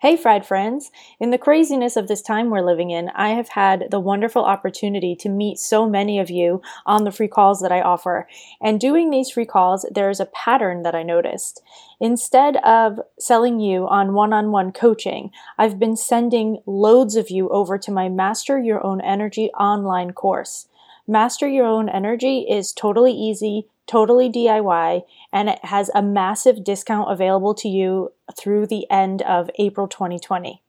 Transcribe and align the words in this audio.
Hey, 0.00 0.18
fried 0.18 0.44
friends! 0.44 0.90
In 1.18 1.30
the 1.30 1.38
craziness 1.38 1.96
of 1.96 2.06
this 2.06 2.20
time 2.20 2.50
we're 2.50 2.60
living 2.60 2.90
in, 2.90 3.08
I 3.14 3.30
have 3.30 3.48
had 3.48 3.86
the 3.90 3.98
wonderful 3.98 4.44
opportunity 4.44 5.16
to 5.16 5.30
meet 5.30 5.58
so 5.58 5.88
many 5.88 6.18
of 6.18 6.28
you 6.28 6.60
on 6.84 7.04
the 7.04 7.10
free 7.10 7.28
calls 7.28 7.60
that 7.60 7.72
I 7.72 7.80
offer. 7.80 8.28
And 8.60 8.78
doing 8.78 9.08
these 9.08 9.30
free 9.30 9.46
calls, 9.46 9.86
there 9.90 10.10
is 10.10 10.20
a 10.20 10.26
pattern 10.26 10.82
that 10.82 10.94
I 10.94 11.02
noticed. 11.02 11.62
Instead 11.98 12.58
of 12.58 13.00
selling 13.18 13.58
you 13.58 13.88
on 13.88 14.12
one 14.12 14.34
on 14.34 14.52
one 14.52 14.70
coaching, 14.70 15.30
I've 15.56 15.78
been 15.78 15.96
sending 15.96 16.58
loads 16.66 17.16
of 17.16 17.30
you 17.30 17.48
over 17.48 17.78
to 17.78 17.90
my 17.90 18.10
Master 18.10 18.58
Your 18.58 18.84
Own 18.84 19.00
Energy 19.00 19.48
online 19.58 20.12
course. 20.12 20.68
Master 21.08 21.48
Your 21.48 21.64
Own 21.64 21.88
Energy 21.88 22.40
is 22.40 22.70
totally 22.70 23.12
easy, 23.12 23.66
totally 23.86 24.30
DIY, 24.30 25.02
and 25.32 25.48
it 25.48 25.64
has 25.64 25.90
a 25.94 26.02
massive 26.02 26.64
discount 26.64 27.10
available 27.10 27.54
to 27.54 27.68
you 27.68 28.12
through 28.36 28.66
the 28.66 28.90
end 28.90 29.22
of 29.22 29.50
April 29.58 29.88
2020. 29.88 30.62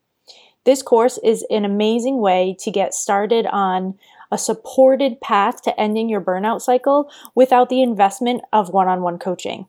This 0.65 0.81
course 0.81 1.17
is 1.23 1.45
an 1.49 1.63
amazing 1.63 2.19
way 2.19 2.55
to 2.59 2.71
get 2.71 2.93
started 2.93 3.45
on 3.45 3.97
a 4.31 4.37
supported 4.37 5.21
path 5.21 5.61
to 5.61 5.79
ending 5.79 6.09
your 6.09 6.19
burnout 6.19 6.61
cycle 6.61 7.09
without 7.33 7.69
the 7.69 7.81
investment 7.81 8.41
of 8.51 8.69
one 8.69 8.87
on 8.87 9.01
one 9.01 9.17
coaching. 9.17 9.67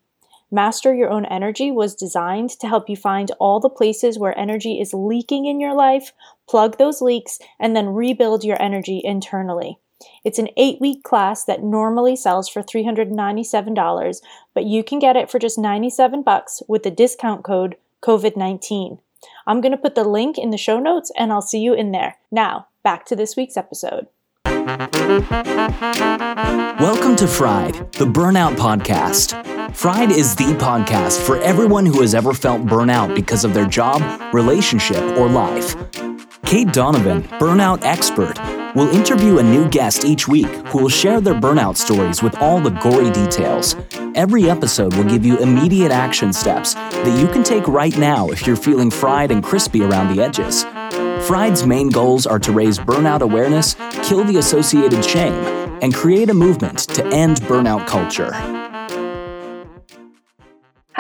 Master 0.51 0.95
Your 0.95 1.11
Own 1.11 1.27
Energy 1.27 1.71
was 1.71 1.95
designed 1.95 2.51
to 2.59 2.67
help 2.67 2.89
you 2.89 2.97
find 2.97 3.31
all 3.39 3.61
the 3.61 3.69
places 3.69 4.19
where 4.19 4.37
energy 4.39 4.81
is 4.81 4.95
leaking 4.95 5.45
in 5.45 5.61
your 5.61 5.75
life, 5.75 6.13
plug 6.49 6.79
those 6.79 7.03
leaks, 7.03 7.39
and 7.61 7.77
then 7.77 7.91
rebuild 7.91 8.43
your 8.45 8.61
energy 8.61 9.01
internally. 9.05 9.79
It's 10.25 10.39
an 10.39 10.49
eight 10.57 10.81
week 10.81 11.03
class 11.03 11.45
that 11.45 11.63
normally 11.63 12.17
sells 12.17 12.49
for 12.49 12.63
$397, 12.63 14.21
but 14.55 14.65
you 14.65 14.85
can 14.85 14.99
get 14.99 15.17
it 15.17 15.31
for 15.31 15.39
just 15.39 15.59
97 15.59 16.23
bucks 16.23 16.63
with 16.69 16.83
the 16.83 16.91
discount 16.91 17.45
code 17.45 17.77
COVID-19. 18.03 18.99
I'm 19.47 19.61
going 19.61 19.73
to 19.73 19.79
put 19.79 19.95
the 19.95 20.05
link 20.05 20.39
in 20.39 20.51
the 20.51 20.59
show 20.59 20.79
notes 20.79 21.11
and 21.17 21.33
I'll 21.33 21.43
see 21.43 21.61
you 21.61 21.75
in 21.75 21.91
there. 21.91 22.17
Now, 22.31 22.69
back 22.85 23.05
to 23.07 23.17
this 23.17 23.37
week's 23.37 23.57
episode. 23.57 24.07
Welcome 26.79 27.17
to 27.17 27.27
Fried, 27.27 27.75
the 27.93 28.07
Burnout 28.07 28.57
Podcast. 28.57 29.75
Fried 29.75 30.11
is 30.11 30.37
the 30.37 30.55
podcast 30.55 31.25
for 31.27 31.39
everyone 31.39 31.87
who 31.87 32.01
has 32.01 32.15
ever 32.15 32.33
felt 32.33 32.63
burnout 32.63 33.15
because 33.15 33.45
of 33.45 33.55
their 33.55 33.67
job, 33.67 34.01
relationship, 34.33 35.03
or 35.19 35.29
life. 35.29 35.75
Cait 36.49 36.73
Donovan, 36.73 37.25
burnout 37.39 37.81
expert, 37.83 38.39
will 38.75 38.89
interview 38.89 39.37
a 39.37 39.43
new 39.43 39.69
guest 39.69 40.07
each 40.07 40.27
week 40.27 40.47
who 40.69 40.79
will 40.79 40.89
share 40.89 41.21
their 41.21 41.35
burnout 41.35 41.77
stories 41.77 42.23
with 42.23 42.35
all 42.39 42.59
the 42.59 42.71
gory 42.71 43.11
details. 43.11 43.77
Every 44.15 44.49
episode 44.49 44.95
will 44.95 45.05
give 45.05 45.27
you 45.27 45.37
immediate 45.41 45.93
action 45.93 46.33
steps 46.33 46.73
that 46.73 47.21
you 47.21 47.29
can 47.29 47.43
take 47.43 47.69
right 47.69 47.95
now 47.99 48.31
if 48.31 48.47
you're 48.47 48.57
feeling 48.57 48.91
fried 48.91 49.31
and 49.31 49.45
crispy 49.45 49.85
around 49.85 50.17
the 50.17 50.23
edges. 50.23 50.65
Fried's 51.27 51.67
main 51.67 51.91
goals 51.91 52.27
are 52.27 52.39
to 52.39 52.51
raise 52.51 52.79
burnout 52.79 53.21
awareness, 53.21 53.75
kill 54.03 54.25
the 54.25 54.39
associated 54.39 55.05
shame, 55.05 55.35
and 55.83 55.93
create 55.93 56.31
a 56.31 56.35
movement 56.35 56.79
to 56.79 57.07
end 57.09 57.43
burnout 57.43 57.87
culture. 57.87 58.58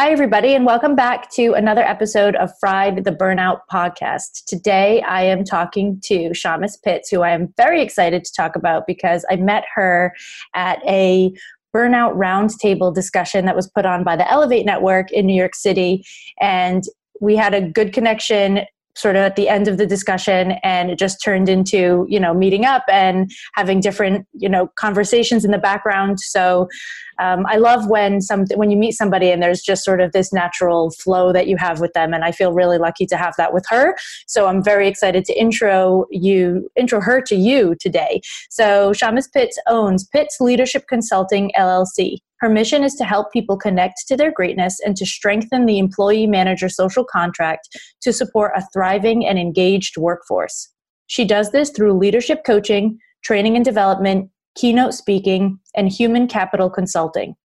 Hi, 0.00 0.12
everybody, 0.12 0.54
and 0.54 0.64
welcome 0.64 0.94
back 0.94 1.28
to 1.32 1.54
another 1.54 1.82
episode 1.82 2.36
of 2.36 2.52
Fried 2.60 3.02
the 3.02 3.10
Burnout 3.10 3.62
podcast. 3.68 4.44
Today, 4.44 5.02
I 5.02 5.24
am 5.24 5.42
talking 5.42 6.00
to 6.04 6.30
Shamus 6.30 6.80
Pitts, 6.80 7.10
who 7.10 7.22
I 7.22 7.30
am 7.30 7.52
very 7.56 7.82
excited 7.82 8.24
to 8.24 8.32
talk 8.32 8.54
about 8.54 8.86
because 8.86 9.26
I 9.28 9.34
met 9.34 9.64
her 9.74 10.14
at 10.54 10.78
a 10.86 11.32
burnout 11.74 12.14
roundtable 12.14 12.94
discussion 12.94 13.44
that 13.46 13.56
was 13.56 13.66
put 13.66 13.86
on 13.86 14.04
by 14.04 14.14
the 14.14 14.30
Elevate 14.30 14.64
Network 14.64 15.10
in 15.10 15.26
New 15.26 15.34
York 15.34 15.56
City. 15.56 16.04
And 16.40 16.84
we 17.20 17.34
had 17.34 17.52
a 17.52 17.60
good 17.60 17.92
connection 17.92 18.60
sort 18.98 19.14
of 19.14 19.22
at 19.22 19.36
the 19.36 19.48
end 19.48 19.68
of 19.68 19.78
the 19.78 19.86
discussion 19.86 20.52
and 20.64 20.90
it 20.90 20.98
just 20.98 21.22
turned 21.22 21.48
into 21.48 22.04
you 22.08 22.18
know 22.18 22.34
meeting 22.34 22.64
up 22.64 22.82
and 22.90 23.30
having 23.54 23.80
different 23.80 24.26
you 24.32 24.48
know 24.48 24.66
conversations 24.74 25.44
in 25.44 25.52
the 25.52 25.58
background 25.58 26.18
so 26.18 26.68
um, 27.18 27.44
I 27.46 27.56
love 27.56 27.88
when 27.88 28.20
some 28.20 28.44
when 28.54 28.70
you 28.70 28.76
meet 28.76 28.92
somebody 28.92 29.30
and 29.30 29.42
there's 29.42 29.62
just 29.62 29.84
sort 29.84 30.00
of 30.00 30.12
this 30.12 30.32
natural 30.32 30.90
flow 30.90 31.32
that 31.32 31.48
you 31.48 31.56
have 31.56 31.80
with 31.80 31.92
them, 31.92 32.14
and 32.14 32.24
I 32.24 32.32
feel 32.32 32.52
really 32.52 32.78
lucky 32.78 33.06
to 33.06 33.16
have 33.16 33.34
that 33.38 33.52
with 33.52 33.64
her. 33.68 33.96
So 34.26 34.46
I'm 34.46 34.62
very 34.62 34.88
excited 34.88 35.24
to 35.26 35.38
intro 35.38 36.06
you, 36.10 36.68
intro 36.76 37.00
her 37.00 37.20
to 37.22 37.34
you 37.34 37.74
today. 37.80 38.20
So 38.50 38.92
Shamus 38.92 39.32
Pitts 39.32 39.58
owns 39.66 40.04
Pitts 40.04 40.40
Leadership 40.40 40.86
Consulting 40.88 41.50
LLC. 41.56 42.18
Her 42.40 42.48
mission 42.48 42.84
is 42.84 42.94
to 42.94 43.04
help 43.04 43.32
people 43.32 43.56
connect 43.56 44.06
to 44.06 44.16
their 44.16 44.30
greatness 44.30 44.78
and 44.84 44.96
to 44.96 45.04
strengthen 45.04 45.66
the 45.66 45.78
employee 45.78 46.28
manager 46.28 46.68
social 46.68 47.04
contract 47.04 47.68
to 48.02 48.12
support 48.12 48.52
a 48.54 48.64
thriving 48.72 49.26
and 49.26 49.38
engaged 49.38 49.96
workforce. 49.96 50.68
She 51.08 51.24
does 51.24 51.50
this 51.50 51.70
through 51.70 51.98
leadership 51.98 52.42
coaching, 52.46 52.98
training 53.24 53.56
and 53.56 53.64
development, 53.64 54.30
keynote 54.58 54.94
speaking, 54.94 55.58
and 55.74 55.88
human 55.88 56.26
capital 56.26 56.68
consulting. 56.68 57.36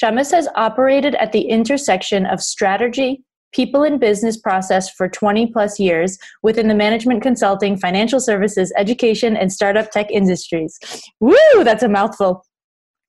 Shamus 0.00 0.32
has 0.32 0.48
operated 0.54 1.14
at 1.16 1.32
the 1.32 1.42
intersection 1.42 2.26
of 2.26 2.42
strategy, 2.42 3.22
people 3.52 3.82
and 3.82 4.00
business 4.00 4.36
process 4.36 4.90
for 4.90 5.08
20 5.08 5.46
plus 5.52 5.78
years 5.78 6.18
within 6.42 6.68
the 6.68 6.74
management 6.74 7.22
consulting, 7.22 7.78
financial 7.78 8.20
services, 8.20 8.72
education, 8.76 9.36
and 9.36 9.52
startup 9.52 9.90
tech 9.90 10.10
industries. 10.10 10.78
Woo, 11.20 11.64
that's 11.64 11.82
a 11.82 11.88
mouthful. 11.88 12.44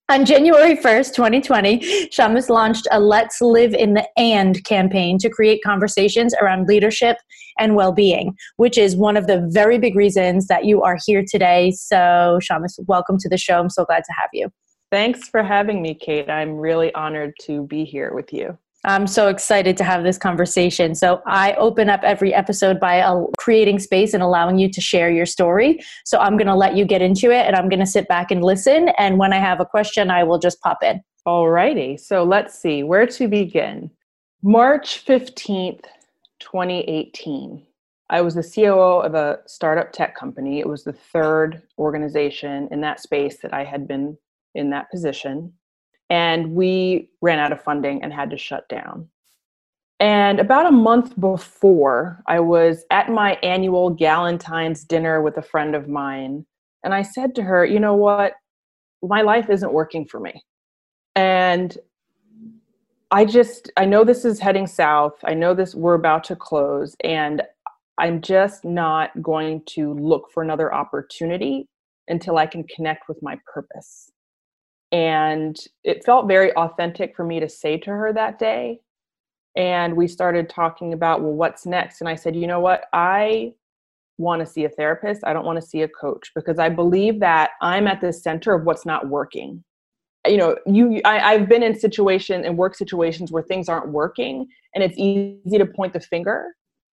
On 0.10 0.26
January 0.26 0.76
1st, 0.76 1.14
2020, 1.14 1.80
Shamus 2.10 2.50
launched 2.50 2.88
a 2.92 3.00
Let's 3.00 3.42
Live 3.42 3.76
in 3.76 3.94
the 3.94 4.08
And 4.18 4.64
campaign 4.64 5.20
to 5.20 5.30
create 5.30 5.62
conversations 5.64 6.34
around 6.42 6.68
leadership 6.68 7.18
and 7.60 7.76
well 7.76 7.92
being, 7.92 8.36
which 8.58 8.78
is 8.78 8.96
one 8.96 9.18
of 9.18 9.28
the 9.28 9.48
very 9.52 9.78
big 9.78 9.96
reasons 9.96 10.48
that 10.48 10.66
you 10.66 10.82
are 10.82 10.98
here 11.06 11.24
today. 11.28 11.72
So, 11.72 12.40
Shamus, 12.42 12.80
welcome 12.88 13.18
to 13.20 13.30
the 13.30 13.38
show. 13.38 13.60
I'm 13.60 13.70
so 13.70 13.86
glad 13.86 14.04
to 14.06 14.14
have 14.20 14.30
you. 14.34 14.50
Thanks 14.92 15.30
for 15.30 15.44
having 15.44 15.82
me, 15.82 15.94
Cait. 15.94 16.30
I'm 16.30 16.56
really 16.56 16.94
honored 16.96 17.34
to 17.42 17.68
be 17.68 17.84
here 17.84 18.14
with 18.14 18.34
you. 18.34 18.58
I'm 18.86 19.08
so 19.08 19.28
excited 19.28 19.76
to 19.78 19.84
have 19.84 20.04
this 20.04 20.18
conversation. 20.18 20.96
So, 20.96 21.22
I 21.26 21.54
open 21.56 21.90
up 21.90 22.02
every 22.04 22.34
episode 22.34 22.80
by 22.80 23.02
uh, 23.02 23.26
creating 23.38 23.80
space 23.80 24.14
and 24.14 24.24
allowing 24.24 24.58
you 24.58 24.72
to 24.72 24.82
share 24.82 25.12
your 25.12 25.26
story. 25.26 25.80
So, 26.06 26.18
I'm 26.18 26.38
going 26.38 26.48
to 26.48 26.56
let 26.56 26.78
you 26.78 26.86
get 26.86 27.02
into 27.02 27.30
it 27.30 27.46
and 27.46 27.56
I'm 27.56 27.68
going 27.68 27.82
to 27.82 27.86
sit 27.86 28.08
back 28.08 28.32
and 28.32 28.44
listen. 28.44 28.90
And 28.98 29.20
when 29.20 29.34
I 29.34 29.38
have 29.40 29.60
a 29.60 29.66
question, 29.66 30.10
I 30.10 30.24
will 30.24 30.40
just 30.40 30.62
pop 30.62 30.82
in. 30.82 31.02
All 31.26 31.50
righty. 31.50 31.98
So, 31.98 32.24
let's 32.24 32.58
see 32.58 32.84
where 32.84 33.06
to 33.06 33.28
begin. 33.28 33.92
March 34.42 35.06
15th, 35.06 35.84
2018. 36.40 37.66
I 38.10 38.22
was 38.22 38.36
the 38.36 38.44
COO 38.44 39.02
of 39.02 39.14
a 39.14 39.40
startup 39.46 39.92
tech 39.92 40.16
company. 40.16 40.60
It 40.60 40.68
was 40.68 40.84
the 40.84 40.94
third 40.94 41.62
organization 41.78 42.68
in 42.72 42.82
that 42.82 43.00
space 43.00 43.38
that 43.40 43.54
I 43.54 43.64
had 43.64 43.88
been 43.88 44.18
in 44.56 44.72
that 44.72 44.90
position 44.90 45.54
and 46.10 46.54
we 46.54 47.10
ran 47.22 47.40
out 47.40 47.52
of 47.52 47.62
funding 47.62 48.02
and 48.04 48.12
had 48.12 48.30
to 48.32 48.38
shut 48.38 48.68
down. 48.68 49.08
And 50.00 50.40
about 50.40 50.66
a 50.66 50.72
month 50.72 51.20
before, 51.20 52.24
I 52.26 52.40
was 52.40 52.86
at 52.90 53.10
my 53.10 53.34
annual 53.44 53.96
Galentine's 53.96 54.84
dinner 54.84 55.22
with 55.22 55.38
a 55.38 55.42
friend 55.42 55.76
of 55.76 55.90
mine, 55.90 56.46
and 56.84 56.94
I 56.94 57.02
said 57.02 57.36
to 57.36 57.44
her, 57.44 57.66
You 57.66 57.80
know 57.80 57.96
what? 57.96 58.34
My 59.02 59.22
life 59.22 59.50
isn't 59.50 59.74
working 59.74 60.06
for 60.06 60.20
me. 60.20 60.44
And 61.16 61.78
I 63.12 63.26
just, 63.26 63.72
I 63.76 63.86
know 63.86 64.04
this 64.04 64.24
is 64.24 64.40
heading 64.40 64.68
south. 64.68 65.16
I 65.24 65.34
know 65.34 65.54
this, 65.54 65.74
we're 65.74 65.96
about 65.96 66.24
to 66.26 66.36
close, 66.36 66.96
and 67.04 67.42
I'm 67.98 68.22
just 68.22 68.64
not 68.64 69.10
going 69.22 69.64
to 69.70 69.94
look 69.96 70.32
for 70.32 70.44
another 70.44 70.74
opportunity 70.74 71.68
until 72.08 72.38
I 72.38 72.46
can 72.46 72.64
connect 72.64 73.08
with 73.08 73.22
my 73.22 73.38
purpose. 73.52 74.12
And 74.92 75.58
it 75.84 76.04
felt 76.04 76.28
very 76.28 76.54
authentic 76.54 77.16
for 77.16 77.24
me 77.24 77.40
to 77.40 77.50
say 77.50 77.78
to 77.78 77.90
her 77.90 78.14
that 78.14 78.40
day. 78.40 78.80
And 79.56 79.96
we 79.96 80.08
started 80.08 80.50
talking 80.50 80.94
about, 80.94 81.22
well, 81.22 81.34
what's 81.34 81.66
next? 81.66 82.02
And 82.02 82.10
I 82.10 82.16
said, 82.16 82.36
you 82.36 82.48
know 82.48 82.60
what? 82.60 82.86
I 82.94 83.54
want 84.18 84.40
to 84.40 84.46
see 84.46 84.66
a 84.66 84.70
therapist. 84.70 85.24
I 85.26 85.34
don't 85.34 85.46
want 85.46 85.60
to 85.60 85.68
see 85.68 85.82
a 85.82 85.88
coach 85.88 86.32
because 86.36 86.60
I 86.60 86.70
believe 86.70 87.20
that 87.20 87.52
I'm 87.62 87.88
at 87.88 88.02
the 88.02 88.14
center 88.14 88.54
of 88.54 88.66
what's 88.66 88.86
not 88.86 89.10
working. 89.10 89.64
You 90.30 90.38
know, 90.38 90.58
you 90.66 91.02
I, 91.06 91.34
I've 91.34 91.50
been 91.50 91.64
in 91.64 91.78
situations 91.78 92.46
and 92.46 92.58
work 92.58 92.76
situations 92.76 93.32
where 93.32 93.44
things 93.44 93.68
aren't 93.68 93.90
working 93.90 94.48
and 94.74 94.84
it's 94.84 94.98
easy 94.98 95.58
to 95.58 95.66
point 95.66 95.94
the 95.94 96.00
finger. 96.00 96.46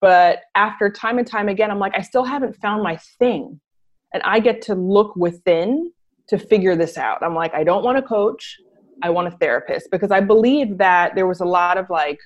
But 0.01 0.41
after 0.55 0.89
time 0.89 1.17
and 1.17 1.25
time 1.25 1.47
again, 1.47 1.71
I'm 1.71 1.79
like, 1.79 1.93
I 1.95 2.01
still 2.01 2.25
haven't 2.25 2.55
found 2.57 2.83
my 2.83 2.97
thing. 3.19 3.59
And 4.13 4.21
I 4.23 4.39
get 4.39 4.61
to 4.63 4.75
look 4.75 5.15
within 5.15 5.91
to 6.27 6.37
figure 6.37 6.75
this 6.75 6.97
out. 6.97 7.23
I'm 7.23 7.33
like, 7.33 7.53
I 7.53 7.63
don't 7.63 7.83
want 7.83 7.97
a 7.97 8.01
coach. 8.01 8.57
I 9.01 9.09
want 9.09 9.27
a 9.27 9.31
therapist 9.31 9.89
because 9.91 10.11
I 10.11 10.19
believe 10.19 10.77
that 10.77 11.15
there 11.15 11.27
was 11.27 11.39
a 11.39 11.45
lot 11.45 11.77
of 11.77 11.89
like, 11.89 12.19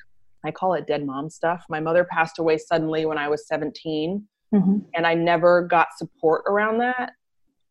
I 0.46 0.52
call 0.52 0.74
it 0.74 0.86
dead 0.86 1.06
mom 1.06 1.30
stuff. 1.30 1.66
My 1.70 1.80
mother 1.80 2.04
passed 2.04 2.40
away 2.40 2.58
suddenly 2.58 3.06
when 3.06 3.18
I 3.18 3.30
was 3.30 3.48
17, 3.48 4.28
mm-hmm. 4.54 4.78
and 4.94 5.08
I 5.08 5.14
never 5.14 5.64
got 5.64 5.88
support 5.98 6.44
around 6.48 6.80
that. 6.80 7.12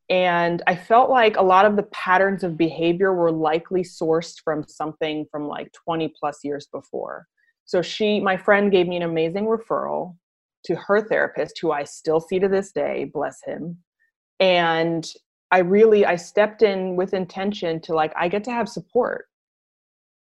And 0.08 0.62
I 0.67 0.76
felt 0.76 1.11
like 1.11 1.37
a 1.37 1.43
lot 1.43 1.67
of 1.67 1.75
the 1.75 1.82
patterns 1.85 2.44
of 2.44 2.56
behavior 2.56 3.12
were 3.12 3.32
likely 3.32 3.82
sourced 3.82 4.37
from 4.43 4.64
something 4.69 5.26
from 5.31 5.49
like 5.49 5.73
20 5.73 6.12
plus 6.19 6.44
years 6.44 6.69
before. 6.73 7.26
So 7.64 7.82
she, 7.82 8.20
my 8.20 8.37
friend, 8.37 8.70
gave 8.70 8.87
me 8.87 8.97
an 8.97 9.03
amazing 9.03 9.47
referral. 9.47 10.17
to 10.64 10.76
her 10.76 11.00
therapist, 11.00 11.58
who 11.61 11.70
I 11.70 11.85
still 11.85 12.20
see 12.20 12.38
to 12.41 12.49
this 12.49 12.73
day, 12.73 13.05
bless 13.12 13.38
him. 13.44 13.79
And 14.41 15.08
I 15.53 15.58
really 15.58 16.05
I 16.05 16.17
stepped 16.17 16.62
in 16.62 16.97
with 16.97 17.14
intention 17.14 17.81
to 17.82 17.94
like 17.94 18.12
I 18.17 18.29
get 18.29 18.44
to 18.44 18.50
have 18.50 18.69
support. 18.69 19.26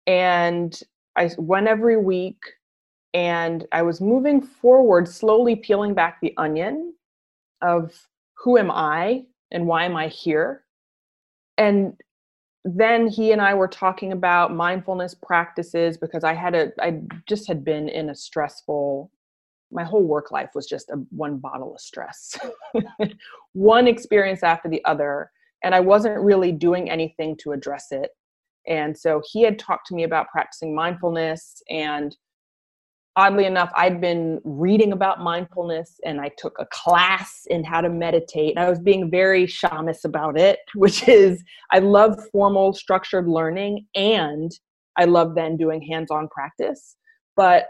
And 0.07 0.79
I 1.17 1.31
went 1.39 1.67
every 1.67 1.97
week 1.97 2.39
and 3.15 3.67
I 3.73 3.83
was 3.83 4.01
moving 4.01 4.43
forward, 4.43 5.09
slowly 5.09 5.57
peeling 5.57 5.95
back 5.95 6.19
the 6.21 6.35
onion 6.37 6.95
of 7.63 7.95
who 8.37 8.59
am 8.59 8.71
I 8.71 9.25
and 9.55 9.67
why 9.67 9.85
am 9.85 9.97
I 9.97 10.09
here? 10.09 10.65
And 11.57 11.95
then 12.65 13.07
he 13.07 13.33
and 13.33 13.41
I 13.41 13.55
were 13.55 13.69
talking 13.69 14.13
about 14.13 14.55
mindfulness 14.55 15.15
practices 15.15 15.97
because 15.97 16.25
I 16.25 16.35
had 16.35 16.55
a 16.55 16.73
I 16.81 17.01
just 17.27 17.47
had 17.47 17.65
been 17.65 17.89
in 17.89 18.11
a 18.11 18.15
stressful 18.15 19.11
my 19.71 19.85
whole 19.85 20.05
work 20.05 20.31
life 20.31 20.51
was 20.55 20.67
just 20.67 20.91
a 20.91 20.97
one 21.11 21.39
bottle 21.39 21.75
of 21.75 21.81
stress. 21.81 22.39
one 23.53 23.87
experience 23.87 24.43
after 24.43 24.69
the 24.69 24.85
other 24.85 25.31
and 25.63 25.75
I 25.75 25.81
wasn't 25.81 26.21
really 26.21 26.53
doing 26.53 26.91
anything 26.91 27.37
to 27.39 27.53
address 27.53 27.87
it. 27.91 28.11
And 28.67 28.97
so 28.97 29.23
he 29.31 29.43
had 29.43 29.59
talked 29.59 29.87
to 29.89 29.95
me 29.95 30.05
about 30.05 30.29
practicing 30.29 30.75
mindfulness 30.75 31.63
and 31.71 32.17
oddly 33.17 33.45
enough, 33.47 33.71
I'd 33.77 34.01
been 34.01 34.41
reading 34.45 34.93
about 34.93 35.21
mindfulness 35.21 36.01
and 36.05 36.21
I 36.21 36.31
took 36.37 36.57
a 36.59 36.67
class 36.67 37.47
in 37.49 37.63
how 37.63 37.81
to 37.81 37.89
meditate. 37.89 38.57
And 38.57 38.65
I 38.65 38.69
was 38.69 38.81
being 38.81 39.11
very 39.11 39.47
shamus 39.47 40.05
about 40.05 40.39
it, 40.39 40.59
which 40.75 41.09
is 41.09 41.43
I 41.73 41.79
love 41.79 42.21
formal, 42.33 42.73
structured 42.73 43.29
learning 43.29 43.87
and 43.95 44.51
I 44.97 45.05
love 45.05 45.35
then 45.35 45.57
doing 45.57 45.83
hands 45.83 46.11
on 46.11 46.29
practice. 46.29 46.97
But 47.37 47.67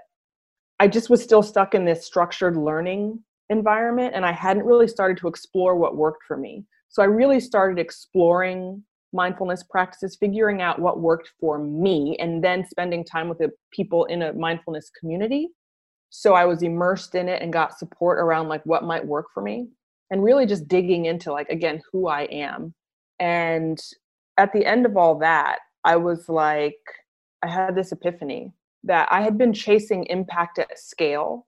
I 0.81 0.89
just 0.89 1.11
was 1.11 1.23
still 1.23 1.43
stuck 1.43 1.75
in 1.75 1.85
this 1.85 2.05
structured 2.05 2.57
learning 2.57 3.23
environment 3.51 4.15
and 4.15 4.25
I 4.25 4.33
hadn't 4.33 4.65
really 4.65 4.89
started 4.89 5.19
to 5.19 5.29
explore 5.29 5.77
what 5.77 5.97
worked 5.97 6.25
for 6.27 6.37
me. 6.37 6.65
So 6.89 7.03
I 7.03 7.07
really 7.07 7.41
started 7.41 7.79
exploring 7.79 8.83
mindfulness 9.15 9.63
practices, 9.63 10.17
figuring 10.17 10.61
out 10.61 10.79
what 10.79 11.01
worked 11.01 11.33
for 11.41 11.59
me, 11.59 12.17
and 12.19 12.43
then 12.45 12.67
spending 12.69 13.05
time 13.05 13.29
with 13.29 13.39
the 13.39 13.51
people 13.73 14.05
in 14.07 14.23
a 14.23 14.33
mindfulness 14.33 14.91
community. 14.99 15.49
So 16.11 16.35
I 16.35 16.45
was 16.45 16.63
immersed 16.63 17.15
in 17.15 17.29
it 17.29 17.43
and 17.43 17.53
got 17.53 17.79
support 17.79 18.19
around 18.19 18.49
like 18.49 18.65
what 18.67 18.85
might 18.85 19.05
work 19.05 19.27
for 19.33 19.43
me 19.43 19.69
and 20.11 20.23
really 20.23 20.47
just 20.47 20.69
digging 20.69 21.07
into 21.07 21.33
like 21.33 21.49
again 21.49 21.81
who 21.91 22.09
I 22.09 22.23
am. 22.23 22.75
And 23.19 23.81
at 24.37 24.53
the 24.53 24.65
end 24.65 24.87
of 24.87 24.97
all 24.97 25.19
that, 25.21 25.59
I 25.83 25.97
was 25.97 26.29
like 26.29 26.79
I 27.43 27.49
had 27.49 27.75
this 27.75 27.93
epiphany 27.93 28.53
that 28.85 29.09
I 29.11 29.23
had 29.23 29.37
been 29.37 29.53
chasing 29.53 30.05
impact 30.05 30.59
at 30.59 30.79
scale 30.79 31.47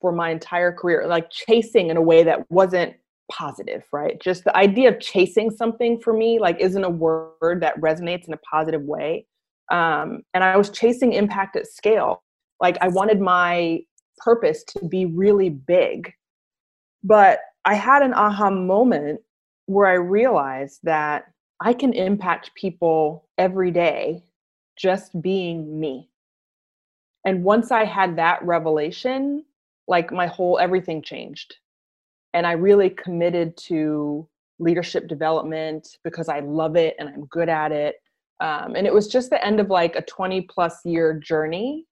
for 0.00 0.12
my 0.12 0.30
entire 0.30 0.72
career, 0.72 1.06
like 1.06 1.30
chasing 1.30 1.90
in 1.90 1.96
a 1.96 2.02
way 2.02 2.24
that 2.24 2.50
wasn't 2.50 2.94
positive, 3.30 3.84
right? 3.92 4.20
Just 4.20 4.44
the 4.44 4.56
idea 4.56 4.88
of 4.90 5.00
chasing 5.00 5.50
something 5.50 6.00
for 6.00 6.12
me, 6.12 6.38
like, 6.38 6.58
isn't 6.60 6.84
a 6.84 6.90
word 6.90 7.60
that 7.60 7.80
resonates 7.80 8.26
in 8.26 8.34
a 8.34 8.38
positive 8.38 8.82
way. 8.82 9.26
Um, 9.70 10.22
and 10.34 10.44
I 10.44 10.56
was 10.56 10.70
chasing 10.70 11.12
impact 11.12 11.56
at 11.56 11.66
scale. 11.66 12.22
Like, 12.60 12.76
I 12.80 12.88
wanted 12.88 13.20
my 13.20 13.80
purpose 14.18 14.64
to 14.64 14.84
be 14.84 15.06
really 15.06 15.48
big. 15.48 16.12
But 17.02 17.40
I 17.64 17.74
had 17.74 18.02
an 18.02 18.12
aha 18.12 18.50
moment 18.50 19.20
where 19.66 19.86
I 19.86 19.94
realized 19.94 20.80
that 20.82 21.24
I 21.60 21.72
can 21.72 21.92
impact 21.92 22.54
people 22.54 23.28
every 23.38 23.70
day 23.70 24.22
just 24.76 25.20
being 25.20 25.78
me. 25.78 26.10
And 27.24 27.44
once 27.44 27.70
I 27.70 27.84
had 27.84 28.16
that 28.16 28.42
revelation, 28.42 29.44
like 29.86 30.10
my 30.10 30.26
whole 30.26 30.58
everything 30.58 31.02
changed 31.02 31.54
and 32.34 32.46
I 32.46 32.52
really 32.52 32.90
committed 32.90 33.56
to 33.68 34.28
leadership 34.58 35.08
development 35.08 35.88
because 36.04 36.28
I 36.28 36.40
love 36.40 36.76
it 36.76 36.94
and 36.98 37.08
I'm 37.08 37.26
good 37.26 37.48
at 37.48 37.72
it. 37.72 37.96
Um, 38.40 38.74
and 38.74 38.86
it 38.86 38.94
was 38.94 39.08
just 39.08 39.30
the 39.30 39.44
end 39.44 39.60
of 39.60 39.68
like 39.68 39.96
a 39.96 40.02
20 40.02 40.42
plus 40.42 40.80
year 40.84 41.14
journey 41.14 41.86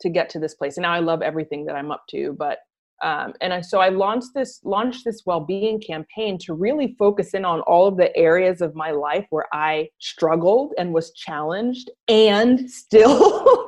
to 0.00 0.08
get 0.08 0.28
to 0.30 0.38
this 0.38 0.54
place. 0.54 0.76
And 0.76 0.82
now 0.82 0.92
I 0.92 1.00
love 1.00 1.22
everything 1.22 1.64
that 1.66 1.76
I'm 1.76 1.90
up 1.90 2.04
to. 2.10 2.34
But 2.38 2.58
um, 3.02 3.32
and 3.40 3.54
I, 3.54 3.60
so 3.62 3.80
I 3.80 3.88
launched 3.88 4.34
this 4.34 4.60
launched 4.62 5.06
this 5.06 5.22
well-being 5.24 5.80
campaign 5.80 6.36
to 6.40 6.52
really 6.52 6.94
focus 6.98 7.32
in 7.32 7.46
on 7.46 7.60
all 7.62 7.86
of 7.86 7.96
the 7.96 8.14
areas 8.14 8.60
of 8.60 8.74
my 8.74 8.90
life 8.90 9.26
where 9.30 9.46
I 9.54 9.88
struggled 10.00 10.74
and 10.76 10.92
was 10.92 11.10
challenged, 11.12 11.90
and 12.08 12.70
still 12.70 13.66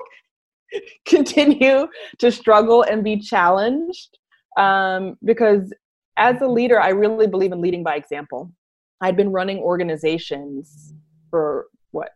continue 1.07 1.89
to 2.19 2.31
struggle 2.31 2.83
and 2.83 3.03
be 3.03 3.19
challenged 3.19 4.19
um, 4.59 5.17
because 5.25 5.73
as 6.17 6.41
a 6.41 6.47
leader, 6.47 6.81
I 6.81 6.91
really 6.91 7.27
believe 7.27 7.53
in 7.53 7.61
leading 7.61 7.83
by 7.83 7.97
example. 7.97 8.53
I'd 9.01 9.17
been 9.17 9.33
running 9.33 9.59
organizations 9.59 10.95
for 11.31 11.67
what 11.91 12.11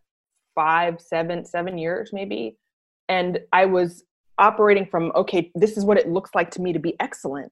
five, 0.55 1.01
seven, 1.01 1.45
seven 1.45 1.77
years 1.77 2.11
maybe, 2.13 2.57
and 3.09 3.39
I 3.51 3.65
was 3.65 4.03
operating 4.37 4.85
from 4.85 5.11
okay, 5.15 5.51
this 5.55 5.77
is 5.77 5.85
what 5.85 5.97
it 5.97 6.09
looks 6.09 6.31
like 6.35 6.51
to 6.51 6.61
me 6.61 6.73
to 6.73 6.79
be 6.79 6.95
excellent. 6.99 7.51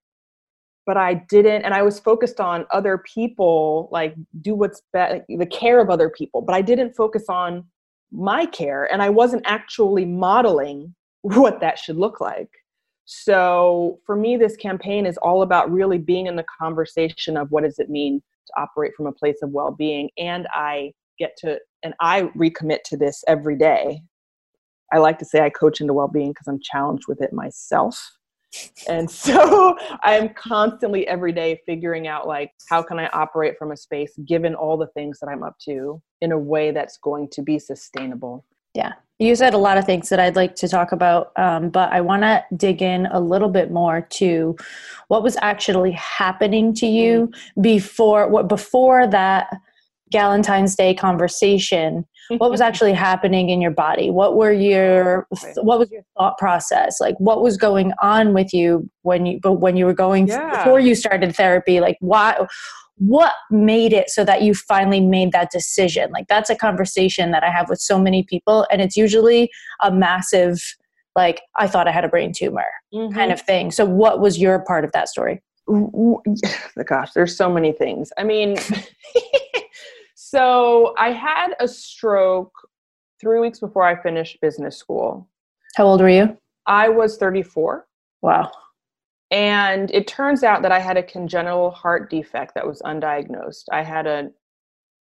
But 0.85 0.97
I 0.97 1.15
didn't, 1.15 1.63
and 1.63 1.73
I 1.73 1.81
was 1.81 1.99
focused 1.99 2.39
on 2.39 2.67
other 2.71 2.99
people, 2.99 3.89
like 3.91 4.13
do 4.41 4.53
what's 4.53 4.83
best, 4.93 5.23
the 5.27 5.47
care 5.47 5.79
of 5.79 5.89
other 5.89 6.09
people. 6.09 6.41
But 6.41 6.55
I 6.55 6.61
didn't 6.61 6.95
focus 6.95 7.25
on 7.27 7.65
my 8.11 8.45
care, 8.45 8.91
and 8.91 9.01
I 9.01 9.09
wasn't 9.09 9.43
actually 9.45 10.05
modeling 10.05 10.93
what 11.21 11.59
that 11.61 11.79
should 11.79 11.97
look 11.97 12.21
like. 12.21 12.49
So 13.05 13.99
for 14.05 14.15
me, 14.15 14.35
this 14.35 14.55
campaign 14.55 15.05
is 15.05 15.17
all 15.17 15.43
about 15.43 15.71
really 15.71 15.99
being 15.99 16.27
in 16.27 16.35
the 16.35 16.45
conversation 16.59 17.37
of 17.37 17.51
what 17.51 17.63
does 17.63 17.79
it 17.79 17.89
mean 17.89 18.21
to 18.47 18.53
operate 18.61 18.93
from 18.95 19.05
a 19.05 19.11
place 19.11 19.37
of 19.41 19.51
well 19.51 19.71
being. 19.71 20.09
And 20.17 20.47
I 20.51 20.93
get 21.19 21.37
to, 21.37 21.59
and 21.83 21.93
I 21.99 22.23
recommit 22.35 22.81
to 22.85 22.97
this 22.97 23.23
every 23.27 23.57
day. 23.57 24.01
I 24.91 24.97
like 24.97 25.19
to 25.19 25.25
say 25.25 25.41
I 25.41 25.49
coach 25.49 25.81
into 25.81 25.93
well 25.93 26.07
being 26.07 26.31
because 26.31 26.47
I'm 26.47 26.59
challenged 26.59 27.07
with 27.07 27.21
it 27.21 27.31
myself. 27.31 28.17
And 28.87 29.09
so 29.11 29.77
I'm 30.01 30.33
constantly 30.33 31.07
every 31.07 31.31
day 31.31 31.61
figuring 31.65 32.07
out 32.07 32.27
like 32.27 32.51
how 32.69 32.81
can 32.81 32.99
I 32.99 33.07
operate 33.07 33.57
from 33.57 33.71
a 33.71 33.77
space 33.77 34.13
given 34.25 34.55
all 34.55 34.77
the 34.77 34.87
things 34.87 35.19
that 35.19 35.27
I'm 35.27 35.43
up 35.43 35.57
to 35.65 36.01
in 36.21 36.31
a 36.31 36.39
way 36.39 36.71
that's 36.71 36.97
going 36.97 37.29
to 37.31 37.41
be 37.43 37.59
sustainable. 37.59 38.45
Yeah. 38.75 38.93
You 39.17 39.33
said 39.35 39.53
a 39.53 39.57
lot 39.57 39.77
of 39.77 39.85
things 39.85 40.09
that 40.09 40.19
I'd 40.19 40.35
like 40.35 40.55
to 40.55 40.67
talk 40.67 40.91
about, 40.91 41.31
um, 41.37 41.69
but 41.69 41.91
I 41.93 42.01
want 42.01 42.23
to 42.23 42.43
dig 42.55 42.81
in 42.81 43.05
a 43.07 43.19
little 43.19 43.47
bit 43.47 43.71
more 43.71 44.01
to 44.01 44.57
what 45.07 45.23
was 45.23 45.37
actually 45.41 45.93
happening 45.93 46.73
to 46.75 46.85
you 46.85 47.27
mm-hmm. 47.27 47.61
before 47.61 48.27
what 48.27 48.49
before 48.49 49.07
that 49.07 49.47
Galentine's 50.13 50.75
Day 50.75 50.93
conversation. 50.93 52.05
What 52.39 52.51
was 52.51 52.59
actually 52.67 52.91
happening 52.91 53.49
in 53.49 53.61
your 53.61 53.71
body? 53.71 54.11
What 54.11 54.35
were 54.35 54.51
your 54.51 55.27
what 55.61 55.79
was 55.79 55.89
your 55.91 56.03
thought 56.17 56.37
process? 56.37 56.99
Like 56.99 57.15
what 57.17 57.41
was 57.41 57.55
going 57.55 57.93
on 58.01 58.33
with 58.33 58.53
you 58.53 58.89
when 59.03 59.25
you 59.25 59.39
but 59.41 59.53
when 59.53 59.77
you 59.77 59.85
were 59.85 59.93
going 59.93 60.27
yeah. 60.27 60.57
before 60.57 60.81
you 60.81 60.93
started 60.93 61.33
therapy? 61.33 61.79
Like 61.79 61.95
why 62.01 62.45
what 62.97 63.33
made 63.51 63.91
it 63.93 64.09
so 64.09 64.23
that 64.23 64.41
you 64.41 64.53
finally 64.53 65.01
made 65.01 65.31
that 65.33 65.51
decision? 65.51 66.11
Like 66.11 66.27
that's 66.27 66.49
a 66.49 66.55
conversation 66.55 67.31
that 67.31 67.43
i 67.43 67.49
have 67.49 67.69
with 67.69 67.79
so 67.79 67.99
many 67.99 68.23
people 68.23 68.65
and 68.71 68.81
it's 68.81 68.95
usually 68.95 69.49
a 69.81 69.91
massive 69.91 70.61
like 71.15 71.41
i 71.55 71.67
thought 71.67 71.87
i 71.87 71.91
had 71.91 72.05
a 72.05 72.09
brain 72.09 72.31
tumor 72.35 72.65
mm-hmm. 72.93 73.13
kind 73.13 73.31
of 73.31 73.41
thing. 73.41 73.71
So 73.71 73.85
what 73.85 74.19
was 74.19 74.39
your 74.39 74.59
part 74.59 74.85
of 74.85 74.91
that 74.93 75.09
story? 75.09 75.41
The 76.75 76.83
gosh 76.83 77.11
there's 77.13 77.37
so 77.37 77.49
many 77.49 77.71
things. 77.71 78.11
I 78.17 78.23
mean 78.23 78.57
so 80.15 80.93
i 80.97 81.11
had 81.11 81.53
a 81.59 81.67
stroke 81.67 82.53
three 83.21 83.39
weeks 83.39 83.59
before 83.59 83.83
i 83.83 84.01
finished 84.01 84.39
business 84.41 84.77
school. 84.77 85.29
How 85.75 85.85
old 85.85 86.01
were 86.01 86.09
you? 86.09 86.37
I 86.65 86.89
was 86.89 87.17
34 87.17 87.87
wow 88.21 88.51
and 89.31 89.91
it 89.91 90.07
turns 90.07 90.43
out 90.43 90.61
that 90.61 90.71
I 90.71 90.79
had 90.79 90.97
a 90.97 91.03
congenital 91.03 91.71
heart 91.71 92.09
defect 92.09 92.53
that 92.55 92.67
was 92.67 92.81
undiagnosed. 92.83 93.65
I 93.71 93.81
had 93.81 94.05
an 94.05 94.33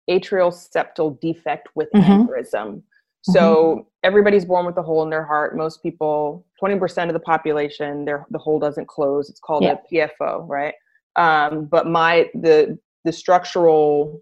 atrial 0.10 0.52
septal 0.52 1.20
defect 1.20 1.70
with 1.76 1.90
mm-hmm. 1.96 2.24
aneurysm. 2.24 2.82
So 3.22 3.42
mm-hmm. 3.42 3.82
everybody's 4.04 4.46
born 4.46 4.66
with 4.66 4.78
a 4.78 4.82
hole 4.82 5.04
in 5.04 5.10
their 5.10 5.26
heart. 5.26 5.56
Most 5.56 5.84
people, 5.84 6.46
20% 6.62 7.08
of 7.08 7.14
the 7.14 7.20
population, 7.20 8.06
their 8.06 8.26
the 8.30 8.38
hole 8.38 8.60
doesn't 8.60 8.88
close. 8.88 9.30
It's 9.30 9.40
called 9.40 9.64
yeah. 9.64 9.76
a 9.92 10.10
PFO, 10.22 10.48
right? 10.48 10.74
Um, 11.16 11.66
but 11.66 11.88
my 11.88 12.30
the 12.34 12.78
the 13.04 13.12
structural 13.12 14.22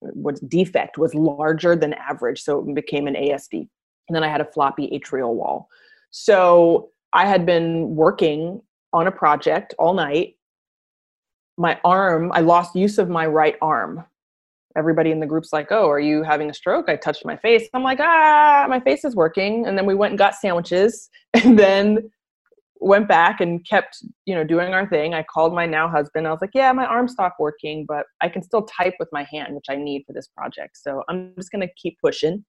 what 0.00 0.38
defect 0.48 0.98
was 0.98 1.14
larger 1.14 1.74
than 1.74 1.94
average, 1.94 2.42
so 2.42 2.60
it 2.60 2.74
became 2.74 3.06
an 3.06 3.14
ASD. 3.14 3.68
And 4.08 4.16
then 4.16 4.22
I 4.22 4.28
had 4.28 4.40
a 4.40 4.44
floppy 4.44 4.90
atrial 4.90 5.34
wall. 5.34 5.68
So 6.10 6.90
I 7.12 7.26
had 7.26 7.46
been 7.46 7.94
working 7.94 8.60
on 8.92 9.06
a 9.06 9.12
project 9.12 9.74
all 9.78 9.94
night. 9.94 10.36
My 11.56 11.78
arm, 11.84 12.32
I 12.32 12.40
lost 12.40 12.74
use 12.74 12.98
of 12.98 13.08
my 13.08 13.26
right 13.26 13.56
arm. 13.60 14.04
Everybody 14.76 15.10
in 15.10 15.20
the 15.20 15.26
group's 15.26 15.52
like, 15.52 15.68
Oh, 15.70 15.88
are 15.88 16.00
you 16.00 16.22
having 16.22 16.48
a 16.48 16.54
stroke? 16.54 16.88
I 16.88 16.96
touched 16.96 17.24
my 17.24 17.36
face. 17.36 17.68
I'm 17.74 17.82
like, 17.82 17.98
Ah, 18.00 18.66
my 18.68 18.80
face 18.80 19.04
is 19.04 19.16
working. 19.16 19.66
And 19.66 19.76
then 19.76 19.86
we 19.86 19.94
went 19.94 20.12
and 20.12 20.18
got 20.18 20.34
sandwiches. 20.34 21.08
And 21.44 21.58
then 21.58 22.10
went 22.80 23.06
back 23.06 23.40
and 23.40 23.64
kept 23.68 24.02
you 24.24 24.34
know 24.34 24.42
doing 24.42 24.72
our 24.72 24.88
thing 24.88 25.12
i 25.12 25.22
called 25.22 25.54
my 25.54 25.66
now 25.66 25.86
husband 25.86 26.26
i 26.26 26.30
was 26.30 26.40
like 26.40 26.54
yeah 26.54 26.72
my 26.72 26.86
arm 26.86 27.06
stopped 27.06 27.38
working 27.38 27.84
but 27.86 28.06
i 28.22 28.28
can 28.28 28.42
still 28.42 28.62
type 28.62 28.94
with 28.98 29.08
my 29.12 29.26
hand 29.30 29.54
which 29.54 29.66
i 29.68 29.76
need 29.76 30.02
for 30.06 30.14
this 30.14 30.28
project 30.28 30.76
so 30.76 31.02
i'm 31.08 31.32
just 31.36 31.52
going 31.52 31.60
to 31.60 31.72
keep 31.76 31.98
pushing 32.02 32.42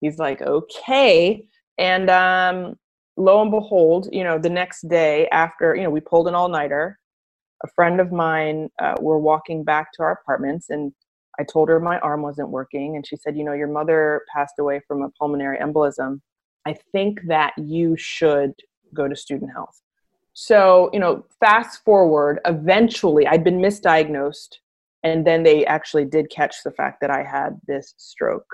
he's 0.00 0.18
like 0.18 0.42
okay 0.42 1.42
and 1.78 2.10
um 2.10 2.74
lo 3.20 3.42
and 3.42 3.50
behold 3.50 4.08
you 4.12 4.24
know 4.24 4.38
the 4.38 4.48
next 4.48 4.88
day 4.88 5.28
after 5.28 5.74
you 5.74 5.82
know 5.82 5.90
we 5.90 6.00
pulled 6.00 6.28
an 6.28 6.34
all-nighter 6.34 6.98
a 7.62 7.68
friend 7.74 8.00
of 8.00 8.10
mine 8.10 8.68
uh, 8.80 8.94
were 9.00 9.18
walking 9.18 9.62
back 9.62 9.92
to 9.92 10.02
our 10.02 10.12
apartments 10.12 10.70
and 10.70 10.92
i 11.38 11.44
told 11.44 11.68
her 11.68 11.78
my 11.78 11.98
arm 12.00 12.22
wasn't 12.22 12.48
working 12.48 12.96
and 12.96 13.06
she 13.06 13.16
said 13.16 13.36
you 13.36 13.44
know 13.44 13.52
your 13.52 13.68
mother 13.68 14.22
passed 14.34 14.54
away 14.58 14.80
from 14.86 15.02
a 15.02 15.10
pulmonary 15.10 15.58
embolism 15.58 16.20
i 16.66 16.74
think 16.92 17.20
that 17.26 17.52
you 17.58 17.96
should 17.96 18.52
go 18.94 19.08
to 19.08 19.16
student 19.16 19.50
health. 19.52 19.80
So, 20.32 20.90
you 20.92 21.00
know, 21.00 21.24
fast 21.38 21.84
forward, 21.84 22.40
eventually 22.46 23.26
I'd 23.26 23.44
been 23.44 23.58
misdiagnosed, 23.58 24.56
and 25.02 25.26
then 25.26 25.42
they 25.42 25.66
actually 25.66 26.04
did 26.04 26.30
catch 26.30 26.62
the 26.64 26.70
fact 26.70 27.00
that 27.00 27.10
I 27.10 27.22
had 27.22 27.60
this 27.66 27.94
stroke. 27.96 28.46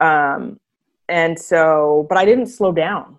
Um, 0.00 0.58
and 1.08 1.38
so, 1.38 2.06
but 2.08 2.18
I 2.18 2.24
didn't 2.24 2.46
slow 2.46 2.72
down. 2.72 3.18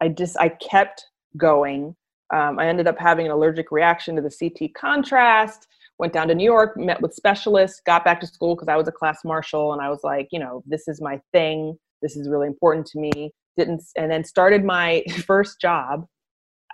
I 0.00 0.08
just, 0.08 0.36
I 0.38 0.48
kept 0.48 1.06
going. 1.36 1.94
Um, 2.32 2.58
I 2.58 2.66
ended 2.66 2.86
up 2.86 2.98
having 2.98 3.26
an 3.26 3.32
allergic 3.32 3.70
reaction 3.72 4.16
to 4.16 4.22
the 4.22 4.30
CT 4.30 4.74
contrast, 4.74 5.66
went 5.98 6.12
down 6.12 6.28
to 6.28 6.34
New 6.34 6.44
York, 6.44 6.76
met 6.76 7.00
with 7.00 7.14
specialists, 7.14 7.80
got 7.84 8.04
back 8.04 8.20
to 8.20 8.26
school 8.26 8.54
because 8.54 8.68
I 8.68 8.76
was 8.76 8.88
a 8.88 8.92
class 8.92 9.24
marshal, 9.24 9.72
and 9.72 9.82
I 9.82 9.88
was 9.88 10.00
like, 10.04 10.28
you 10.30 10.38
know, 10.38 10.62
this 10.66 10.88
is 10.88 11.00
my 11.00 11.20
thing. 11.32 11.76
This 12.02 12.16
is 12.16 12.28
really 12.28 12.46
important 12.46 12.86
to 12.88 12.98
me 12.98 13.32
didn't 13.58 13.82
and 13.96 14.10
then 14.10 14.24
started 14.24 14.64
my 14.64 15.02
first 15.26 15.60
job 15.60 16.06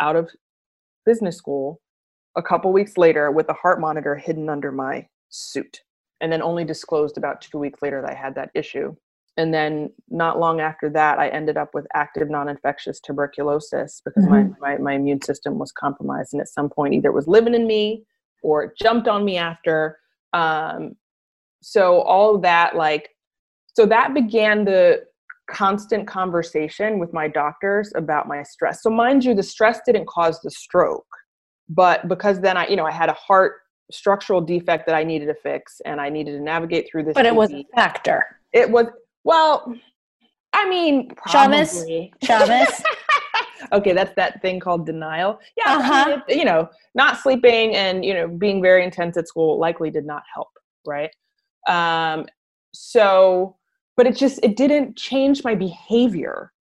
out 0.01 0.15
of 0.15 0.31
business 1.05 1.37
school 1.37 1.81
a 2.37 2.43
couple 2.43 2.73
weeks 2.73 2.97
later 2.97 3.31
with 3.31 3.49
a 3.49 3.55
heart 3.55 3.81
monitor 3.81 4.15
hidden 4.15 4.49
under 4.49 4.71
my 4.71 5.07
suit 5.31 5.81
and 6.21 6.31
then 6.31 6.43
only 6.43 6.65
disclosed 6.65 7.17
about 7.17 7.41
two 7.41 7.59
weeks 7.59 7.81
later 7.83 8.01
that 8.01 8.11
i 8.11 8.15
had 8.15 8.35
that 8.35 8.51
issue 8.55 8.95
and 9.37 9.53
then 9.53 9.91
not 10.09 10.39
long 10.39 10.61
after 10.61 10.89
that 10.89 11.19
i 11.19 11.29
ended 11.29 11.57
up 11.57 11.75
with 11.75 11.87
active 11.95 12.31
non-infectious 12.31 13.01
tuberculosis 13.01 14.01
because 14.05 14.25
mm-hmm. 14.25 14.53
my, 14.61 14.77
my, 14.77 14.79
my 14.79 14.93
immune 14.95 15.23
system 15.23 15.59
was 15.59 15.73
compromised 15.73 16.33
and 16.33 16.41
at 16.41 16.49
some 16.49 16.69
point 16.69 16.95
either 16.95 17.09
it 17.09 17.15
was 17.15 17.29
living 17.29 17.55
in 17.55 17.67
me 17.67 18.05
or 18.43 18.65
it 18.65 18.73
jumped 18.81 19.09
on 19.09 19.25
me 19.25 19.37
after 19.37 19.99
um, 20.33 20.95
so 21.63 22.01
all 22.03 22.35
of 22.35 22.43
that 22.43 22.77
like 22.77 23.11
so 23.75 23.87
that 23.87 24.15
began 24.15 24.65
the 24.65 25.05
constant 25.51 26.07
conversation 26.07 26.99
with 26.99 27.13
my 27.13 27.29
doctors 27.29 27.93
about 27.95 28.29
my 28.29 28.43
stress. 28.43 28.83
So 28.83 28.91
mind 28.91 29.25
you, 29.25 29.35
the 29.35 29.43
stress 29.43 29.81
didn't 29.85 30.07
cause 30.07 30.41
the 30.41 30.51
stroke, 30.51 31.07
but 31.69 32.09
because 32.09 32.41
then 32.41 32.57
I, 32.57 32.67
you 32.69 32.77
know, 32.77 32.87
I 32.87 32.93
had 32.93 33.09
a 33.09 33.15
heart 33.15 33.55
structural 33.91 34.41
defect 34.41 34.87
that 34.87 34.95
I 34.95 35.05
needed 35.05 35.27
to 35.27 35.35
fix 35.35 35.81
and 35.85 36.01
I 36.01 36.09
needed 36.09 36.33
to 36.33 36.41
navigate 36.41 36.89
through 36.91 37.05
this. 37.05 37.15
But 37.15 37.27
it 37.27 37.35
was 37.35 37.53
a 37.53 37.65
factor. 37.75 38.25
It 38.53 38.71
was 38.71 38.87
well, 39.25 39.75
I 40.53 40.69
mean, 40.69 41.11
probably. 41.17 42.13
Shamus. 42.23 42.83
okay, 43.73 43.93
that's 43.93 44.15
that 44.15 44.41
thing 44.41 44.61
called 44.61 44.87
denial. 44.87 45.41
Yeah, 45.57 45.77
uh-huh. 45.77 45.93
I 45.93 46.11
mean, 46.11 46.23
it, 46.29 46.37
you 46.37 46.45
know, 46.45 46.69
not 46.95 47.19
sleeping 47.19 47.75
and 47.75 48.05
you 48.05 48.15
know 48.15 48.29
being 48.29 48.63
very 48.63 48.85
intense 48.85 49.17
at 49.17 49.27
school 49.27 49.59
likely 49.59 49.91
did 49.91 50.07
not 50.07 50.23
help, 50.33 50.51
right? 50.87 51.11
Um, 51.69 52.27
so 52.75 53.57
but 53.97 54.07
it 54.07 54.17
just 54.17 54.41
it 54.43 54.57
didn't 54.57 54.97
change 54.97 55.45
my 55.45 55.55
behavior 55.55 56.53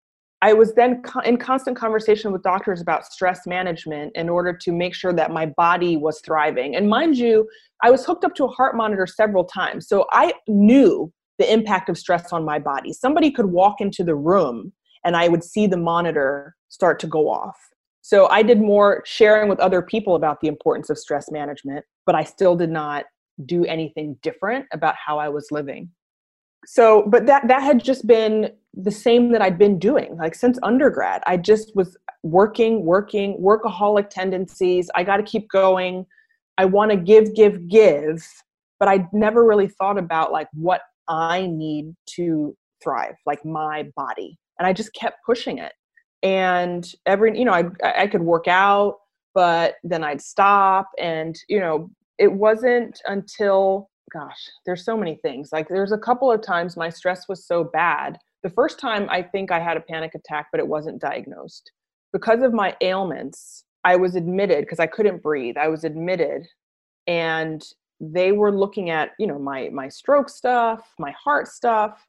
i 0.42 0.52
was 0.52 0.74
then 0.74 1.02
co- 1.02 1.20
in 1.20 1.36
constant 1.36 1.76
conversation 1.76 2.30
with 2.30 2.42
doctors 2.42 2.80
about 2.80 3.06
stress 3.06 3.46
management 3.46 4.12
in 4.14 4.28
order 4.28 4.52
to 4.52 4.72
make 4.72 4.94
sure 4.94 5.12
that 5.12 5.30
my 5.30 5.46
body 5.46 5.96
was 5.96 6.20
thriving 6.20 6.76
and 6.76 6.88
mind 6.88 7.16
you 7.16 7.48
i 7.82 7.90
was 7.90 8.04
hooked 8.04 8.24
up 8.24 8.34
to 8.34 8.44
a 8.44 8.48
heart 8.48 8.76
monitor 8.76 9.06
several 9.06 9.44
times 9.44 9.88
so 9.88 10.06
i 10.12 10.32
knew 10.46 11.10
the 11.38 11.52
impact 11.52 11.88
of 11.88 11.98
stress 11.98 12.32
on 12.32 12.44
my 12.44 12.58
body. 12.58 12.92
Somebody 12.92 13.30
could 13.30 13.46
walk 13.46 13.80
into 13.80 14.04
the 14.04 14.14
room 14.14 14.72
and 15.04 15.16
i 15.16 15.28
would 15.28 15.44
see 15.44 15.66
the 15.66 15.76
monitor 15.76 16.54
start 16.68 16.98
to 17.00 17.06
go 17.06 17.28
off. 17.28 17.56
So 18.02 18.28
i 18.28 18.42
did 18.42 18.60
more 18.60 19.02
sharing 19.04 19.48
with 19.48 19.60
other 19.60 19.82
people 19.82 20.14
about 20.14 20.40
the 20.40 20.48
importance 20.48 20.90
of 20.90 20.98
stress 20.98 21.30
management 21.30 21.84
but 22.06 22.14
i 22.14 22.24
still 22.24 22.56
did 22.56 22.70
not 22.70 23.04
do 23.46 23.64
anything 23.64 24.16
different 24.22 24.66
about 24.72 24.94
how 25.04 25.18
i 25.18 25.28
was 25.28 25.48
living. 25.50 25.90
So 26.66 27.04
but 27.08 27.26
that 27.26 27.48
that 27.48 27.62
had 27.62 27.82
just 27.82 28.06
been 28.06 28.50
the 28.74 28.90
same 28.90 29.32
that 29.32 29.42
i'd 29.42 29.58
been 29.58 29.78
doing 29.78 30.16
like 30.16 30.34
since 30.34 30.58
undergrad. 30.62 31.22
I 31.26 31.36
just 31.36 31.74
was 31.74 31.96
working 32.22 32.84
working 32.84 33.36
workaholic 33.40 34.10
tendencies. 34.10 34.90
I 34.94 35.02
got 35.02 35.16
to 35.16 35.24
keep 35.24 35.48
going. 35.50 36.06
I 36.58 36.66
want 36.66 36.90
to 36.92 36.96
give 36.96 37.34
give 37.34 37.68
give 37.68 38.26
but 38.78 38.88
i 38.88 39.08
never 39.12 39.44
really 39.44 39.68
thought 39.68 39.98
about 39.98 40.32
like 40.32 40.48
what 40.54 40.82
i 41.08 41.46
need 41.46 41.94
to 42.06 42.56
thrive 42.82 43.14
like 43.26 43.44
my 43.44 43.84
body 43.96 44.38
and 44.58 44.66
i 44.66 44.72
just 44.72 44.92
kept 44.94 45.18
pushing 45.24 45.58
it 45.58 45.72
and 46.22 46.92
every 47.06 47.36
you 47.38 47.44
know 47.44 47.52
i 47.52 47.64
i 47.84 48.06
could 48.06 48.22
work 48.22 48.48
out 48.48 48.96
but 49.34 49.74
then 49.84 50.04
i'd 50.04 50.20
stop 50.20 50.88
and 50.98 51.36
you 51.48 51.60
know 51.60 51.90
it 52.18 52.32
wasn't 52.32 53.00
until 53.06 53.88
gosh, 54.12 54.48
there's 54.66 54.84
so 54.84 54.96
many 54.96 55.16
things. 55.22 55.50
Like 55.52 55.68
there's 55.68 55.92
a 55.92 55.98
couple 55.98 56.30
of 56.30 56.42
times 56.42 56.76
my 56.76 56.90
stress 56.90 57.28
was 57.28 57.46
so 57.46 57.64
bad. 57.64 58.18
The 58.42 58.50
first 58.50 58.78
time 58.78 59.06
I 59.10 59.22
think 59.22 59.50
I 59.50 59.60
had 59.60 59.76
a 59.76 59.80
panic 59.80 60.14
attack, 60.14 60.48
but 60.52 60.60
it 60.60 60.68
wasn't 60.68 61.00
diagnosed. 61.00 61.70
Because 62.12 62.42
of 62.42 62.52
my 62.52 62.76
ailments, 62.80 63.64
I 63.84 63.96
was 63.96 64.14
admitted 64.14 64.60
because 64.60 64.80
I 64.80 64.86
couldn't 64.86 65.22
breathe. 65.22 65.56
I 65.56 65.68
was 65.68 65.84
admitted 65.84 66.46
and 67.06 67.62
they 68.02 68.32
were 68.32 68.52
looking 68.52 68.90
at, 68.90 69.12
you 69.18 69.26
know, 69.26 69.38
my 69.38 69.70
my 69.70 69.88
stroke 69.88 70.28
stuff, 70.28 70.92
my 70.98 71.12
heart 71.12 71.48
stuff. 71.48 72.06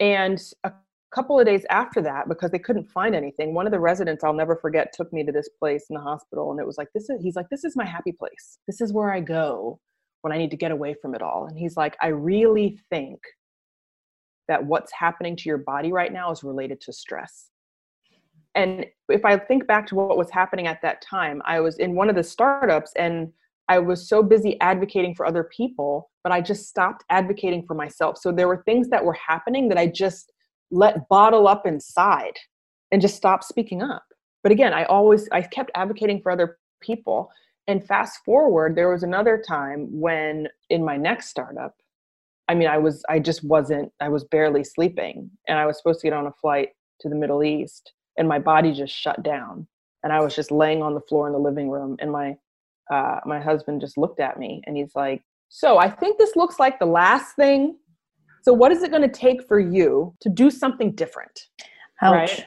And 0.00 0.40
a 0.64 0.72
couple 1.14 1.40
of 1.40 1.46
days 1.46 1.64
after 1.70 2.02
that 2.02 2.28
because 2.28 2.50
they 2.50 2.58
couldn't 2.58 2.84
find 2.90 3.14
anything 3.14 3.54
one 3.54 3.64
of 3.64 3.72
the 3.72 3.80
residents 3.80 4.22
i'll 4.22 4.34
never 4.34 4.54
forget 4.54 4.92
took 4.92 5.10
me 5.10 5.24
to 5.24 5.32
this 5.32 5.48
place 5.58 5.86
in 5.88 5.94
the 5.94 6.02
hospital 6.02 6.50
and 6.50 6.60
it 6.60 6.66
was 6.66 6.76
like 6.76 6.88
this 6.92 7.08
is 7.08 7.22
he's 7.22 7.34
like 7.34 7.48
this 7.48 7.64
is 7.64 7.74
my 7.74 7.84
happy 7.84 8.12
place 8.12 8.58
this 8.66 8.82
is 8.82 8.92
where 8.92 9.10
i 9.10 9.18
go 9.18 9.80
when 10.22 10.32
I 10.32 10.38
need 10.38 10.50
to 10.50 10.56
get 10.56 10.70
away 10.70 10.94
from 11.00 11.14
it 11.14 11.22
all. 11.22 11.46
And 11.46 11.58
he's 11.58 11.76
like, 11.76 11.96
I 12.02 12.08
really 12.08 12.78
think 12.90 13.20
that 14.48 14.64
what's 14.64 14.92
happening 14.92 15.36
to 15.36 15.48
your 15.48 15.58
body 15.58 15.92
right 15.92 16.12
now 16.12 16.30
is 16.30 16.42
related 16.42 16.80
to 16.82 16.92
stress. 16.92 17.50
And 18.54 18.86
if 19.08 19.24
I 19.24 19.36
think 19.36 19.66
back 19.66 19.86
to 19.88 19.94
what 19.94 20.16
was 20.16 20.30
happening 20.30 20.66
at 20.66 20.82
that 20.82 21.02
time, 21.02 21.42
I 21.44 21.60
was 21.60 21.78
in 21.78 21.94
one 21.94 22.08
of 22.08 22.16
the 22.16 22.24
startups 22.24 22.92
and 22.96 23.32
I 23.68 23.78
was 23.78 24.08
so 24.08 24.22
busy 24.22 24.58
advocating 24.60 25.14
for 25.14 25.26
other 25.26 25.44
people, 25.44 26.10
but 26.22 26.32
I 26.32 26.40
just 26.40 26.68
stopped 26.68 27.04
advocating 27.10 27.64
for 27.66 27.74
myself. 27.74 28.18
So 28.18 28.32
there 28.32 28.48
were 28.48 28.62
things 28.64 28.88
that 28.88 29.04
were 29.04 29.14
happening 29.14 29.68
that 29.68 29.78
I 29.78 29.86
just 29.86 30.32
let 30.70 31.08
bottle 31.08 31.48
up 31.48 31.66
inside 31.66 32.34
and 32.90 33.02
just 33.02 33.16
stopped 33.16 33.44
speaking 33.44 33.82
up. 33.82 34.04
But 34.42 34.52
again, 34.52 34.72
I 34.72 34.84
always 34.84 35.28
I 35.30 35.42
kept 35.42 35.70
advocating 35.74 36.22
for 36.22 36.32
other 36.32 36.58
people 36.80 37.30
and 37.68 37.86
fast 37.86 38.24
forward, 38.24 38.74
there 38.74 38.90
was 38.90 39.02
another 39.02 39.40
time 39.46 39.88
when 39.92 40.48
in 40.70 40.82
my 40.82 40.96
next 40.96 41.28
startup, 41.28 41.74
I 42.48 42.54
mean, 42.54 42.66
I 42.66 42.78
was, 42.78 43.04
I 43.10 43.18
just 43.18 43.44
wasn't, 43.44 43.92
I 44.00 44.08
was 44.08 44.24
barely 44.24 44.64
sleeping 44.64 45.30
and 45.46 45.58
I 45.58 45.66
was 45.66 45.76
supposed 45.76 46.00
to 46.00 46.06
get 46.06 46.14
on 46.14 46.26
a 46.26 46.32
flight 46.40 46.70
to 47.00 47.10
the 47.10 47.14
Middle 47.14 47.44
East 47.44 47.92
and 48.16 48.26
my 48.26 48.38
body 48.38 48.72
just 48.72 48.94
shut 48.94 49.22
down. 49.22 49.68
And 50.02 50.14
I 50.14 50.20
was 50.20 50.34
just 50.34 50.50
laying 50.50 50.82
on 50.82 50.94
the 50.94 51.02
floor 51.02 51.26
in 51.26 51.34
the 51.34 51.38
living 51.38 51.68
room 51.68 51.96
and 52.00 52.10
my, 52.10 52.38
uh, 52.90 53.20
my 53.26 53.40
husband 53.40 53.80
just 53.80 53.98
looked 53.98 54.20
at 54.20 54.38
me 54.38 54.62
and 54.66 54.76
he's 54.76 54.94
like, 54.94 55.22
so 55.48 55.78
I 55.78 55.88
think 55.88 56.18
this 56.18 56.36
looks 56.36 56.58
like 56.58 56.78
the 56.78 56.86
last 56.86 57.36
thing. 57.36 57.76
So 58.42 58.52
what 58.52 58.72
is 58.72 58.82
it 58.82 58.90
going 58.90 59.02
to 59.02 59.08
take 59.08 59.46
for 59.46 59.58
you 59.58 60.14
to 60.20 60.28
do 60.28 60.50
something 60.50 60.92
different? 60.92 61.48
Ouch. 62.02 62.12
Right. 62.12 62.46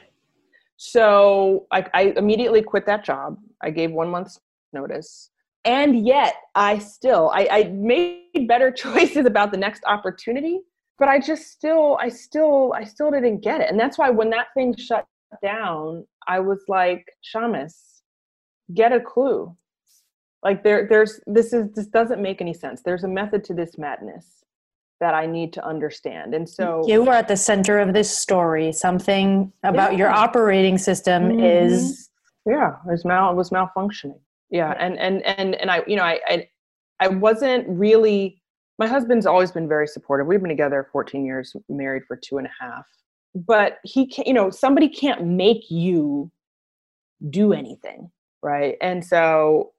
So 0.76 1.66
I, 1.70 1.86
I 1.94 2.02
immediately 2.16 2.62
quit 2.62 2.86
that 2.86 3.04
job. 3.04 3.36
I 3.62 3.70
gave 3.70 3.92
one 3.92 4.08
month's 4.08 4.40
notice 4.72 5.30
and 5.64 6.06
yet 6.06 6.34
i 6.54 6.78
still 6.78 7.30
I, 7.34 7.48
I 7.50 7.62
made 7.74 8.48
better 8.48 8.70
choices 8.76 9.26
about 9.26 9.52
the 9.52 9.58
next 9.58 9.82
opportunity 9.86 10.60
but 10.98 11.08
i 11.08 11.18
just 11.18 11.50
still 11.50 11.98
i 12.00 12.08
still 12.08 12.72
i 12.74 12.84
still 12.84 13.10
didn't 13.10 13.40
get 13.40 13.60
it 13.60 13.70
and 13.70 13.78
that's 13.78 13.98
why 13.98 14.10
when 14.10 14.30
that 14.30 14.48
thing 14.54 14.74
shut 14.76 15.06
down 15.42 16.04
i 16.26 16.40
was 16.40 16.62
like 16.68 17.06
shamus 17.22 17.74
get 18.74 18.92
a 18.92 19.00
clue 19.00 19.54
like 20.42 20.64
there 20.64 20.86
there's 20.88 21.20
this 21.26 21.52
is 21.52 21.70
this 21.74 21.86
doesn't 21.86 22.20
make 22.20 22.40
any 22.40 22.54
sense. 22.54 22.82
There's 22.82 23.04
a 23.04 23.08
method 23.08 23.44
to 23.44 23.54
this 23.54 23.78
madness 23.78 24.44
that 25.00 25.14
i 25.14 25.26
need 25.26 25.52
to 25.52 25.66
understand. 25.66 26.32
And 26.34 26.48
so 26.48 26.84
you 26.86 27.02
were 27.02 27.12
at 27.12 27.26
the 27.26 27.36
center 27.36 27.78
of 27.80 27.92
this 27.92 28.16
story. 28.16 28.72
Something 28.72 29.52
about 29.64 29.92
yeah. 29.92 29.98
your 29.98 30.10
operating 30.10 30.78
system 30.78 31.30
mm-hmm. 31.30 31.44
is 31.44 32.08
yeah 32.46 32.76
it 32.86 32.90
was 32.90 33.04
mal 33.04 33.34
was 33.34 33.50
malfunctioning. 33.50 34.20
Yeah 34.50 34.74
and 34.78 34.98
and 34.98 35.22
and 35.22 35.54
and 35.56 35.70
i 35.70 35.82
you 35.86 35.96
know 35.96 36.04
i 36.04 36.20
i, 36.26 36.48
I 37.00 37.08
wasn't 37.08 37.66
really 37.68 38.40
my 38.78 38.86
husband's 38.86 39.26
always 39.26 39.52
been 39.52 39.68
very 39.68 39.86
supportive. 39.86 40.26
We've 40.26 40.40
been 40.40 40.48
together 40.48 40.88
14 40.92 41.24
years 41.24 41.54
married 41.68 42.04
for 42.08 42.16
two 42.16 42.38
and 42.38 42.46
a 42.46 42.50
half. 42.58 42.86
But 43.34 43.78
he 43.84 44.06
can't 44.06 44.26
you 44.26 44.34
know 44.34 44.50
somebody 44.50 44.88
can't 44.88 45.24
make 45.24 45.70
you 45.70 46.30
do 47.30 47.52
anything 47.52 48.10
right? 48.42 48.76
And 48.80 49.04
so 49.04 49.72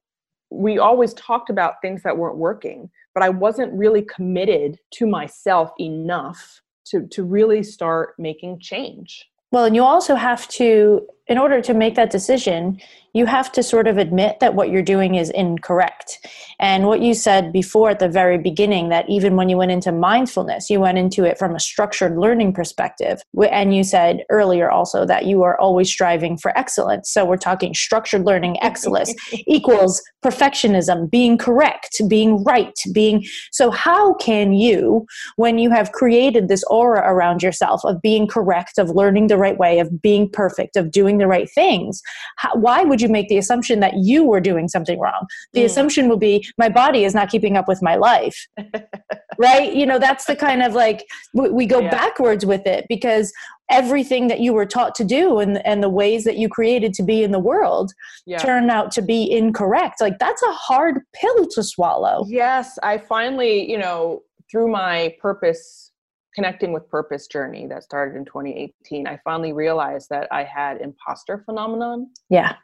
we 0.53 0.77
always 0.77 1.13
talked 1.15 1.49
about 1.49 1.81
things 1.81 2.03
that 2.03 2.17
weren't 2.17 2.37
working 2.37 2.89
but 3.13 3.23
i 3.23 3.29
wasn't 3.29 3.71
really 3.73 4.03
committed 4.03 4.77
to 4.91 5.07
myself 5.07 5.71
enough 5.79 6.61
to 6.85 7.07
to 7.07 7.23
really 7.23 7.63
start 7.63 8.13
making 8.17 8.59
change. 8.59 9.29
Well 9.51 9.65
and 9.65 9.75
you 9.75 9.83
also 9.83 10.15
have 10.15 10.47
to 10.49 11.07
in 11.27 11.37
order 11.37 11.61
to 11.61 11.73
make 11.73 11.95
that 11.95 12.11
decision 12.11 12.79
you 13.13 13.27
have 13.27 13.51
to 13.51 13.61
sort 13.61 13.87
of 13.87 13.97
admit 13.97 14.39
that 14.39 14.55
what 14.55 14.71
you're 14.71 14.81
doing 14.81 15.15
is 15.15 15.29
incorrect. 15.29 16.25
And 16.59 16.87
what 16.87 17.01
you 17.01 17.13
said 17.13 17.53
before 17.53 17.91
at 17.91 17.99
the 17.99 18.09
very 18.09 18.39
beginning, 18.39 18.89
that 18.89 19.07
even 19.07 19.35
when 19.35 19.49
you 19.49 19.57
went 19.57 19.71
into 19.71 19.91
mindfulness, 19.91 20.69
you 20.69 20.79
went 20.79 20.97
into 20.97 21.23
it 21.23 21.37
from 21.37 21.55
a 21.55 21.59
structured 21.59 22.17
learning 22.17 22.53
perspective. 22.53 23.21
And 23.51 23.75
you 23.75 23.83
said 23.83 24.23
earlier 24.31 24.71
also 24.71 25.05
that 25.05 25.25
you 25.25 25.43
are 25.43 25.59
always 25.59 25.89
striving 25.89 26.37
for 26.37 26.57
excellence. 26.57 27.11
So 27.11 27.23
we're 27.23 27.37
talking 27.37 27.75
structured 27.75 28.25
learning 28.25 28.61
excellence 28.63 29.13
equals 29.47 30.01
perfectionism, 30.23 31.11
being 31.11 31.37
correct, 31.37 32.01
being 32.07 32.43
right, 32.43 32.73
being. 32.93 33.25
So, 33.51 33.69
how 33.69 34.15
can 34.15 34.53
you, 34.53 35.05
when 35.35 35.59
you 35.59 35.69
have 35.69 35.91
created 35.91 36.47
this 36.47 36.63
aura 36.69 37.01
around 37.01 37.43
yourself 37.43 37.83
of 37.83 38.01
being 38.01 38.25
correct, 38.25 38.77
of 38.77 38.89
learning 38.89 39.27
the 39.27 39.37
right 39.37 39.57
way, 39.57 39.79
of 39.79 40.01
being 40.01 40.29
perfect, 40.29 40.77
of 40.77 40.91
doing 40.91 41.12
the 41.17 41.27
right 41.27 41.49
things, 41.49 42.01
how, 42.37 42.55
why 42.55 42.83
would 42.83 43.01
you 43.01 43.09
make 43.09 43.29
the 43.29 43.37
assumption 43.37 43.79
that 43.79 43.93
you 43.97 44.23
were 44.23 44.39
doing 44.39 44.67
something 44.67 44.99
wrong. 44.99 45.27
The 45.53 45.61
mm. 45.61 45.65
assumption 45.65 46.09
will 46.09 46.17
be 46.17 46.45
my 46.57 46.69
body 46.69 47.05
is 47.05 47.13
not 47.13 47.29
keeping 47.29 47.55
up 47.57 47.67
with 47.67 47.81
my 47.81 47.95
life. 47.95 48.47
right? 49.37 49.73
You 49.73 49.85
know, 49.85 49.99
that's 49.99 50.25
the 50.25 50.35
kind 50.35 50.61
of 50.61 50.73
like 50.73 51.05
we, 51.33 51.49
we 51.49 51.65
go 51.65 51.79
yeah. 51.79 51.89
backwards 51.91 52.45
with 52.45 52.65
it 52.67 52.85
because 52.89 53.31
everything 53.69 54.27
that 54.27 54.41
you 54.41 54.53
were 54.53 54.65
taught 54.65 54.93
to 54.95 55.03
do 55.03 55.39
and 55.39 55.65
and 55.65 55.81
the 55.81 55.89
ways 55.89 56.25
that 56.25 56.37
you 56.37 56.49
created 56.49 56.93
to 56.93 57.03
be 57.03 57.23
in 57.23 57.31
the 57.31 57.39
world 57.39 57.93
yeah. 58.25 58.37
turn 58.37 58.69
out 58.69 58.91
to 58.91 59.01
be 59.01 59.31
incorrect. 59.31 60.01
Like 60.01 60.19
that's 60.19 60.43
a 60.43 60.51
hard 60.51 61.01
pill 61.13 61.47
to 61.47 61.63
swallow. 61.63 62.25
Yes, 62.27 62.77
I 62.83 62.97
finally, 62.97 63.69
you 63.69 63.77
know, 63.77 64.21
through 64.51 64.69
my 64.69 65.15
purpose 65.19 65.91
connecting 66.35 66.73
with 66.73 66.89
purpose 66.89 67.27
journey 67.27 67.67
that 67.67 67.83
started 67.83 68.15
in 68.15 68.25
2018 68.25 69.07
i 69.07 69.19
finally 69.23 69.53
realized 69.53 70.09
that 70.09 70.27
i 70.31 70.43
had 70.43 70.81
imposter 70.81 71.43
phenomenon 71.45 72.07
yeah 72.29 72.55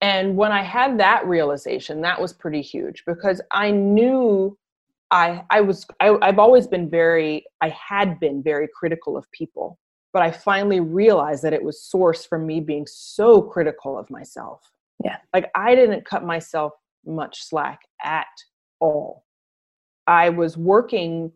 and 0.00 0.36
when 0.36 0.52
I 0.52 0.62
had 0.62 0.98
that 1.00 1.26
realization, 1.26 2.00
that 2.02 2.20
was 2.20 2.32
pretty 2.32 2.62
huge 2.62 3.02
because 3.06 3.40
I 3.50 3.70
knew 3.70 4.56
I 5.10 5.42
I 5.50 5.60
was 5.60 5.86
I, 6.00 6.16
I've 6.22 6.38
always 6.38 6.66
been 6.66 6.88
very 6.88 7.44
I 7.60 7.70
had 7.70 8.20
been 8.20 8.42
very 8.42 8.68
critical 8.72 9.16
of 9.16 9.30
people, 9.32 9.78
but 10.12 10.22
I 10.22 10.30
finally 10.30 10.80
realized 10.80 11.42
that 11.42 11.52
it 11.52 11.62
was 11.62 11.82
source 11.82 12.24
from 12.24 12.46
me 12.46 12.60
being 12.60 12.86
so 12.86 13.42
critical 13.42 13.98
of 13.98 14.08
myself. 14.10 14.60
Yeah. 15.02 15.16
Like 15.34 15.50
I 15.56 15.74
didn't 15.74 16.04
cut 16.04 16.24
myself 16.24 16.72
much 17.04 17.42
slack 17.42 17.80
at 18.04 18.26
all. 18.80 19.24
I 20.06 20.28
was 20.28 20.56
working 20.56 21.32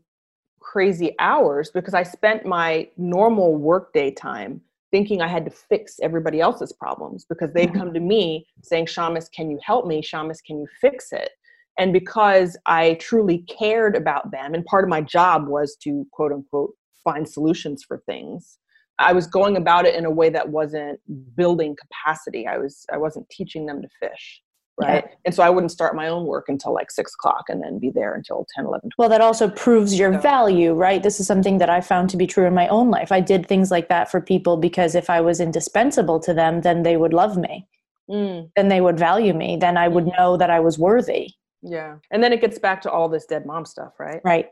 crazy 0.62 1.14
hours 1.18 1.70
because 1.70 1.94
I 1.94 2.02
spent 2.02 2.46
my 2.46 2.88
normal 2.96 3.56
workday 3.56 4.10
time 4.10 4.60
thinking 4.90 5.22
I 5.22 5.28
had 5.28 5.44
to 5.46 5.50
fix 5.50 5.96
everybody 6.02 6.40
else's 6.40 6.72
problems 6.72 7.24
because 7.28 7.52
they'd 7.52 7.74
come 7.74 7.94
to 7.94 8.00
me 8.00 8.46
saying, 8.62 8.86
Shamus, 8.86 9.30
can 9.32 9.50
you 9.50 9.58
help 9.64 9.86
me? 9.86 10.02
Shamus, 10.02 10.38
can 10.46 10.58
you 10.58 10.66
fix 10.80 11.12
it? 11.12 11.30
And 11.78 11.92
because 11.92 12.56
I 12.66 12.94
truly 12.94 13.38
cared 13.48 13.96
about 13.96 14.30
them, 14.30 14.52
and 14.52 14.64
part 14.66 14.84
of 14.84 14.90
my 14.90 15.00
job 15.00 15.48
was 15.48 15.76
to 15.82 16.06
quote 16.12 16.32
unquote 16.32 16.72
find 17.02 17.26
solutions 17.26 17.82
for 17.82 18.02
things, 18.06 18.58
I 18.98 19.14
was 19.14 19.26
going 19.26 19.56
about 19.56 19.86
it 19.86 19.94
in 19.94 20.04
a 20.04 20.10
way 20.10 20.28
that 20.28 20.50
wasn't 20.50 21.00
building 21.34 21.74
capacity. 21.80 22.46
I 22.46 22.58
was 22.58 22.84
I 22.92 22.98
wasn't 22.98 23.28
teaching 23.30 23.64
them 23.64 23.80
to 23.80 23.88
fish 23.98 24.41
right? 24.80 25.04
Yeah. 25.06 25.14
and 25.26 25.34
so 25.34 25.42
i 25.42 25.50
wouldn't 25.50 25.72
start 25.72 25.94
my 25.94 26.08
own 26.08 26.26
work 26.26 26.48
until 26.48 26.72
like 26.72 26.90
6 26.90 27.14
o'clock 27.14 27.44
and 27.48 27.62
then 27.62 27.78
be 27.78 27.90
there 27.90 28.14
until 28.14 28.46
10 28.54 28.66
11 28.66 28.90
12. 28.90 28.92
well 28.98 29.08
that 29.08 29.20
also 29.20 29.48
proves 29.48 29.98
your 29.98 30.14
so. 30.14 30.20
value 30.20 30.74
right? 30.74 31.02
This 31.02 31.20
is 31.20 31.26
something 31.26 31.58
that 31.58 31.70
i 31.70 31.80
found 31.80 32.10
to 32.10 32.16
be 32.16 32.26
true 32.26 32.46
in 32.46 32.54
my 32.54 32.68
own 32.68 32.90
life. 32.90 33.12
I 33.12 33.20
did 33.20 33.46
things 33.46 33.70
like 33.70 33.88
that 33.88 34.10
for 34.10 34.20
people 34.20 34.56
because 34.56 34.94
if 34.94 35.10
i 35.10 35.20
was 35.20 35.40
indispensable 35.40 36.20
to 36.20 36.34
them 36.34 36.62
then 36.62 36.82
they 36.82 36.96
would 36.96 37.12
love 37.12 37.36
me. 37.36 37.66
Mm. 38.10 38.50
then 38.56 38.68
they 38.68 38.80
would 38.80 38.98
value 38.98 39.34
me. 39.34 39.56
Then 39.56 39.76
i 39.76 39.88
would 39.88 40.04
mm. 40.04 40.16
know 40.16 40.36
that 40.36 40.50
i 40.50 40.60
was 40.60 40.78
worthy. 40.78 41.30
Yeah. 41.62 41.96
And 42.10 42.22
then 42.22 42.32
it 42.32 42.40
gets 42.40 42.58
back 42.58 42.82
to 42.82 42.90
all 42.90 43.08
this 43.08 43.26
dead 43.26 43.46
mom 43.46 43.64
stuff 43.64 43.92
right? 43.98 44.20
Right. 44.24 44.48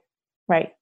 Right. 0.48 0.72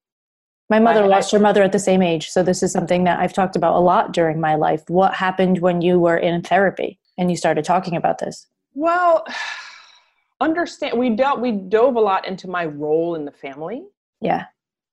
My 0.70 0.78
mother 0.78 1.04
I, 1.04 1.06
lost 1.06 1.32
I, 1.32 1.38
her 1.38 1.42
mother 1.42 1.62
at 1.62 1.72
the 1.72 1.78
same 1.78 2.02
age. 2.02 2.28
So 2.28 2.42
this 2.42 2.62
is 2.62 2.72
something 2.72 3.04
that 3.04 3.20
i've 3.20 3.32
talked 3.32 3.56
about 3.56 3.76
a 3.76 3.80
lot 3.80 4.12
during 4.12 4.40
my 4.40 4.54
life. 4.54 4.82
What 4.88 5.14
happened 5.14 5.60
when 5.60 5.80
you 5.80 5.98
were 5.98 6.18
in 6.18 6.42
therapy 6.42 6.98
and 7.16 7.30
you 7.30 7.36
started 7.36 7.64
talking 7.64 7.96
about 7.96 8.18
this 8.18 8.46
well, 8.78 9.26
understand 10.40 10.96
we 10.96 11.10
dealt 11.10 11.40
we 11.40 11.50
dove 11.50 11.96
a 11.96 12.00
lot 12.00 12.26
into 12.26 12.48
my 12.48 12.64
role 12.64 13.16
in 13.16 13.24
the 13.24 13.32
family. 13.32 13.82
Yeah. 14.20 14.44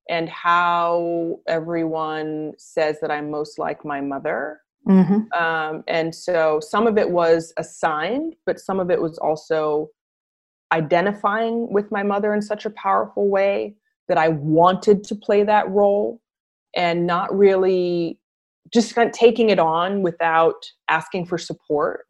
And 0.09 0.27
how 0.29 1.39
everyone 1.47 2.53
says 2.57 2.99
that 3.01 3.11
I'm 3.11 3.29
most 3.29 3.57
like 3.59 3.85
my 3.85 4.01
mother. 4.01 4.61
Mm-hmm. 4.87 5.31
Um, 5.39 5.83
and 5.87 6.13
so 6.13 6.59
some 6.59 6.85
of 6.85 6.97
it 6.97 7.09
was 7.09 7.53
assigned, 7.57 8.35
but 8.45 8.59
some 8.59 8.79
of 8.79 8.91
it 8.91 9.01
was 9.01 9.17
also 9.17 9.89
identifying 10.71 11.71
with 11.71 11.91
my 11.91 12.03
mother 12.03 12.33
in 12.33 12.41
such 12.41 12.65
a 12.65 12.69
powerful 12.71 13.29
way 13.29 13.75
that 14.07 14.17
I 14.17 14.29
wanted 14.29 15.03
to 15.05 15.15
play 15.15 15.43
that 15.43 15.69
role 15.69 16.21
and 16.75 17.07
not 17.07 17.35
really 17.35 18.19
just 18.71 18.93
kind 18.93 19.07
of 19.07 19.13
taking 19.13 19.49
it 19.49 19.59
on 19.59 20.03
without 20.03 20.65
asking 20.87 21.25
for 21.25 21.39
support. 21.39 22.05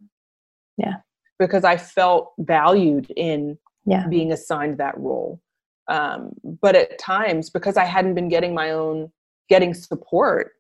Yeah 0.78 0.96
because 1.39 1.63
I 1.63 1.78
felt 1.78 2.34
valued 2.39 3.12
in 3.15 3.58
yeah. 3.86 4.08
being 4.08 4.32
assigned 4.32 4.78
that 4.78 4.98
role. 4.98 5.41
Um, 5.88 6.32
but 6.62 6.76
at 6.76 6.98
times, 6.98 7.50
because 7.50 7.78
I 7.78 7.86
hadn't 7.86 8.15
been 8.15 8.30
getting 8.30 8.54
my 8.54 8.71
own 8.71 9.12
getting 9.50 9.74
support, 9.74 10.54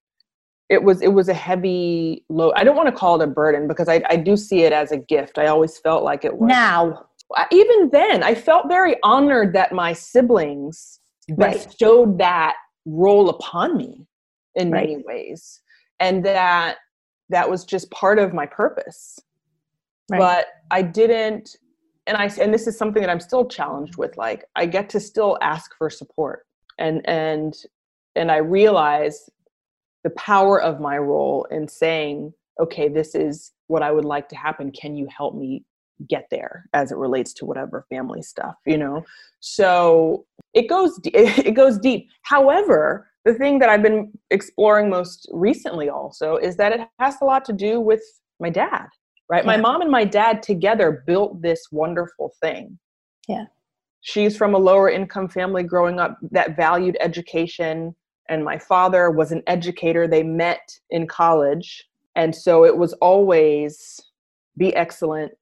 it 0.69 0.83
was 0.83 1.01
it 1.01 1.13
was 1.13 1.29
a 1.29 1.33
heavy 1.33 2.25
load. 2.29 2.53
I 2.55 2.63
don't 2.63 2.75
want 2.75 2.89
to 2.89 2.95
call 2.95 3.19
it 3.19 3.23
a 3.23 3.27
burden 3.27 3.67
because 3.67 3.87
I, 3.87 4.03
I 4.09 4.15
do 4.17 4.37
see 4.37 4.63
it 4.63 4.73
as 4.73 4.91
a 4.91 4.97
gift. 4.97 5.37
I 5.37 5.47
always 5.47 5.77
felt 5.79 6.03
like 6.03 6.25
it 6.25 6.37
was. 6.37 6.47
Now, 6.47 7.05
even 7.51 7.89
then, 7.91 8.23
I 8.23 8.35
felt 8.35 8.67
very 8.67 8.95
honored 9.03 9.53
that 9.53 9.71
my 9.73 9.93
siblings 9.93 10.99
right. 11.29 11.53
bestowed 11.53 12.19
that 12.19 12.55
role 12.85 13.29
upon 13.29 13.77
me 13.77 14.05
in 14.55 14.71
right. 14.71 14.87
many 14.87 15.03
ways, 15.05 15.61
and 15.99 16.23
that 16.25 16.77
that 17.29 17.49
was 17.49 17.65
just 17.65 17.89
part 17.89 18.19
of 18.19 18.33
my 18.33 18.45
purpose 18.45 19.19
right. 20.09 20.19
but 20.19 20.47
i 20.71 20.81
didn't 20.81 21.57
and 22.07 22.17
i 22.17 22.25
and 22.41 22.53
this 22.53 22.67
is 22.67 22.77
something 22.77 23.01
that 23.01 23.09
i'm 23.09 23.19
still 23.19 23.47
challenged 23.47 23.97
with 23.97 24.15
like 24.17 24.45
i 24.55 24.65
get 24.65 24.89
to 24.89 24.99
still 24.99 25.37
ask 25.41 25.71
for 25.77 25.89
support 25.89 26.45
and 26.77 27.07
and 27.07 27.55
and 28.15 28.31
i 28.31 28.37
realize 28.37 29.29
the 30.03 30.09
power 30.11 30.61
of 30.61 30.79
my 30.79 30.97
role 30.97 31.47
in 31.51 31.67
saying 31.67 32.33
okay 32.59 32.87
this 32.87 33.15
is 33.15 33.51
what 33.67 33.81
i 33.81 33.91
would 33.91 34.05
like 34.05 34.29
to 34.29 34.35
happen. 34.35 34.71
Can 34.71 34.95
you 34.95 35.07
help 35.15 35.35
me 35.35 35.63
get 36.09 36.27
there 36.29 36.65
as 36.73 36.91
it 36.91 36.97
relates 36.97 37.33
to 37.33 37.45
whatever 37.45 37.85
family 37.89 38.21
stuff 38.21 38.55
you 38.65 38.77
know? 38.77 39.03
So 39.39 40.25
it 40.53 40.69
goes 40.69 40.99
it 41.05 41.55
goes 41.55 41.79
deep. 41.79 42.09
However 42.21 43.09
the 43.25 43.33
thing 43.33 43.57
that 43.59 43.69
i've 43.69 43.81
been 43.81 44.11
exploring 44.29 44.89
most 44.89 45.27
recently 45.33 45.89
also 45.89 46.37
is 46.37 46.55
that 46.57 46.71
it 46.71 46.81
has 46.99 47.15
a 47.21 47.25
lot 47.25 47.43
to 47.45 47.53
do 47.53 47.81
with 47.81 48.03
my 48.39 48.49
dad 48.49 48.87
right? 49.29 49.43
Yeah. 49.43 49.51
My 49.51 49.57
mom 49.57 49.81
and 49.81 49.91
my 49.91 50.05
dad 50.05 50.43
together 50.43 51.03
built 51.05 51.41
this 51.41 51.67
wonderful 51.71 52.33
thing. 52.41 52.77
Yeah. 53.27 53.45
She's 54.01 54.37
from 54.37 54.53
a 54.53 54.59
lower 54.59 54.89
income 54.89 55.29
family 55.29 55.63
growing 55.63 55.99
up 55.99 56.17
that 56.31 56.55
valued 56.55 56.97
education. 56.99 57.95
And 58.29 58.43
my 58.43 58.57
father 58.57 59.09
was 59.09 59.31
an 59.31 59.43
educator. 59.47 60.07
They 60.07 60.23
met 60.23 60.79
in 60.89 61.07
college. 61.07 61.87
And 62.15 62.33
so 62.35 62.65
it 62.65 62.77
was 62.77 62.93
always 62.93 63.99
be 64.57 64.75
excellent, 64.75 65.33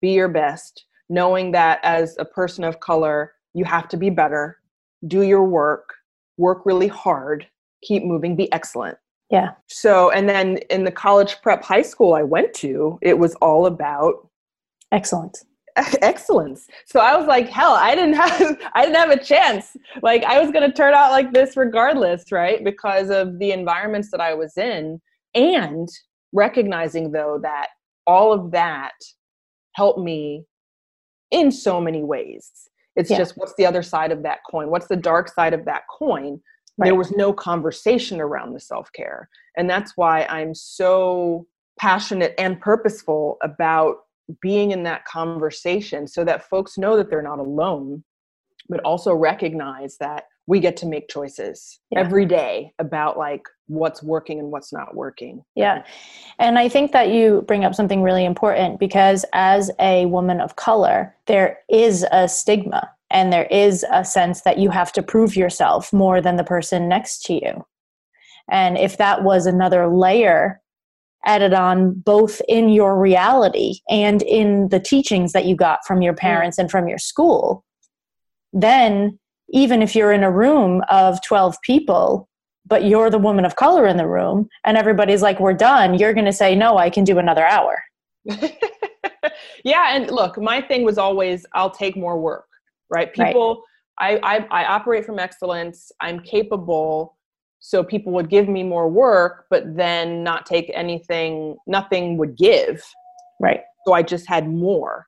be 0.00 0.10
your 0.10 0.28
best, 0.28 0.86
knowing 1.08 1.52
that 1.52 1.78
as 1.82 2.16
a 2.18 2.24
person 2.24 2.64
of 2.64 2.80
color, 2.80 3.32
you 3.54 3.64
have 3.64 3.88
to 3.88 3.96
be 3.96 4.10
better, 4.10 4.58
do 5.06 5.22
your 5.22 5.44
work, 5.44 5.94
work 6.36 6.66
really 6.66 6.88
hard, 6.88 7.46
keep 7.82 8.04
moving, 8.04 8.34
be 8.34 8.52
excellent. 8.52 8.98
Yeah. 9.30 9.50
So, 9.66 10.10
and 10.10 10.28
then 10.28 10.58
in 10.70 10.84
the 10.84 10.90
college 10.90 11.36
prep 11.42 11.62
high 11.62 11.82
school 11.82 12.14
I 12.14 12.22
went 12.22 12.54
to, 12.54 12.98
it 13.02 13.18
was 13.18 13.34
all 13.36 13.66
about 13.66 14.28
excellence. 14.92 15.44
Excellence. 16.00 16.68
So 16.86 17.00
I 17.00 17.16
was 17.16 17.26
like, 17.26 17.48
hell, 17.48 17.72
I 17.72 17.94
didn't 17.94 18.14
have 18.14 18.58
I 18.74 18.86
didn't 18.86 18.96
have 18.96 19.10
a 19.10 19.22
chance. 19.22 19.76
Like 20.00 20.24
I 20.24 20.40
was 20.40 20.50
gonna 20.50 20.72
turn 20.72 20.94
out 20.94 21.10
like 21.10 21.32
this 21.32 21.56
regardless, 21.56 22.32
right? 22.32 22.64
Because 22.64 23.10
of 23.10 23.38
the 23.38 23.52
environments 23.52 24.10
that 24.10 24.20
I 24.20 24.32
was 24.34 24.56
in. 24.56 25.00
And 25.34 25.88
recognizing 26.32 27.12
though 27.12 27.38
that 27.42 27.68
all 28.06 28.32
of 28.32 28.52
that 28.52 28.94
helped 29.74 30.00
me 30.00 30.44
in 31.30 31.50
so 31.50 31.80
many 31.80 32.02
ways. 32.02 32.50
It's 32.94 33.10
yeah. 33.10 33.18
just 33.18 33.36
what's 33.36 33.54
the 33.58 33.66
other 33.66 33.82
side 33.82 34.12
of 34.12 34.22
that 34.22 34.38
coin? 34.50 34.70
What's 34.70 34.88
the 34.88 34.96
dark 34.96 35.28
side 35.28 35.52
of 35.52 35.64
that 35.66 35.82
coin? 35.90 36.40
Right. 36.78 36.88
There 36.88 36.94
was 36.94 37.10
no 37.12 37.32
conversation 37.32 38.20
around 38.20 38.52
the 38.52 38.60
self 38.60 38.92
care. 38.92 39.28
And 39.56 39.68
that's 39.68 39.92
why 39.96 40.24
I'm 40.24 40.54
so 40.54 41.46
passionate 41.78 42.34
and 42.38 42.60
purposeful 42.60 43.38
about 43.42 43.96
being 44.40 44.72
in 44.72 44.82
that 44.82 45.04
conversation 45.04 46.06
so 46.06 46.24
that 46.24 46.48
folks 46.48 46.76
know 46.76 46.96
that 46.96 47.10
they're 47.10 47.22
not 47.22 47.38
alone 47.38 48.02
but 48.68 48.80
also 48.80 49.14
recognize 49.14 49.96
that 49.98 50.24
we 50.46 50.60
get 50.60 50.76
to 50.76 50.86
make 50.86 51.08
choices 51.08 51.80
yeah. 51.90 52.00
every 52.00 52.24
day 52.24 52.72
about 52.78 53.18
like 53.18 53.42
what's 53.66 54.02
working 54.02 54.38
and 54.38 54.50
what's 54.52 54.72
not 54.72 54.94
working. 54.94 55.44
Yeah. 55.56 55.84
And 56.38 56.58
I 56.58 56.68
think 56.68 56.92
that 56.92 57.10
you 57.10 57.44
bring 57.48 57.64
up 57.64 57.74
something 57.74 58.02
really 58.02 58.24
important 58.24 58.78
because 58.78 59.24
as 59.32 59.70
a 59.80 60.06
woman 60.06 60.40
of 60.40 60.54
color, 60.54 61.16
there 61.26 61.58
is 61.68 62.06
a 62.12 62.28
stigma 62.28 62.88
and 63.10 63.32
there 63.32 63.46
is 63.46 63.84
a 63.90 64.04
sense 64.04 64.42
that 64.42 64.58
you 64.58 64.70
have 64.70 64.92
to 64.92 65.02
prove 65.02 65.36
yourself 65.36 65.92
more 65.92 66.20
than 66.20 66.36
the 66.36 66.44
person 66.44 66.88
next 66.88 67.22
to 67.24 67.34
you. 67.34 67.64
And 68.50 68.76
if 68.78 68.98
that 68.98 69.22
was 69.22 69.46
another 69.46 69.88
layer 69.88 70.60
added 71.24 71.52
on 71.52 71.92
both 71.92 72.40
in 72.48 72.68
your 72.68 72.98
reality 72.98 73.80
and 73.90 74.22
in 74.22 74.68
the 74.68 74.80
teachings 74.80 75.32
that 75.32 75.44
you 75.44 75.56
got 75.56 75.84
from 75.84 76.00
your 76.00 76.14
mm. 76.14 76.18
parents 76.18 76.58
and 76.58 76.70
from 76.70 76.88
your 76.88 76.98
school, 76.98 77.64
then 78.52 79.18
even 79.50 79.82
if 79.82 79.94
you're 79.94 80.12
in 80.12 80.22
a 80.22 80.30
room 80.30 80.82
of 80.88 81.22
12 81.22 81.56
people, 81.62 82.28
but 82.64 82.84
you're 82.84 83.10
the 83.10 83.18
woman 83.18 83.44
of 83.44 83.56
color 83.56 83.86
in 83.86 83.96
the 83.96 84.06
room 84.06 84.48
and 84.64 84.76
everybody's 84.76 85.22
like, 85.22 85.38
we're 85.38 85.52
done, 85.52 85.98
you're 85.98 86.14
going 86.14 86.24
to 86.26 86.32
say, 86.32 86.54
no, 86.54 86.78
I 86.78 86.90
can 86.90 87.04
do 87.04 87.18
another 87.18 87.44
hour. 87.44 87.82
yeah. 89.64 89.94
And 89.94 90.10
look, 90.10 90.40
my 90.40 90.60
thing 90.60 90.84
was 90.84 90.98
always, 90.98 91.46
I'll 91.52 91.70
take 91.70 91.96
more 91.96 92.18
work, 92.18 92.46
right? 92.90 93.12
People, 93.12 93.62
right. 94.00 94.20
I, 94.22 94.38
I, 94.50 94.62
I 94.62 94.64
operate 94.66 95.04
from 95.04 95.18
excellence. 95.18 95.90
I'm 96.00 96.20
capable. 96.20 97.16
So 97.60 97.82
people 97.82 98.12
would 98.12 98.28
give 98.28 98.48
me 98.48 98.62
more 98.62 98.88
work, 98.88 99.46
but 99.50 99.76
then 99.76 100.22
not 100.22 100.46
take 100.46 100.70
anything, 100.74 101.56
nothing 101.66 102.16
would 102.18 102.36
give. 102.36 102.84
Right. 103.40 103.60
So 103.86 103.92
I 103.92 104.02
just 104.02 104.28
had 104.28 104.48
more. 104.48 105.06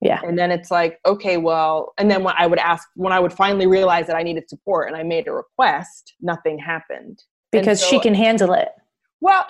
Yeah. 0.00 0.20
And 0.22 0.38
then 0.38 0.52
it's 0.52 0.70
like, 0.70 1.00
okay, 1.06 1.38
well, 1.38 1.92
and 1.98 2.08
then 2.08 2.22
when 2.22 2.34
I 2.38 2.46
would 2.46 2.60
ask, 2.60 2.86
when 2.94 3.12
I 3.12 3.18
would 3.18 3.32
finally 3.32 3.66
realize 3.66 4.06
that 4.06 4.14
I 4.14 4.22
needed 4.22 4.48
support 4.48 4.86
and 4.88 4.96
I 4.96 5.02
made 5.02 5.26
a 5.26 5.32
request, 5.32 6.14
nothing 6.20 6.56
happened. 6.56 7.24
Because 7.50 7.80
so, 7.80 7.88
she 7.88 7.98
can 7.98 8.14
handle 8.14 8.52
it. 8.52 8.68
Well, 9.20 9.44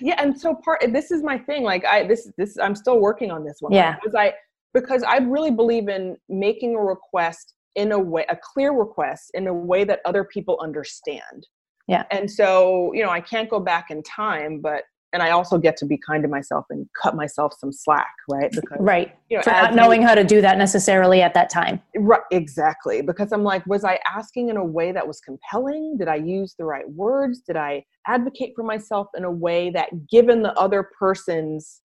yeah. 0.00 0.14
And 0.16 0.40
so 0.40 0.54
part, 0.54 0.80
this 0.92 1.10
is 1.10 1.22
my 1.22 1.36
thing. 1.36 1.62
Like 1.62 1.84
I, 1.84 2.06
this, 2.06 2.30
this, 2.38 2.58
I'm 2.58 2.74
still 2.74 3.00
working 3.00 3.30
on 3.30 3.44
this 3.44 3.56
one. 3.60 3.72
Yeah. 3.72 3.96
Because 3.96 4.14
I, 4.14 4.32
because 4.74 5.02
I 5.02 5.18
really 5.18 5.50
believe 5.50 5.88
in 5.88 6.16
making 6.28 6.74
a 6.74 6.80
request 6.80 7.54
in 7.74 7.92
a 7.92 7.98
way, 7.98 8.24
a 8.28 8.36
clear 8.36 8.72
request 8.72 9.30
in 9.34 9.46
a 9.46 9.54
way 9.54 9.84
that 9.84 10.00
other 10.04 10.24
people 10.24 10.58
understand. 10.62 11.46
Yeah. 11.88 12.04
And 12.10 12.30
so, 12.30 12.92
you 12.94 13.02
know, 13.02 13.10
I 13.10 13.20
can't 13.20 13.48
go 13.50 13.60
back 13.60 13.90
in 13.90 14.02
time, 14.02 14.60
but 14.60 14.84
and 15.14 15.22
I 15.22 15.30
also 15.30 15.58
get 15.58 15.76
to 15.76 15.84
be 15.84 15.98
kind 15.98 16.22
to 16.22 16.28
myself 16.28 16.64
and 16.70 16.86
cut 17.00 17.14
myself 17.14 17.52
some 17.58 17.70
slack, 17.70 18.14
right? 18.30 18.50
Because 18.50 18.78
right, 18.80 19.14
you 19.28 19.36
know, 19.36 19.42
for 19.42 19.50
not 19.50 19.74
knowing 19.74 20.00
how 20.00 20.14
to 20.14 20.24
do 20.24 20.40
that 20.40 20.56
necessarily 20.56 21.20
at 21.20 21.34
that 21.34 21.50
time. 21.50 21.82
Right, 21.94 22.22
exactly. 22.30 23.02
Because 23.02 23.30
I'm 23.30 23.44
like, 23.44 23.66
was 23.66 23.84
I 23.84 23.98
asking 24.10 24.48
in 24.48 24.56
a 24.56 24.64
way 24.64 24.90
that 24.90 25.06
was 25.06 25.20
compelling? 25.20 25.98
Did 25.98 26.08
I 26.08 26.14
use 26.14 26.54
the 26.58 26.64
right 26.64 26.88
words? 26.88 27.40
Did 27.40 27.56
I 27.56 27.84
advocate 28.06 28.54
for 28.56 28.64
myself 28.64 29.08
in 29.14 29.24
a 29.24 29.30
way 29.30 29.68
that, 29.70 29.90
given 30.08 30.42
the 30.42 30.54
other 30.54 30.88
person's 30.98 31.81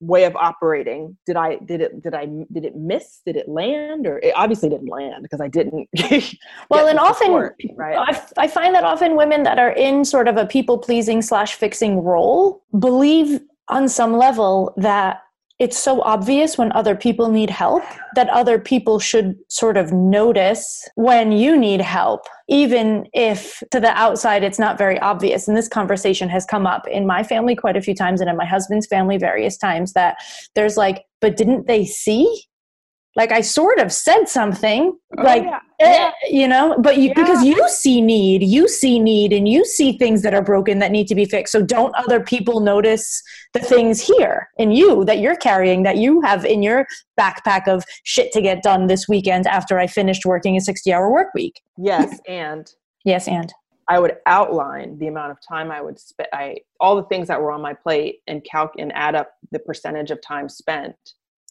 way 0.00 0.24
of 0.24 0.36
operating. 0.36 1.16
Did 1.26 1.36
i 1.36 1.56
did 1.56 1.80
it 1.80 2.02
did 2.02 2.14
i 2.14 2.26
did 2.52 2.64
it 2.64 2.76
miss? 2.76 3.20
Did 3.24 3.36
it 3.36 3.48
land? 3.48 4.06
Or 4.06 4.18
it 4.18 4.32
obviously 4.36 4.68
didn't 4.68 4.88
land 4.88 5.22
because 5.22 5.40
i 5.40 5.48
didn't 5.48 5.88
well 6.70 6.86
and 6.88 6.98
often 6.98 7.26
support, 7.26 7.56
right? 7.76 7.96
I, 7.96 8.44
I 8.44 8.48
find 8.48 8.74
that 8.74 8.84
often 8.84 9.16
women 9.16 9.42
that 9.42 9.58
are 9.58 9.70
in 9.70 10.04
sort 10.04 10.28
of 10.28 10.36
a 10.36 10.46
people 10.46 10.78
pleasing 10.78 11.22
slash 11.22 11.54
fixing 11.54 12.02
role 12.02 12.62
believe 12.78 13.40
on 13.68 13.88
some 13.88 14.16
level 14.16 14.72
that 14.76 15.22
it's 15.58 15.78
so 15.78 16.00
obvious 16.02 16.56
when 16.56 16.70
other 16.72 16.94
people 16.94 17.30
need 17.30 17.50
help 17.50 17.82
that 18.14 18.28
other 18.28 18.58
people 18.60 19.00
should 19.00 19.34
sort 19.48 19.76
of 19.76 19.92
notice 19.92 20.88
when 20.94 21.32
you 21.32 21.58
need 21.58 21.80
help, 21.80 22.26
even 22.48 23.06
if 23.12 23.60
to 23.72 23.80
the 23.80 23.90
outside 23.90 24.44
it's 24.44 24.58
not 24.58 24.78
very 24.78 24.98
obvious. 25.00 25.48
And 25.48 25.56
this 25.56 25.68
conversation 25.68 26.28
has 26.28 26.44
come 26.44 26.66
up 26.66 26.86
in 26.86 27.06
my 27.06 27.24
family 27.24 27.56
quite 27.56 27.76
a 27.76 27.82
few 27.82 27.94
times 27.94 28.20
and 28.20 28.30
in 28.30 28.36
my 28.36 28.46
husband's 28.46 28.86
family 28.86 29.18
various 29.18 29.56
times 29.56 29.94
that 29.94 30.16
there's 30.54 30.76
like, 30.76 31.04
but 31.20 31.36
didn't 31.36 31.66
they 31.66 31.84
see? 31.84 32.44
Like 33.18 33.32
I 33.32 33.40
sort 33.40 33.80
of 33.80 33.92
said 33.92 34.26
something, 34.28 34.96
oh, 35.18 35.22
like 35.22 35.42
yeah. 35.42 35.58
Eh, 35.80 36.10
you 36.30 36.46
know, 36.46 36.76
but 36.78 36.98
you 36.98 37.08
yeah. 37.08 37.14
because 37.14 37.44
you 37.44 37.68
see 37.68 38.00
need, 38.00 38.44
you 38.44 38.68
see 38.68 39.00
need, 39.00 39.32
and 39.32 39.48
you 39.48 39.64
see 39.64 39.98
things 39.98 40.22
that 40.22 40.34
are 40.34 40.42
broken 40.42 40.78
that 40.78 40.92
need 40.92 41.08
to 41.08 41.16
be 41.16 41.24
fixed. 41.24 41.50
So 41.50 41.60
don't 41.60 41.92
other 41.96 42.20
people 42.20 42.60
notice 42.60 43.20
the 43.54 43.58
things 43.58 44.00
here 44.00 44.48
in 44.56 44.70
you 44.70 45.04
that 45.04 45.18
you're 45.18 45.34
carrying 45.34 45.82
that 45.82 45.96
you 45.96 46.20
have 46.20 46.44
in 46.44 46.62
your 46.62 46.86
backpack 47.18 47.66
of 47.66 47.84
shit 48.04 48.30
to 48.32 48.40
get 48.40 48.62
done 48.62 48.86
this 48.86 49.08
weekend 49.08 49.48
after 49.48 49.80
I 49.80 49.88
finished 49.88 50.24
working 50.24 50.56
a 50.56 50.60
sixty-hour 50.60 51.10
work 51.10 51.34
week? 51.34 51.60
Yes, 51.76 52.20
and 52.28 52.72
yes, 53.04 53.26
and 53.26 53.52
I 53.88 53.98
would 53.98 54.18
outline 54.26 54.96
the 54.96 55.08
amount 55.08 55.32
of 55.32 55.38
time 55.46 55.72
I 55.72 55.80
would 55.80 55.98
spend, 55.98 56.28
I 56.32 56.58
all 56.78 56.94
the 56.94 57.08
things 57.08 57.26
that 57.26 57.42
were 57.42 57.50
on 57.50 57.62
my 57.62 57.74
plate, 57.74 58.20
and 58.28 58.44
calc 58.44 58.74
and 58.78 58.92
add 58.94 59.16
up 59.16 59.32
the 59.50 59.58
percentage 59.58 60.12
of 60.12 60.22
time 60.22 60.48
spent 60.48 60.94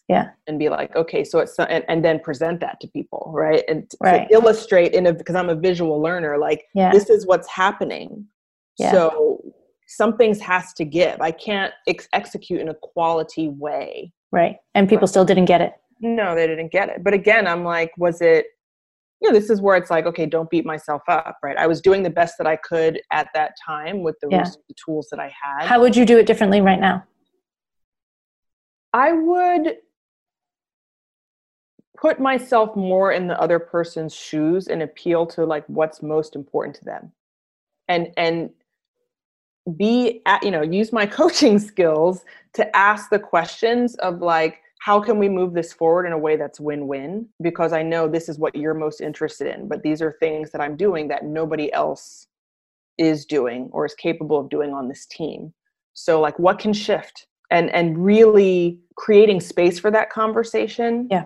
yeah. 0.07 0.29
and 0.47 0.57
be 0.57 0.69
like 0.69 0.95
okay 0.95 1.23
so 1.23 1.39
it's 1.39 1.57
and, 1.59 1.83
and 1.87 2.03
then 2.03 2.19
present 2.19 2.59
that 2.59 2.79
to 2.79 2.87
people 2.87 3.31
right? 3.33 3.63
And 3.67 3.89
right. 4.01 4.27
to 4.27 4.33
illustrate 4.33 4.93
in 4.93 5.07
a 5.07 5.13
because 5.13 5.35
i'm 5.35 5.49
a 5.49 5.55
visual 5.55 6.01
learner 6.01 6.37
like 6.37 6.65
yeah. 6.73 6.91
this 6.91 7.09
is 7.09 7.25
what's 7.25 7.47
happening. 7.49 8.25
Yeah. 8.77 8.91
so 8.91 9.41
some 9.89 10.17
things 10.17 10.39
has 10.41 10.73
to 10.73 10.83
give. 10.83 11.21
I 11.21 11.31
can't 11.31 11.73
ex- 11.87 12.09
execute 12.11 12.59
in 12.59 12.67
a 12.67 12.73
quality 12.73 13.47
way. 13.47 14.11
Right 14.31 14.57
and 14.75 14.87
people 14.87 15.01
but, 15.01 15.07
still 15.07 15.25
didn't 15.25 15.45
get 15.45 15.61
it. 15.61 15.73
No 16.01 16.35
they 16.35 16.47
didn't 16.47 16.71
get 16.71 16.89
it. 16.89 17.03
But 17.03 17.13
again 17.13 17.47
i'm 17.47 17.63
like 17.63 17.91
was 17.97 18.21
it 18.21 18.47
you 19.21 19.29
know 19.29 19.37
this 19.37 19.49
is 19.49 19.61
where 19.61 19.75
it's 19.75 19.89
like 19.89 20.05
okay 20.05 20.25
don't 20.25 20.49
beat 20.49 20.65
myself 20.65 21.01
up 21.07 21.37
right? 21.43 21.57
I 21.57 21.67
was 21.67 21.81
doing 21.81 22.03
the 22.03 22.09
best 22.09 22.35
that 22.37 22.47
i 22.47 22.55
could 22.55 23.01
at 23.11 23.27
that 23.33 23.53
time 23.65 24.03
with 24.03 24.15
the, 24.21 24.29
yeah. 24.31 24.43
the 24.43 24.75
tools 24.85 25.07
that 25.11 25.19
i 25.19 25.33
had. 25.43 25.67
How 25.67 25.81
would 25.81 25.95
you 25.95 26.05
do 26.05 26.17
it 26.17 26.27
differently 26.27 26.61
right 26.61 26.79
now? 26.79 27.03
I 28.93 29.11
would 29.11 29.75
put 31.97 32.19
myself 32.19 32.75
more 32.75 33.11
in 33.11 33.27
the 33.27 33.39
other 33.39 33.59
person's 33.59 34.13
shoes 34.13 34.67
and 34.67 34.81
appeal 34.81 35.25
to 35.25 35.45
like 35.45 35.65
what's 35.67 36.01
most 36.01 36.35
important 36.35 36.75
to 36.77 36.85
them. 36.85 37.11
And 37.87 38.13
and 38.17 38.49
be 39.75 40.21
at, 40.25 40.43
you 40.43 40.51
know 40.51 40.61
use 40.61 40.93
my 40.93 41.05
coaching 41.19 41.59
skills 41.59 42.23
to 42.53 42.75
ask 42.75 43.09
the 43.09 43.19
questions 43.19 43.95
of 43.95 44.21
like 44.21 44.61
how 44.79 45.01
can 45.01 45.17
we 45.17 45.27
move 45.27 45.53
this 45.53 45.73
forward 45.73 46.05
in 46.05 46.13
a 46.13 46.17
way 46.17 46.37
that's 46.37 46.59
win-win? 46.59 47.27
Because 47.41 47.73
i 47.73 47.83
know 47.83 48.07
this 48.07 48.29
is 48.29 48.39
what 48.39 48.55
you're 48.55 48.73
most 48.73 49.01
interested 49.01 49.53
in 49.53 49.67
but 49.67 49.83
these 49.83 50.01
are 50.01 50.13
things 50.21 50.51
that 50.51 50.61
i'm 50.61 50.77
doing 50.77 51.09
that 51.09 51.25
nobody 51.25 51.71
else 51.73 52.27
is 52.97 53.25
doing 53.25 53.69
or 53.73 53.85
is 53.85 53.93
capable 53.93 54.39
of 54.39 54.49
doing 54.49 54.73
on 54.73 54.87
this 54.87 55.05
team. 55.05 55.53
So 55.93 56.19
like 56.19 56.37
what 56.39 56.59
can 56.59 56.73
shift? 56.73 57.27
And 57.49 57.69
and 57.71 58.03
really 58.03 58.79
creating 58.97 59.39
space 59.39 59.79
for 59.79 59.89
that 59.91 60.09
conversation 60.09 61.07
yeah 61.09 61.25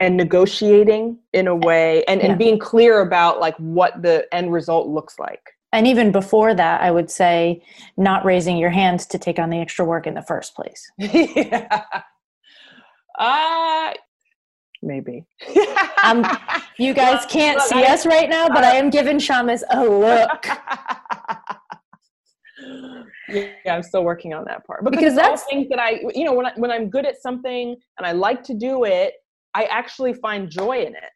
and 0.00 0.16
negotiating 0.16 1.18
in 1.32 1.46
a 1.46 1.54
way 1.54 2.04
and, 2.04 2.20
yeah. 2.20 2.28
and 2.28 2.38
being 2.38 2.58
clear 2.58 3.00
about 3.00 3.40
like 3.40 3.56
what 3.56 4.02
the 4.02 4.26
end 4.32 4.52
result 4.52 4.88
looks 4.88 5.18
like. 5.18 5.40
And 5.72 5.86
even 5.88 6.12
before 6.12 6.54
that 6.54 6.82
i 6.82 6.90
would 6.90 7.10
say 7.10 7.62
not 7.96 8.24
raising 8.24 8.56
your 8.56 8.70
hands 8.70 9.06
to 9.06 9.18
take 9.18 9.38
on 9.38 9.50
the 9.50 9.58
extra 9.58 9.84
work 9.84 10.06
in 10.06 10.14
the 10.14 10.22
first 10.22 10.54
place. 10.54 10.90
Yeah. 10.98 11.82
Uh 13.18 13.92
maybe. 14.82 15.24
Um, 16.04 16.26
you 16.78 16.92
guys 16.92 17.24
can't 17.24 17.62
see 17.62 17.82
I, 17.82 17.94
us 17.94 18.04
right 18.04 18.28
now 18.28 18.46
but 18.48 18.62
uh, 18.62 18.66
i 18.68 18.72
am 18.72 18.90
giving 18.90 19.18
shamus 19.18 19.62
a 19.70 19.84
look. 19.84 20.46
Yeah 23.28 23.74
i'm 23.74 23.82
still 23.82 24.04
working 24.04 24.34
on 24.34 24.44
that 24.44 24.66
part. 24.66 24.84
Because, 24.84 24.98
because 24.98 25.14
that's 25.16 25.44
things 25.44 25.66
that 25.70 25.80
i 25.80 26.00
you 26.14 26.24
know 26.24 26.34
when, 26.34 26.46
I, 26.46 26.52
when 26.56 26.70
i'm 26.70 26.90
good 26.90 27.06
at 27.06 27.20
something 27.20 27.74
and 27.96 28.06
i 28.06 28.12
like 28.12 28.42
to 28.44 28.54
do 28.54 28.84
it 28.84 29.14
I 29.54 29.64
actually 29.64 30.14
find 30.14 30.50
joy 30.50 30.80
in 30.82 30.94
it. 30.94 31.10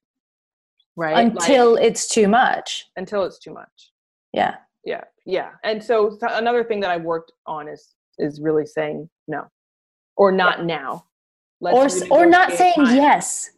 Right. 0.97 1.19
Until 1.19 1.75
like, 1.75 1.85
it's 1.85 2.09
too 2.09 2.29
much. 2.29 2.87
Until 2.97 3.25
it's 3.25 3.39
too 3.39 3.53
much. 3.53 3.93
Yeah. 4.33 4.57
Yeah. 4.85 5.05
Yeah. 5.27 5.51
And 5.65 5.83
so 5.83 6.19
another 6.23 6.65
thing 6.65 6.81
that 6.81 6.91
I've 6.91 7.03
worked 7.03 7.33
on 7.47 7.69
is 7.69 7.95
is 8.19 8.41
really 8.41 8.67
saying 8.67 9.09
no. 9.29 9.45
Or 10.17 10.33
not 10.33 10.61
yeah. 10.61 10.65
now. 10.65 11.05
Let's 11.61 12.03
or 12.11 12.21
or 12.23 12.27
not 12.27 12.53
saying 12.53 12.75
time. 12.77 12.97
yes 12.97 13.51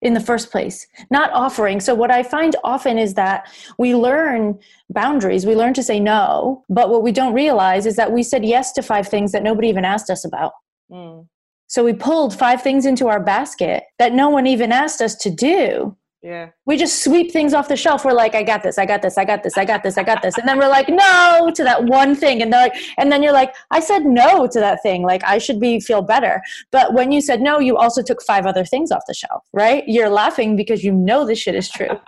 in 0.00 0.14
the 0.14 0.20
first 0.20 0.50
place 0.50 0.86
not 1.10 1.32
offering 1.32 1.80
so 1.80 1.94
what 1.94 2.10
i 2.10 2.22
find 2.22 2.54
often 2.62 2.98
is 2.98 3.14
that 3.14 3.50
we 3.78 3.94
learn 3.94 4.56
boundaries 4.90 5.44
we 5.44 5.56
learn 5.56 5.74
to 5.74 5.82
say 5.82 5.98
no 5.98 6.62
but 6.68 6.88
what 6.88 7.02
we 7.02 7.10
don't 7.10 7.34
realize 7.34 7.84
is 7.84 7.96
that 7.96 8.12
we 8.12 8.22
said 8.22 8.44
yes 8.44 8.70
to 8.70 8.82
five 8.82 9.08
things 9.08 9.32
that 9.32 9.42
nobody 9.42 9.68
even 9.68 9.84
asked 9.84 10.08
us 10.08 10.24
about 10.24 10.52
mm. 10.90 11.26
So 11.68 11.84
we 11.84 11.92
pulled 11.92 12.36
five 12.36 12.62
things 12.62 12.86
into 12.86 13.08
our 13.08 13.20
basket 13.20 13.84
that 13.98 14.12
no 14.12 14.30
one 14.30 14.46
even 14.46 14.72
asked 14.72 15.00
us 15.02 15.14
to 15.16 15.30
do. 15.30 15.96
Yeah. 16.22 16.48
We 16.66 16.76
just 16.76 17.04
sweep 17.04 17.30
things 17.30 17.54
off 17.54 17.68
the 17.68 17.76
shelf. 17.76 18.04
We're 18.04 18.12
like, 18.12 18.34
I 18.34 18.42
got 18.42 18.64
this, 18.64 18.76
I 18.76 18.86
got 18.86 19.02
this, 19.02 19.16
I 19.16 19.24
got 19.24 19.44
this, 19.44 19.56
I 19.56 19.64
got 19.64 19.84
this, 19.84 19.96
I 19.96 20.02
got 20.02 20.20
this. 20.20 20.36
And 20.36 20.48
then 20.48 20.58
we're 20.58 20.68
like, 20.68 20.88
no 20.88 21.52
to 21.54 21.62
that 21.62 21.84
one 21.84 22.16
thing. 22.16 22.42
And 22.42 22.52
they're 22.52 22.68
like, 22.68 22.74
and 22.96 23.12
then 23.12 23.22
you're 23.22 23.32
like, 23.32 23.54
I 23.70 23.78
said 23.78 24.04
no 24.04 24.48
to 24.48 24.58
that 24.58 24.82
thing. 24.82 25.02
Like 25.02 25.22
I 25.24 25.38
should 25.38 25.60
be 25.60 25.78
feel 25.78 26.02
better. 26.02 26.42
But 26.72 26.92
when 26.94 27.12
you 27.12 27.20
said 27.20 27.40
no, 27.40 27.60
you 27.60 27.76
also 27.76 28.02
took 28.02 28.20
five 28.22 28.46
other 28.46 28.64
things 28.64 28.90
off 28.90 29.04
the 29.06 29.14
shelf, 29.14 29.44
right? 29.52 29.84
You're 29.86 30.08
laughing 30.08 30.56
because 30.56 30.82
you 30.82 30.92
know 30.92 31.24
this 31.24 31.38
shit 31.38 31.54
is 31.54 31.68
true. 31.68 32.00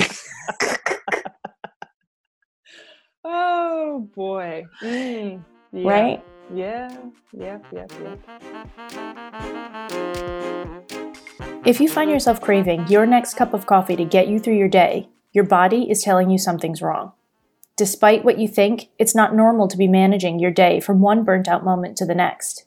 oh 3.24 4.10
boy. 4.14 4.66
Mm, 4.82 5.44
yeah. 5.72 5.88
Right? 5.88 6.24
Yeah. 6.54 6.96
Yep. 7.32 7.66
Yep. 7.72 7.92
Yep. 8.02 8.20
If 11.64 11.80
you 11.80 11.88
find 11.88 12.10
yourself 12.10 12.40
craving 12.40 12.86
your 12.88 13.06
next 13.06 13.34
cup 13.34 13.52
of 13.52 13.66
coffee 13.66 13.96
to 13.96 14.04
get 14.04 14.28
you 14.28 14.38
through 14.38 14.56
your 14.56 14.68
day, 14.68 15.08
your 15.32 15.44
body 15.44 15.90
is 15.90 16.02
telling 16.02 16.30
you 16.30 16.38
something's 16.38 16.80
wrong. 16.80 17.12
Despite 17.76 18.24
what 18.24 18.38
you 18.38 18.48
think, 18.48 18.88
it's 18.98 19.14
not 19.14 19.34
normal 19.34 19.68
to 19.68 19.76
be 19.76 19.88
managing 19.88 20.38
your 20.38 20.50
day 20.50 20.80
from 20.80 21.00
one 21.00 21.24
burnt 21.24 21.48
out 21.48 21.64
moment 21.64 21.96
to 21.98 22.06
the 22.06 22.14
next. 22.14 22.64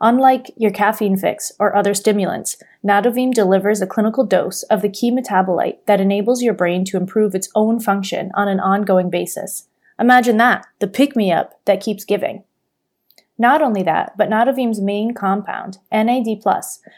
Unlike 0.00 0.52
your 0.56 0.70
caffeine 0.70 1.16
fix 1.16 1.50
or 1.58 1.74
other 1.74 1.94
stimulants, 1.94 2.56
Nadovim 2.86 3.32
delivers 3.32 3.80
a 3.80 3.86
clinical 3.86 4.24
dose 4.24 4.62
of 4.64 4.82
the 4.82 4.90
key 4.90 5.10
metabolite 5.10 5.78
that 5.86 6.00
enables 6.00 6.42
your 6.42 6.54
brain 6.54 6.84
to 6.84 6.98
improve 6.98 7.34
its 7.34 7.48
own 7.54 7.80
function 7.80 8.30
on 8.34 8.46
an 8.46 8.60
ongoing 8.60 9.08
basis. 9.08 9.68
Imagine 9.98 10.36
that, 10.36 10.66
the 10.78 10.86
pick 10.86 11.16
me 11.16 11.32
up 11.32 11.58
that 11.64 11.80
keeps 11.80 12.04
giving. 12.04 12.44
Not 13.38 13.60
only 13.60 13.82
that, 13.82 14.16
but 14.16 14.30
Nadovim's 14.30 14.80
main 14.80 15.12
compound, 15.12 15.78
NAD+, 15.92 16.26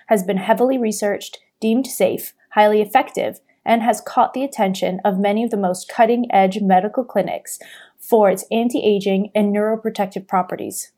has 0.07 0.23
been 0.23 0.37
heavily 0.37 0.79
researched, 0.79 1.39
deemed 1.61 1.87
safe, 1.87 2.33
highly 2.51 2.81
effective, 2.81 3.41
and 3.65 3.83
has 3.83 4.01
caught 4.01 4.35
the 4.35 4.45
attention 4.45 5.01
of 5.05 5.19
many 5.19 5.43
of 5.43 5.51
the 5.51 5.57
most 5.57 5.89
cutting 5.89 6.33
edge 6.33 6.61
medical 6.61 7.05
clinics 7.05 7.59
for 7.99 8.31
its 8.31 8.45
anti 8.51 8.83
aging 8.83 9.31
and 9.35 9.55
neuroprotective 9.55 10.29
properties. 10.29 10.93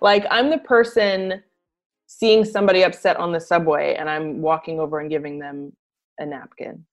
Like, 0.00 0.24
I'm 0.30 0.50
the 0.50 0.58
person 0.58 1.42
seeing 2.06 2.44
somebody 2.44 2.84
upset 2.84 3.16
on 3.16 3.32
the 3.32 3.40
subway 3.40 3.94
and 3.94 4.08
I'm 4.08 4.40
walking 4.40 4.78
over 4.80 5.00
and 5.00 5.10
giving 5.10 5.38
them 5.38 5.72
a 6.18 6.26
napkin. 6.26 6.86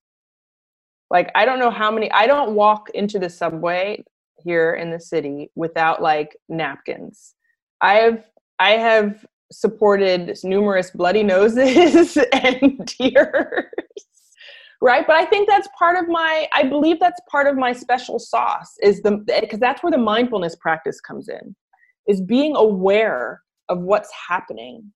Like, 1.09 1.31
I 1.35 1.45
don't 1.45 1.59
know 1.59 1.71
how 1.71 1.91
many, 1.91 2.11
I 2.11 2.27
don't 2.27 2.55
walk 2.55 2.89
into 2.91 3.19
the 3.19 3.29
subway 3.29 4.03
here 4.37 4.73
in 4.73 4.91
the 4.91 4.99
city 4.99 5.51
without 5.55 6.01
like 6.01 6.35
napkins. 6.49 7.35
I 7.81 7.95
have 7.95 8.23
I 8.59 8.71
have 8.71 9.25
supported 9.51 10.37
numerous 10.43 10.91
bloody 10.91 11.23
noses 11.23 12.17
and 12.33 12.87
tears. 12.87 13.65
Right? 14.81 15.07
But 15.07 15.15
i 15.15 15.25
think 15.25 15.47
that's 15.47 15.67
part 15.77 15.97
of 15.97 16.09
my 16.09 16.47
i 16.53 16.63
believe 16.63 16.99
that's 16.99 17.21
part 17.31 17.47
of 17.47 17.55
my 17.55 17.71
special 17.73 18.19
sauce 18.19 18.75
is 18.83 19.01
the 19.01 19.23
because 19.39 19.59
that's 19.59 19.81
where 19.81 19.91
the 19.91 19.97
mindfulness 19.97 20.55
practice 20.57 20.99
comes 20.99 21.29
in 21.29 21.55
is 22.07 22.21
being 22.21 22.55
aware 22.55 23.41
of 23.67 23.79
what's 23.79 24.11
happening. 24.29 24.91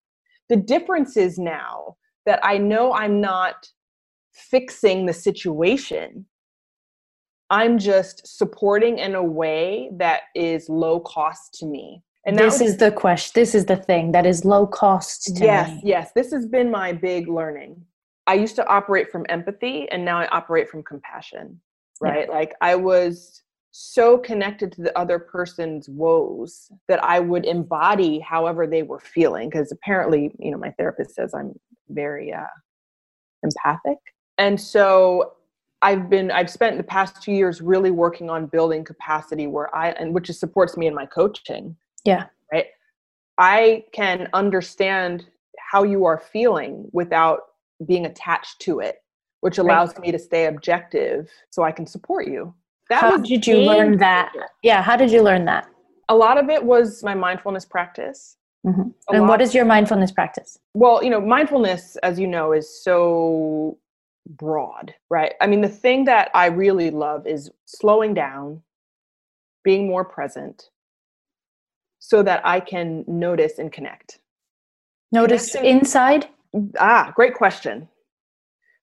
The 0.48 0.58
difference 0.58 1.18
is 1.18 1.40
now 1.40 1.96
that 2.26 2.40
i 2.44 2.58
know 2.58 2.94
i'm 2.94 3.22
not 3.22 3.68
fixing 4.34 5.06
the 5.06 5.14
situation. 5.14 6.26
I'm 7.50 7.80
just 7.80 8.38
supporting 8.38 9.00
in 9.00 9.16
a 9.16 9.24
way 9.24 9.90
that 9.98 10.22
is 10.36 10.70
low 10.70 11.00
cost 11.00 11.56
to 11.56 11.66
me 11.66 12.04
and 12.30 12.38
this 12.38 12.60
was, 12.60 12.72
is 12.72 12.78
the 12.78 12.92
question. 12.92 13.32
This 13.34 13.56
is 13.56 13.66
the 13.66 13.76
thing 13.76 14.12
that 14.12 14.26
is 14.26 14.46
low 14.46 14.68
cost. 14.68 15.32
yes, 15.40 15.70
me. 15.70 15.82
yes. 15.84 16.12
This 16.14 16.32
has 16.32 16.46
been 16.46 16.70
my 16.70 16.94
big 16.94 17.28
learning. 17.28 17.84
I 18.28 18.36
used 18.36 18.56
to 18.58 18.68
operate 18.68 19.12
from 19.12 19.26
empathy, 19.30 19.90
and 19.90 20.06
now 20.06 20.20
I 20.20 20.28
operate 20.28 20.70
from 20.70 20.84
compassion. 20.84 21.60
Right? 22.00 22.28
Yeah. 22.30 22.36
Like 22.36 22.54
I 22.62 22.76
was 22.76 23.42
so 23.72 24.18
connected 24.18 24.72
to 24.74 24.82
the 24.82 24.98
other 24.98 25.20
person's 25.20 25.90
woes 25.90 26.72
that 26.88 27.04
I 27.04 27.20
would 27.20 27.46
embody 27.46 28.20
however 28.20 28.68
they 28.68 28.84
were 28.84 29.00
feeling. 29.00 29.50
Because 29.50 29.72
apparently, 29.72 30.32
you 30.38 30.52
know, 30.52 30.58
my 30.58 30.72
therapist 30.72 31.16
says 31.16 31.34
I'm 31.34 31.60
very 31.90 32.32
uh, 32.32 32.46
empathic, 33.44 33.98
and 34.38 34.62
so 34.62 35.34
I've 35.82 36.10
been 36.10 36.30
I've 36.30 36.50
spent 36.50 36.78
the 36.78 36.84
past 36.84 37.24
two 37.24 37.32
years 37.32 37.60
really 37.60 37.92
working 37.92 38.30
on 38.30 38.46
building 38.46 38.84
capacity 38.84 39.48
where 39.48 39.74
I 39.76 39.90
and 39.92 40.14
which 40.14 40.30
supports 40.30 40.78
me 40.78 40.86
in 40.86 40.94
my 40.94 41.08
coaching 41.08 41.76
yeah. 42.10 42.26
Right. 42.52 42.66
I 43.38 43.86
can 43.94 44.28
understand 44.34 45.26
how 45.72 45.84
you 45.84 46.06
are 46.06 46.18
feeling 46.18 46.90
without 46.92 47.40
being 47.86 48.06
attached 48.06 48.60
to 48.62 48.80
it, 48.80 48.98
which 49.42 49.58
allows 49.58 49.90
right. 49.94 50.02
me 50.02 50.12
to 50.12 50.20
stay 50.20 50.46
objective 50.48 51.30
so 51.50 51.64
I 51.64 51.72
can 51.72 51.86
support 51.86 52.28
you. 52.28 52.54
That 52.90 53.02
how 53.02 53.18
did 53.18 53.46
you 53.46 53.58
learn 53.58 53.98
that? 54.00 54.34
Yeah. 54.64 54.82
How 54.82 54.96
did 54.96 55.12
you 55.12 55.22
learn 55.22 55.46
that? 55.46 55.68
A 56.10 56.16
lot 56.16 56.38
of 56.38 56.50
it 56.50 56.64
was 56.64 57.04
my 57.04 57.14
mindfulness 57.14 57.66
practice. 57.66 58.38
Mm-hmm. 58.66 58.90
And 59.16 59.28
what 59.28 59.42
is 59.42 59.54
your 59.54 59.64
mindfulness 59.64 60.12
practice? 60.12 60.60
Well, 60.74 61.04
you 61.04 61.10
know, 61.10 61.22
mindfulness, 61.22 61.96
as 61.98 62.20
you 62.20 62.28
know, 62.28 62.52
is 62.52 62.84
so 62.84 63.78
broad, 64.28 64.94
right? 65.10 65.34
I 65.40 65.48
mean, 65.48 65.62
the 65.62 65.70
thing 65.70 66.06
that 66.06 66.30
I 66.34 66.48
really 66.48 66.92
love 66.92 67.26
is 67.26 67.50
slowing 67.66 68.14
down, 68.14 68.62
being 69.64 69.88
more 69.88 70.04
present, 70.04 70.70
so 72.00 72.24
that 72.24 72.42
I 72.46 72.60
can 72.60 73.04
notice 73.08 73.60
and 73.60 73.72
connect. 73.72 74.20
Notice 75.12 75.56
inside? 75.56 76.28
Ah, 76.80 77.12
great 77.16 77.36
question. 77.36 77.88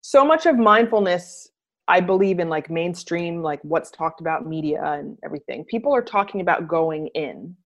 So 0.03 0.25
much 0.25 0.47
of 0.47 0.57
mindfulness, 0.57 1.51
I 1.89 2.01
believe 2.01 2.39
in 2.39 2.49
like 2.49 2.71
mainstream, 2.71 3.43
like 3.43 3.61
what's 3.63 3.91
talked 3.91 4.21
about 4.21 4.47
media 4.47 4.83
and 4.83 5.19
everything. 5.25 5.65
People 5.65 5.95
are 5.95 6.03
talking 6.03 6.41
about 6.41 6.69
going 6.69 7.09
in. 7.09 7.57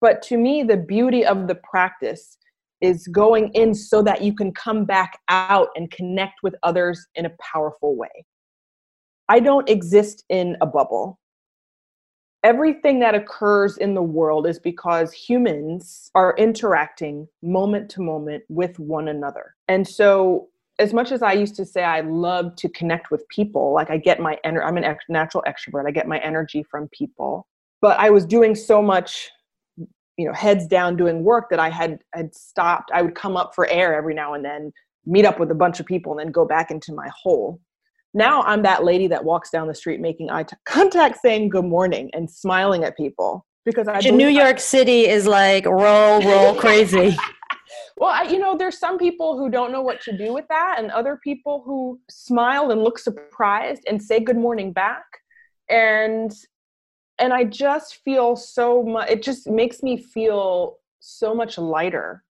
But 0.00 0.22
to 0.22 0.36
me, 0.36 0.62
the 0.62 0.76
beauty 0.76 1.24
of 1.24 1.48
the 1.48 1.56
practice 1.56 2.38
is 2.80 3.06
going 3.08 3.50
in 3.54 3.74
so 3.74 4.02
that 4.02 4.22
you 4.22 4.32
can 4.34 4.52
come 4.52 4.84
back 4.84 5.18
out 5.28 5.68
and 5.74 5.90
connect 5.90 6.34
with 6.42 6.54
others 6.62 7.04
in 7.16 7.26
a 7.26 7.32
powerful 7.40 7.96
way. 7.96 8.24
I 9.28 9.40
don't 9.40 9.68
exist 9.68 10.24
in 10.28 10.56
a 10.60 10.66
bubble 10.66 11.18
everything 12.44 13.00
that 13.00 13.14
occurs 13.14 13.76
in 13.78 13.94
the 13.94 14.02
world 14.02 14.46
is 14.46 14.58
because 14.58 15.12
humans 15.12 16.10
are 16.14 16.34
interacting 16.38 17.28
moment 17.42 17.90
to 17.90 18.02
moment 18.02 18.44
with 18.48 18.78
one 18.78 19.08
another. 19.08 19.54
And 19.66 19.86
so 19.86 20.48
as 20.78 20.92
much 20.92 21.10
as 21.10 21.22
I 21.22 21.32
used 21.32 21.56
to 21.56 21.64
say 21.64 21.82
I 21.82 22.00
love 22.00 22.54
to 22.56 22.68
connect 22.68 23.10
with 23.10 23.28
people, 23.28 23.72
like 23.72 23.90
I 23.90 23.96
get 23.96 24.20
my 24.20 24.38
energy, 24.44 24.64
I'm 24.64 24.78
a 24.78 24.82
ex- 24.82 25.04
natural 25.08 25.42
extrovert. 25.46 25.86
I 25.86 25.90
get 25.90 26.06
my 26.06 26.18
energy 26.18 26.62
from 26.62 26.88
people. 26.88 27.46
But 27.80 27.98
I 27.98 28.10
was 28.10 28.24
doing 28.24 28.54
so 28.54 28.80
much, 28.80 29.30
you 30.16 30.26
know, 30.26 30.32
heads 30.32 30.66
down 30.66 30.96
doing 30.96 31.24
work 31.24 31.50
that 31.50 31.58
I 31.58 31.70
had 31.70 32.00
had 32.12 32.34
stopped. 32.34 32.90
I 32.92 33.02
would 33.02 33.14
come 33.14 33.36
up 33.36 33.54
for 33.54 33.68
air 33.68 33.94
every 33.94 34.14
now 34.14 34.34
and 34.34 34.44
then, 34.44 34.72
meet 35.06 35.24
up 35.24 35.38
with 35.38 35.50
a 35.50 35.54
bunch 35.54 35.80
of 35.80 35.86
people, 35.86 36.12
and 36.12 36.20
then 36.20 36.32
go 36.32 36.44
back 36.44 36.70
into 36.70 36.92
my 36.92 37.08
hole 37.08 37.60
now 38.18 38.42
i'm 38.42 38.62
that 38.62 38.84
lady 38.84 39.06
that 39.06 39.24
walks 39.24 39.50
down 39.50 39.66
the 39.68 39.74
street 39.74 40.00
making 40.00 40.30
eye 40.30 40.44
contact 40.66 41.18
saying 41.22 41.48
good 41.48 41.64
morning 41.64 42.10
and 42.12 42.30
smiling 42.30 42.84
at 42.84 42.96
people 42.96 43.46
because 43.64 43.86
I 43.86 43.98
New 44.00 44.28
York 44.28 44.56
I- 44.56 44.60
City 44.60 45.06
is 45.06 45.26
like 45.26 45.66
roll 45.66 46.22
roll 46.22 46.54
crazy. 46.64 47.16
well, 47.98 48.10
I, 48.10 48.22
you 48.22 48.38
know, 48.38 48.56
there's 48.56 48.78
some 48.78 48.96
people 48.98 49.36
who 49.36 49.50
don't 49.50 49.72
know 49.72 49.82
what 49.82 50.00
to 50.02 50.16
do 50.16 50.32
with 50.32 50.46
that, 50.48 50.76
and 50.78 50.90
other 50.90 51.18
people 51.22 51.62
who 51.66 52.00
smile 52.10 52.70
and 52.70 52.82
look 52.82 52.98
surprised 52.98 53.82
and 53.86 54.02
say 54.02 54.20
good 54.20 54.38
morning 54.38 54.72
back, 54.72 55.04
and 55.68 56.32
and 57.18 57.32
I 57.32 57.44
just 57.44 57.96
feel 58.04 58.36
so 58.36 58.82
much. 58.82 59.10
It 59.10 59.22
just 59.22 59.46
makes 59.46 59.82
me 59.82 59.98
feel 59.98 60.78
so 61.00 61.34
much 61.34 61.58
lighter 61.58 62.24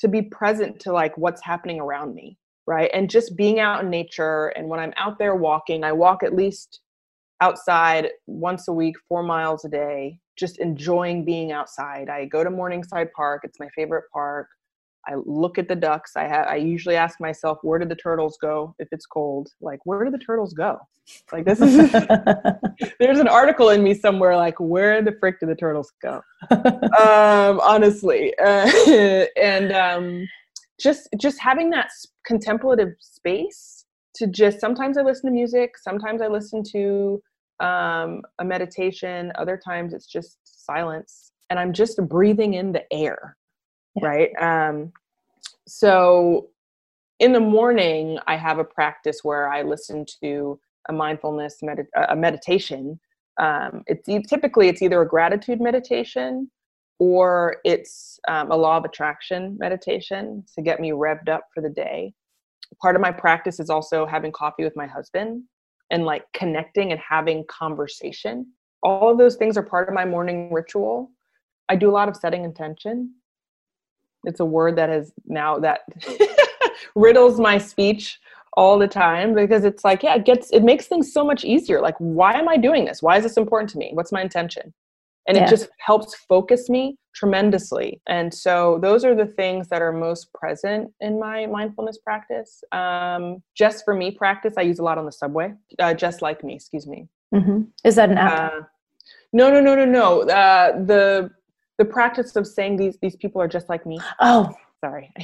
to 0.00 0.08
be 0.08 0.22
present 0.22 0.80
to 0.80 0.92
like 0.92 1.16
what's 1.16 1.42
happening 1.44 1.78
around 1.78 2.14
me 2.14 2.36
right? 2.66 2.90
And 2.92 3.10
just 3.10 3.36
being 3.36 3.60
out 3.60 3.82
in 3.82 3.90
nature. 3.90 4.48
And 4.48 4.68
when 4.68 4.80
I'm 4.80 4.92
out 4.96 5.18
there 5.18 5.34
walking, 5.34 5.84
I 5.84 5.92
walk 5.92 6.22
at 6.22 6.34
least 6.34 6.80
outside 7.40 8.08
once 8.26 8.68
a 8.68 8.72
week, 8.72 8.96
four 9.08 9.22
miles 9.22 9.64
a 9.64 9.68
day, 9.68 10.18
just 10.36 10.58
enjoying 10.58 11.24
being 11.24 11.52
outside. 11.52 12.08
I 12.08 12.26
go 12.26 12.44
to 12.44 12.50
Morningside 12.50 13.12
Park, 13.12 13.42
it's 13.44 13.58
my 13.58 13.68
favorite 13.74 14.04
park. 14.12 14.48
I 15.08 15.14
look 15.24 15.58
at 15.58 15.66
the 15.66 15.74
ducks. 15.74 16.12
I 16.14 16.24
have 16.24 16.46
I 16.46 16.56
usually 16.56 16.96
ask 16.96 17.20
myself, 17.20 17.58
where 17.62 17.78
did 17.78 17.88
the 17.88 17.96
turtles 17.96 18.36
go 18.40 18.74
if 18.78 18.88
it's 18.92 19.06
cold? 19.06 19.48
Like, 19.60 19.80
where 19.84 20.04
do 20.04 20.10
the 20.10 20.18
turtles 20.18 20.52
go? 20.52 20.78
Like 21.32 21.44
this 21.44 21.60
is 21.60 21.90
there's 23.00 23.18
an 23.18 23.28
article 23.28 23.70
in 23.70 23.82
me 23.82 23.94
somewhere 23.94 24.36
like 24.36 24.58
where 24.60 25.02
the 25.02 25.16
frick 25.18 25.40
do 25.40 25.46
the 25.46 25.54
turtles 25.54 25.92
go? 26.02 26.22
um, 26.50 27.60
honestly. 27.60 28.34
Uh, 28.38 28.70
and 29.36 29.72
um, 29.72 30.28
just 30.78 31.08
just 31.18 31.38
having 31.40 31.70
that 31.70 31.90
contemplative 32.30 32.94
space 33.00 33.86
to 34.16 34.26
just 34.26 34.60
sometimes 34.60 34.98
I 34.98 35.02
listen 35.02 35.30
to 35.30 35.34
music, 35.34 35.78
sometimes 35.78 36.22
I 36.22 36.28
listen 36.28 36.62
to 36.72 37.22
um, 37.60 38.22
a 38.38 38.44
meditation, 38.44 39.32
other 39.36 39.60
times 39.62 39.94
it's 39.94 40.06
just 40.06 40.38
silence 40.44 41.32
and 41.50 41.58
I'm 41.58 41.72
just 41.72 41.98
breathing 42.08 42.54
in 42.54 42.72
the 42.72 42.84
air 42.92 43.36
yeah. 43.96 44.06
right? 44.08 44.30
Um, 44.40 44.92
so 45.68 46.48
in 47.20 47.32
the 47.32 47.40
morning 47.40 48.18
i 48.26 48.36
have 48.36 48.58
a 48.58 48.64
practice 48.64 49.20
where 49.22 49.48
i 49.48 49.62
listen 49.62 50.06
to 50.22 50.58
a 50.88 50.92
mindfulness 50.92 51.58
med- 51.62 51.86
a 52.08 52.16
meditation. 52.16 53.00
Um, 53.40 53.84
it's 53.86 54.28
typically 54.28 54.68
it's 54.68 54.82
either 54.82 55.02
a 55.02 55.08
gratitude 55.08 55.60
meditation 55.60 56.50
or 56.98 57.56
it's 57.64 58.18
um, 58.28 58.50
a 58.50 58.56
law 58.56 58.76
of 58.78 58.84
attraction 58.84 59.56
meditation 59.58 60.44
to 60.54 60.62
get 60.62 60.80
me 60.80 60.90
revved 60.90 61.28
up 61.30 61.44
for 61.54 61.62
the 61.62 61.70
day 61.70 62.12
part 62.80 62.96
of 62.96 63.02
my 63.02 63.12
practice 63.12 63.60
is 63.60 63.70
also 63.70 64.06
having 64.06 64.32
coffee 64.32 64.64
with 64.64 64.76
my 64.76 64.86
husband 64.86 65.42
and 65.90 66.04
like 66.04 66.24
connecting 66.32 66.92
and 66.92 67.00
having 67.00 67.44
conversation. 67.46 68.46
All 68.82 69.10
of 69.10 69.18
those 69.18 69.36
things 69.36 69.56
are 69.56 69.62
part 69.62 69.88
of 69.88 69.94
my 69.94 70.04
morning 70.04 70.52
ritual. 70.52 71.10
I 71.68 71.76
do 71.76 71.90
a 71.90 71.92
lot 71.92 72.08
of 72.08 72.16
setting 72.16 72.44
intention. 72.44 73.14
It's 74.24 74.40
a 74.40 74.44
word 74.44 74.76
that 74.76 74.88
has 74.88 75.12
now 75.26 75.58
that 75.60 75.80
riddles 76.94 77.40
my 77.40 77.58
speech 77.58 78.18
all 78.54 78.78
the 78.78 78.88
time 78.88 79.34
because 79.34 79.64
it's 79.64 79.84
like 79.84 80.02
yeah 80.02 80.16
it 80.16 80.24
gets 80.24 80.50
it 80.50 80.62
makes 80.62 80.86
things 80.86 81.12
so 81.12 81.24
much 81.24 81.44
easier. 81.44 81.80
Like 81.80 81.96
why 81.98 82.34
am 82.34 82.48
i 82.48 82.56
doing 82.56 82.84
this? 82.84 83.02
Why 83.02 83.16
is 83.16 83.22
this 83.22 83.36
important 83.36 83.70
to 83.70 83.78
me? 83.78 83.90
What's 83.94 84.12
my 84.12 84.22
intention 84.22 84.74
and 85.28 85.36
yeah. 85.36 85.44
it 85.44 85.48
just 85.48 85.68
helps 85.78 86.14
focus 86.28 86.68
me 86.68 86.96
tremendously. 87.14 88.00
And 88.08 88.32
so 88.32 88.78
those 88.80 89.04
are 89.04 89.14
the 89.14 89.26
things 89.26 89.68
that 89.68 89.82
are 89.82 89.92
most 89.92 90.32
present 90.32 90.92
in 91.00 91.18
my 91.18 91.46
mindfulness 91.46 91.98
practice. 91.98 92.62
Um, 92.72 93.42
just 93.54 93.84
for 93.84 93.94
me 93.94 94.10
practice 94.10 94.54
i 94.56 94.62
use 94.62 94.78
a 94.78 94.82
lot 94.82 94.98
on 94.98 95.06
the 95.06 95.12
subway 95.12 95.52
uh, 95.78 95.94
just 95.94 96.22
like 96.22 96.42
me 96.44 96.54
excuse 96.54 96.86
me. 96.86 97.08
Mm-hmm. 97.34 97.62
is 97.84 97.94
that 97.94 98.10
an 98.10 98.18
app? 98.18 98.52
Uh, 98.52 98.60
no 99.32 99.50
no 99.50 99.60
no 99.60 99.74
no 99.74 99.84
no. 99.84 100.22
Uh, 100.22 100.84
the 100.84 101.30
the 101.78 101.84
practice 101.84 102.34
of 102.36 102.46
saying 102.46 102.76
these 102.76 102.98
these 103.00 103.16
people 103.16 103.40
are 103.40 103.48
just 103.48 103.68
like 103.68 103.86
me. 103.86 103.98
Oh. 104.20 104.52
Sorry. 104.84 105.12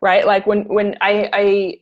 Right? 0.00 0.24
Like 0.24 0.46
when 0.46 0.62
when 0.68 0.96
i 1.00 1.28
i 1.32 1.78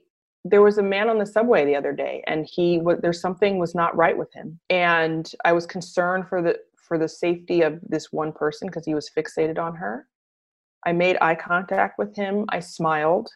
there 0.50 0.62
was 0.62 0.78
a 0.78 0.82
man 0.82 1.08
on 1.08 1.18
the 1.18 1.26
subway 1.26 1.64
the 1.64 1.74
other 1.74 1.92
day 1.92 2.22
and 2.26 2.46
he 2.50 2.78
was 2.78 2.98
there's 3.00 3.20
something 3.20 3.58
was 3.58 3.74
not 3.74 3.96
right 3.96 4.16
with 4.16 4.32
him 4.32 4.58
and 4.70 5.32
i 5.44 5.52
was 5.52 5.66
concerned 5.66 6.26
for 6.28 6.40
the 6.40 6.56
for 6.76 6.98
the 6.98 7.08
safety 7.08 7.62
of 7.62 7.80
this 7.88 8.12
one 8.12 8.32
person 8.32 8.68
because 8.68 8.84
he 8.84 8.94
was 8.94 9.10
fixated 9.16 9.58
on 9.58 9.74
her 9.74 10.06
i 10.84 10.92
made 10.92 11.16
eye 11.20 11.34
contact 11.34 11.98
with 11.98 12.14
him 12.14 12.44
i 12.50 12.60
smiled 12.60 13.28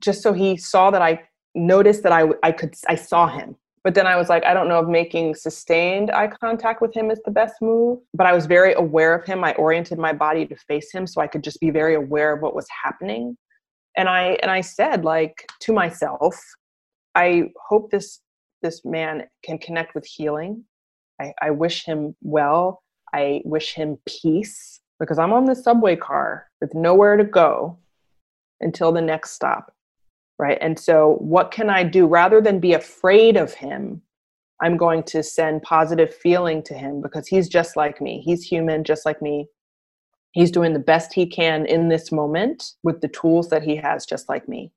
just 0.00 0.22
so 0.22 0.32
he 0.32 0.56
saw 0.56 0.90
that 0.90 1.02
i 1.02 1.20
noticed 1.54 2.02
that 2.02 2.12
i 2.12 2.24
i 2.42 2.52
could 2.52 2.74
i 2.88 2.94
saw 2.94 3.26
him 3.26 3.56
but 3.86 3.94
then 3.94 4.08
I 4.08 4.16
was 4.16 4.28
like, 4.28 4.44
I 4.44 4.52
don't 4.52 4.66
know 4.66 4.80
if 4.80 4.88
making 4.88 5.36
sustained 5.36 6.10
eye 6.10 6.26
contact 6.26 6.82
with 6.82 6.92
him 6.92 7.08
is 7.08 7.20
the 7.24 7.30
best 7.30 7.54
move. 7.62 8.00
But 8.14 8.26
I 8.26 8.32
was 8.32 8.46
very 8.46 8.74
aware 8.74 9.14
of 9.14 9.24
him. 9.24 9.44
I 9.44 9.52
oriented 9.54 9.96
my 9.96 10.12
body 10.12 10.44
to 10.44 10.56
face 10.56 10.90
him 10.90 11.06
so 11.06 11.20
I 11.20 11.28
could 11.28 11.44
just 11.44 11.60
be 11.60 11.70
very 11.70 11.94
aware 11.94 12.32
of 12.32 12.42
what 12.42 12.52
was 12.52 12.66
happening. 12.82 13.36
And 13.96 14.08
I 14.08 14.38
and 14.42 14.50
I 14.50 14.60
said 14.60 15.04
like 15.04 15.48
to 15.60 15.72
myself, 15.72 16.38
I 17.14 17.50
hope 17.68 17.90
this 17.90 18.20
this 18.62 18.84
man 18.84 19.26
can 19.44 19.58
connect 19.58 19.94
with 19.94 20.06
healing. 20.06 20.64
I, 21.20 21.32
I 21.40 21.50
wish 21.50 21.84
him 21.84 22.14
well. 22.22 22.82
I 23.12 23.42
wish 23.44 23.72
him 23.72 23.98
peace 24.06 24.80
because 24.98 25.18
I'm 25.18 25.32
on 25.32 25.44
the 25.44 25.54
subway 25.54 25.96
car 25.96 26.50
with 26.60 26.74
nowhere 26.74 27.16
to 27.16 27.24
go 27.24 27.78
until 28.60 28.92
the 28.92 29.00
next 29.00 29.32
stop 29.32 29.72
right? 30.38 30.58
And 30.60 30.78
so, 30.78 31.16
what 31.20 31.50
can 31.50 31.70
I 31.70 31.82
do 31.82 32.06
rather 32.06 32.40
than 32.40 32.60
be 32.60 32.74
afraid 32.74 33.36
of 33.36 33.54
him? 33.54 34.02
I'm 34.62 34.76
going 34.76 35.02
to 35.04 35.22
send 35.22 35.62
positive 35.62 36.14
feeling 36.14 36.62
to 36.64 36.74
him 36.74 37.02
because 37.02 37.26
he's 37.26 37.48
just 37.48 37.76
like 37.76 38.00
me. 38.00 38.22
He's 38.24 38.42
human, 38.42 38.84
just 38.84 39.04
like 39.04 39.20
me. 39.20 39.48
He's 40.36 40.50
doing 40.50 40.74
the 40.74 40.78
best 40.78 41.14
he 41.14 41.24
can 41.24 41.64
in 41.64 41.88
this 41.88 42.12
moment 42.12 42.72
with 42.82 43.00
the 43.00 43.08
tools 43.08 43.48
that 43.48 43.62
he 43.62 43.74
has, 43.76 44.04
just 44.04 44.28
like 44.28 44.46
me. 44.46 44.70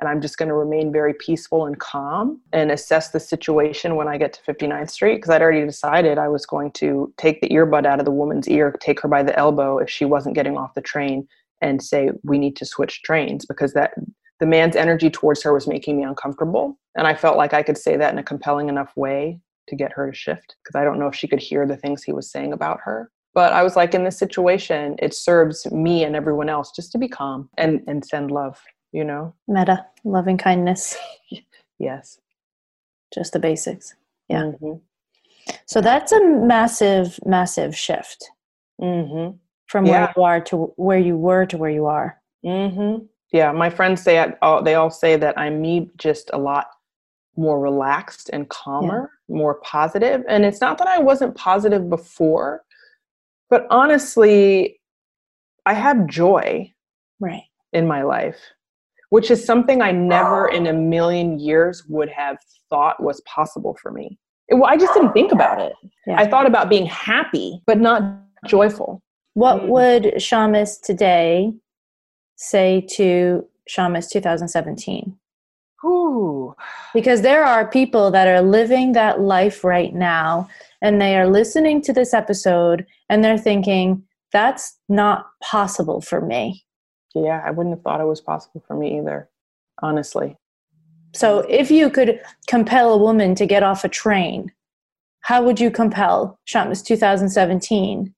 And 0.00 0.08
I'm 0.08 0.22
just 0.22 0.38
going 0.38 0.48
to 0.48 0.54
remain 0.54 0.90
very 0.90 1.12
peaceful 1.12 1.66
and 1.66 1.78
calm 1.78 2.40
and 2.54 2.70
assess 2.70 3.10
the 3.10 3.20
situation 3.20 3.96
when 3.96 4.08
I 4.08 4.16
get 4.16 4.32
to 4.32 4.40
59th 4.50 4.88
Street 4.88 5.16
because 5.16 5.28
I'd 5.28 5.42
already 5.42 5.66
decided 5.66 6.16
I 6.16 6.28
was 6.28 6.46
going 6.46 6.70
to 6.72 7.12
take 7.18 7.42
the 7.42 7.50
earbud 7.50 7.84
out 7.84 7.98
of 7.98 8.06
the 8.06 8.10
woman's 8.10 8.48
ear, 8.48 8.74
take 8.80 9.00
her 9.00 9.08
by 9.08 9.22
the 9.22 9.38
elbow 9.38 9.76
if 9.76 9.90
she 9.90 10.06
wasn't 10.06 10.34
getting 10.34 10.56
off 10.56 10.72
the 10.72 10.80
train, 10.80 11.28
and 11.60 11.82
say, 11.82 12.08
We 12.24 12.38
need 12.38 12.56
to 12.56 12.64
switch 12.64 13.02
trains 13.02 13.44
because 13.44 13.74
that 13.74 13.92
the 14.40 14.46
man's 14.46 14.76
energy 14.76 15.10
towards 15.10 15.42
her 15.42 15.52
was 15.52 15.68
making 15.68 15.98
me 15.98 16.04
uncomfortable. 16.04 16.78
And 16.96 17.06
I 17.06 17.14
felt 17.14 17.36
like 17.36 17.52
I 17.52 17.62
could 17.62 17.76
say 17.76 17.98
that 17.98 18.14
in 18.14 18.18
a 18.18 18.24
compelling 18.24 18.70
enough 18.70 18.96
way 18.96 19.40
to 19.68 19.76
get 19.76 19.92
her 19.92 20.10
to 20.10 20.16
shift 20.16 20.56
because 20.64 20.74
I 20.74 20.84
don't 20.84 20.98
know 20.98 21.08
if 21.08 21.14
she 21.14 21.28
could 21.28 21.38
hear 21.38 21.66
the 21.66 21.76
things 21.76 22.02
he 22.02 22.14
was 22.14 22.30
saying 22.30 22.54
about 22.54 22.80
her. 22.84 23.10
But 23.34 23.52
I 23.52 23.62
was 23.62 23.76
like, 23.76 23.94
in 23.94 24.04
this 24.04 24.18
situation, 24.18 24.96
it 24.98 25.14
serves 25.14 25.70
me 25.70 26.04
and 26.04 26.14
everyone 26.14 26.48
else 26.48 26.70
just 26.70 26.92
to 26.92 26.98
be 26.98 27.08
calm 27.08 27.48
and, 27.56 27.82
and 27.86 28.04
send 28.04 28.30
love, 28.30 28.60
you 28.92 29.04
know? 29.04 29.34
Metta, 29.48 29.86
loving 30.04 30.36
kindness. 30.36 30.96
yes. 31.78 32.18
Just 33.14 33.32
the 33.32 33.38
basics. 33.38 33.94
Yeah. 34.28 34.42
Mm-hmm. 34.42 34.78
So 35.66 35.80
that's 35.80 36.12
a 36.12 36.22
massive, 36.22 37.18
massive 37.24 37.76
shift 37.76 38.30
mm-hmm. 38.80 39.36
from 39.66 39.86
yeah. 39.86 39.92
where 39.92 40.12
you 40.16 40.22
are 40.22 40.40
to 40.42 40.56
where 40.76 40.98
you 40.98 41.16
were 41.16 41.46
to 41.46 41.56
where 41.56 41.70
you 41.70 41.86
are. 41.86 42.20
Mm-hmm 42.44 43.06
yeah 43.32 43.50
my 43.50 43.70
friends 43.70 44.02
say 44.02 44.32
they 44.62 44.74
all 44.74 44.90
say 44.90 45.16
that 45.16 45.36
i'm 45.38 45.60
me 45.60 45.90
just 45.96 46.30
a 46.32 46.38
lot 46.38 46.66
more 47.36 47.58
relaxed 47.58 48.30
and 48.32 48.48
calmer 48.50 49.10
yeah. 49.28 49.34
more 49.34 49.54
positive 49.56 50.22
and 50.28 50.44
it's 50.44 50.60
not 50.60 50.78
that 50.78 50.86
i 50.86 50.98
wasn't 50.98 51.34
positive 51.34 51.88
before 51.88 52.62
but 53.52 53.66
honestly 53.70 54.80
i 55.66 55.74
have 55.74 56.06
joy 56.06 56.70
right 57.20 57.44
in 57.72 57.86
my 57.86 58.02
life 58.02 58.40
which 59.10 59.30
is 59.30 59.44
something 59.44 59.82
i 59.82 59.92
never 59.92 60.48
in 60.48 60.66
a 60.66 60.72
million 60.72 61.38
years 61.38 61.84
would 61.88 62.08
have 62.08 62.38
thought 62.70 63.02
was 63.02 63.20
possible 63.22 63.76
for 63.80 63.92
me 63.92 64.18
it, 64.48 64.54
well, 64.54 64.70
i 64.70 64.76
just 64.76 64.94
didn't 64.94 65.12
think 65.12 65.32
about 65.32 65.60
it 65.60 65.74
yeah. 66.06 66.18
i 66.18 66.26
thought 66.26 66.46
about 66.46 66.68
being 66.68 66.86
happy 66.86 67.60
but 67.66 67.78
not 67.78 68.02
joyful 68.46 69.02
what 69.34 69.62
mm. 69.62 69.68
would 69.68 70.02
shamus 70.16 70.80
today 70.80 71.52
say 72.36 72.84
to 72.90 73.46
Shamus 73.68 74.10
2017? 74.10 75.16
Ooh. 75.84 76.54
Because 76.94 77.22
there 77.22 77.44
are 77.44 77.66
people 77.66 78.10
that 78.10 78.28
are 78.28 78.42
living 78.42 78.92
that 78.92 79.20
life 79.20 79.64
right 79.64 79.94
now 79.94 80.48
and 80.82 81.00
they 81.00 81.16
are 81.16 81.28
listening 81.28 81.80
to 81.82 81.92
this 81.92 82.12
episode 82.12 82.84
and 83.08 83.24
they're 83.24 83.38
thinking, 83.38 84.02
that's 84.32 84.78
not 84.88 85.26
possible 85.42 86.00
for 86.00 86.20
me. 86.20 86.64
Yeah, 87.14 87.42
I 87.44 87.50
wouldn't 87.50 87.76
have 87.76 87.82
thought 87.82 88.00
it 88.00 88.06
was 88.06 88.20
possible 88.20 88.62
for 88.66 88.76
me 88.76 88.98
either, 88.98 89.30
honestly. 89.82 90.36
So 91.14 91.40
if 91.40 91.70
you 91.70 91.88
could 91.88 92.20
compel 92.48 92.92
a 92.92 92.98
woman 92.98 93.34
to 93.36 93.46
get 93.46 93.62
off 93.62 93.84
a 93.84 93.88
train, 93.88 94.50
how 95.20 95.42
would 95.44 95.60
you 95.60 95.70
compel 95.70 96.40
Shamus 96.46 96.84
2017 96.84 98.14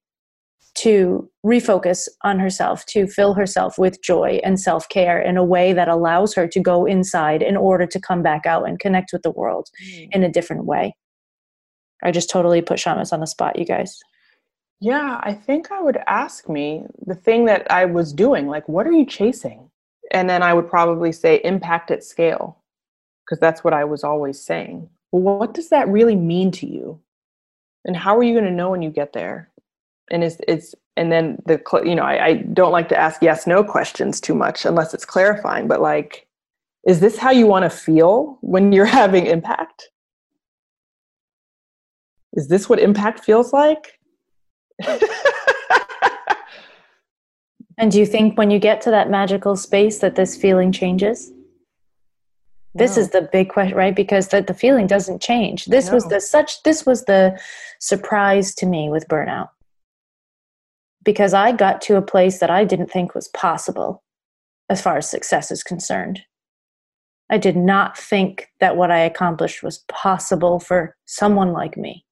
to 0.76 1.30
refocus 1.46 2.08
on 2.22 2.38
herself, 2.38 2.84
to 2.86 3.06
fill 3.06 3.34
herself 3.34 3.78
with 3.78 4.02
joy 4.02 4.40
and 4.42 4.58
self 4.58 4.88
care 4.88 5.20
in 5.20 5.36
a 5.36 5.44
way 5.44 5.72
that 5.72 5.88
allows 5.88 6.34
her 6.34 6.48
to 6.48 6.60
go 6.60 6.84
inside 6.84 7.42
in 7.42 7.56
order 7.56 7.86
to 7.86 8.00
come 8.00 8.22
back 8.22 8.46
out 8.46 8.66
and 8.66 8.80
connect 8.80 9.12
with 9.12 9.22
the 9.22 9.30
world 9.30 9.68
mm. 9.84 10.08
in 10.10 10.24
a 10.24 10.28
different 10.28 10.64
way. 10.64 10.96
I 12.04 12.10
just 12.10 12.30
totally 12.30 12.62
put 12.62 12.78
Shamus 12.78 13.12
on 13.12 13.20
the 13.20 13.26
spot, 13.26 13.58
you 13.58 13.64
guys. 13.64 14.00
Yeah, 14.80 15.20
I 15.22 15.32
think 15.32 15.72
I 15.72 15.80
would 15.80 15.98
ask 16.06 16.48
me 16.48 16.84
the 17.06 17.14
thing 17.14 17.46
that 17.46 17.70
I 17.70 17.86
was 17.86 18.12
doing, 18.12 18.48
like, 18.48 18.68
what 18.68 18.86
are 18.86 18.92
you 18.92 19.06
chasing? 19.06 19.70
And 20.10 20.28
then 20.28 20.42
I 20.42 20.52
would 20.52 20.68
probably 20.68 21.12
say 21.12 21.40
impact 21.42 21.90
at 21.90 22.04
scale, 22.04 22.58
because 23.24 23.40
that's 23.40 23.64
what 23.64 23.72
I 23.72 23.84
was 23.84 24.04
always 24.04 24.40
saying. 24.40 24.88
Well, 25.10 25.38
what 25.38 25.54
does 25.54 25.70
that 25.70 25.88
really 25.88 26.16
mean 26.16 26.50
to 26.52 26.66
you? 26.66 27.00
And 27.84 27.96
how 27.96 28.16
are 28.16 28.22
you 28.22 28.34
going 28.34 28.44
to 28.44 28.50
know 28.50 28.70
when 28.70 28.82
you 28.82 28.90
get 28.90 29.12
there? 29.12 29.50
and 30.10 30.22
it's 30.24 30.36
it's 30.46 30.74
and 30.96 31.10
then 31.10 31.40
the 31.46 31.60
you 31.84 31.94
know 31.94 32.02
I, 32.02 32.24
I 32.24 32.34
don't 32.34 32.72
like 32.72 32.88
to 32.90 32.96
ask 32.96 33.22
yes 33.22 33.46
no 33.46 33.64
questions 33.64 34.20
too 34.20 34.34
much 34.34 34.64
unless 34.64 34.94
it's 34.94 35.04
clarifying 35.04 35.68
but 35.68 35.80
like 35.80 36.26
is 36.86 37.00
this 37.00 37.16
how 37.16 37.30
you 37.30 37.46
want 37.46 37.64
to 37.64 37.70
feel 37.70 38.38
when 38.40 38.72
you're 38.72 38.84
having 39.02 39.26
impact 39.26 39.90
is 42.34 42.48
this 42.48 42.68
what 42.68 42.78
impact 42.78 43.24
feels 43.24 43.52
like 43.52 43.98
And 47.76 47.90
do 47.90 47.98
you 47.98 48.06
think 48.06 48.38
when 48.38 48.50
you 48.50 48.58
get 48.58 48.80
to 48.82 48.90
that 48.90 49.10
magical 49.10 49.56
space 49.56 49.98
that 49.98 50.14
this 50.14 50.36
feeling 50.36 50.70
changes? 50.72 51.32
This 52.74 52.96
No. 52.96 53.02
is 53.02 53.10
the 53.10 53.22
big 53.32 53.50
question, 53.50 53.76
right? 53.76 53.94
Because 53.94 54.28
the, 54.28 54.42
the 54.42 54.54
feeling 54.54 54.86
doesn't 54.86 55.22
change. 55.22 55.66
This 55.66 55.90
was 55.90 56.04
the 56.06 56.20
such 56.20 56.62
this 56.62 56.84
was 56.86 57.04
the 57.04 57.38
surprise 57.80 58.54
to 58.56 58.66
me 58.66 58.88
with 58.90 59.08
burnout. 59.08 59.48
Because 61.04 61.34
I 61.34 61.52
got 61.52 61.80
to 61.82 61.96
a 61.96 62.02
place 62.02 62.38
that 62.38 62.50
I 62.50 62.64
didn't 62.64 62.90
think 62.90 63.14
was 63.14 63.28
possible 63.28 64.02
as 64.68 64.80
far 64.80 64.96
as 64.96 65.10
success 65.10 65.50
is 65.50 65.62
concerned. 65.62 66.22
I 67.30 67.38
did 67.38 67.56
not 67.56 67.96
think 67.98 68.48
that 68.60 68.76
what 68.76 68.90
I 68.90 69.00
accomplished 69.00 69.62
was 69.62 69.84
possible 69.88 70.58
for 70.60 70.96
someone 71.06 71.52
like 71.52 71.76
me. 71.76 72.03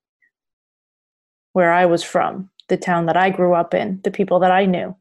Where 1.53 1.73
I 1.73 1.87
was 1.87 2.03
from, 2.03 2.51
the 2.69 2.77
town 2.77 3.07
that 3.07 3.17
I 3.17 3.31
grew 3.31 3.55
up 3.55 3.75
in, 3.75 4.01
the 4.05 4.11
people 4.11 4.39
that 4.41 4.51
I 4.51 4.65
knew. 4.67 4.95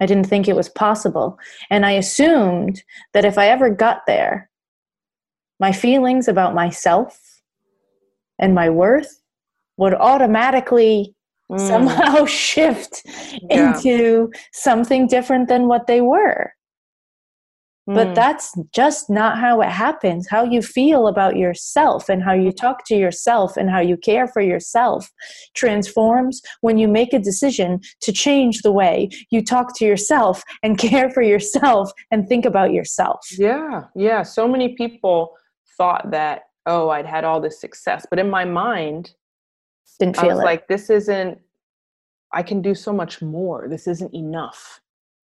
I 0.00 0.06
didn't 0.06 0.26
think 0.26 0.48
it 0.48 0.56
was 0.56 0.68
possible. 0.68 1.38
And 1.70 1.86
I 1.86 1.92
assumed 1.92 2.82
that 3.14 3.24
if 3.24 3.38
I 3.38 3.48
ever 3.48 3.70
got 3.70 4.06
there, 4.06 4.50
my 5.60 5.72
feelings 5.72 6.26
about 6.28 6.54
myself 6.54 7.20
and 8.38 8.54
my 8.54 8.68
worth 8.68 9.20
would 9.76 9.94
automatically 9.94 11.14
Mm. 11.50 11.60
somehow 11.60 12.24
shift 12.44 13.02
Yeah. 13.50 13.74
into 13.76 14.32
something 14.52 15.06
different 15.06 15.48
than 15.48 15.68
what 15.68 15.86
they 15.86 16.00
were. 16.00 16.54
But 17.86 18.08
Mm. 18.08 18.14
that's 18.14 18.56
just 18.72 19.10
not 19.10 19.38
how 19.38 19.60
it 19.60 19.68
happens. 19.68 20.28
How 20.28 20.44
you 20.44 20.62
feel 20.62 21.08
about 21.08 21.36
yourself 21.36 22.08
and 22.08 22.22
how 22.22 22.32
you 22.32 22.52
talk 22.52 22.84
to 22.86 22.94
yourself 22.94 23.56
and 23.56 23.68
how 23.70 23.80
you 23.80 23.96
care 23.96 24.28
for 24.28 24.40
yourself 24.40 25.10
transforms 25.54 26.40
when 26.60 26.78
you 26.78 26.88
make 26.88 27.12
a 27.12 27.18
decision 27.18 27.80
to 28.00 28.12
change 28.12 28.62
the 28.62 28.72
way 28.72 29.08
you 29.30 29.44
talk 29.44 29.76
to 29.78 29.84
yourself 29.84 30.42
and 30.62 30.78
care 30.86 31.10
for 31.10 31.22
yourself 31.22 31.90
and 32.10 32.28
think 32.28 32.44
about 32.44 32.72
yourself. 32.72 33.20
Yeah, 33.36 33.84
yeah. 33.96 34.22
So 34.22 34.46
many 34.46 34.74
people 34.76 35.34
thought 35.76 36.10
that, 36.12 36.42
oh, 36.66 36.90
I'd 36.90 37.06
had 37.06 37.24
all 37.24 37.40
this 37.40 37.60
success. 37.60 38.06
But 38.08 38.18
in 38.18 38.30
my 38.30 38.44
mind, 38.44 39.14
Didn't 39.98 40.18
I 40.18 40.22
feel 40.22 40.30
was 40.30 40.40
it. 40.40 40.44
like, 40.44 40.68
this 40.68 40.88
isn't, 40.90 41.38
I 42.32 42.42
can 42.42 42.62
do 42.62 42.74
so 42.74 42.92
much 42.92 43.20
more. 43.22 43.66
This 43.68 43.86
isn't 43.88 44.14
enough. 44.14 44.80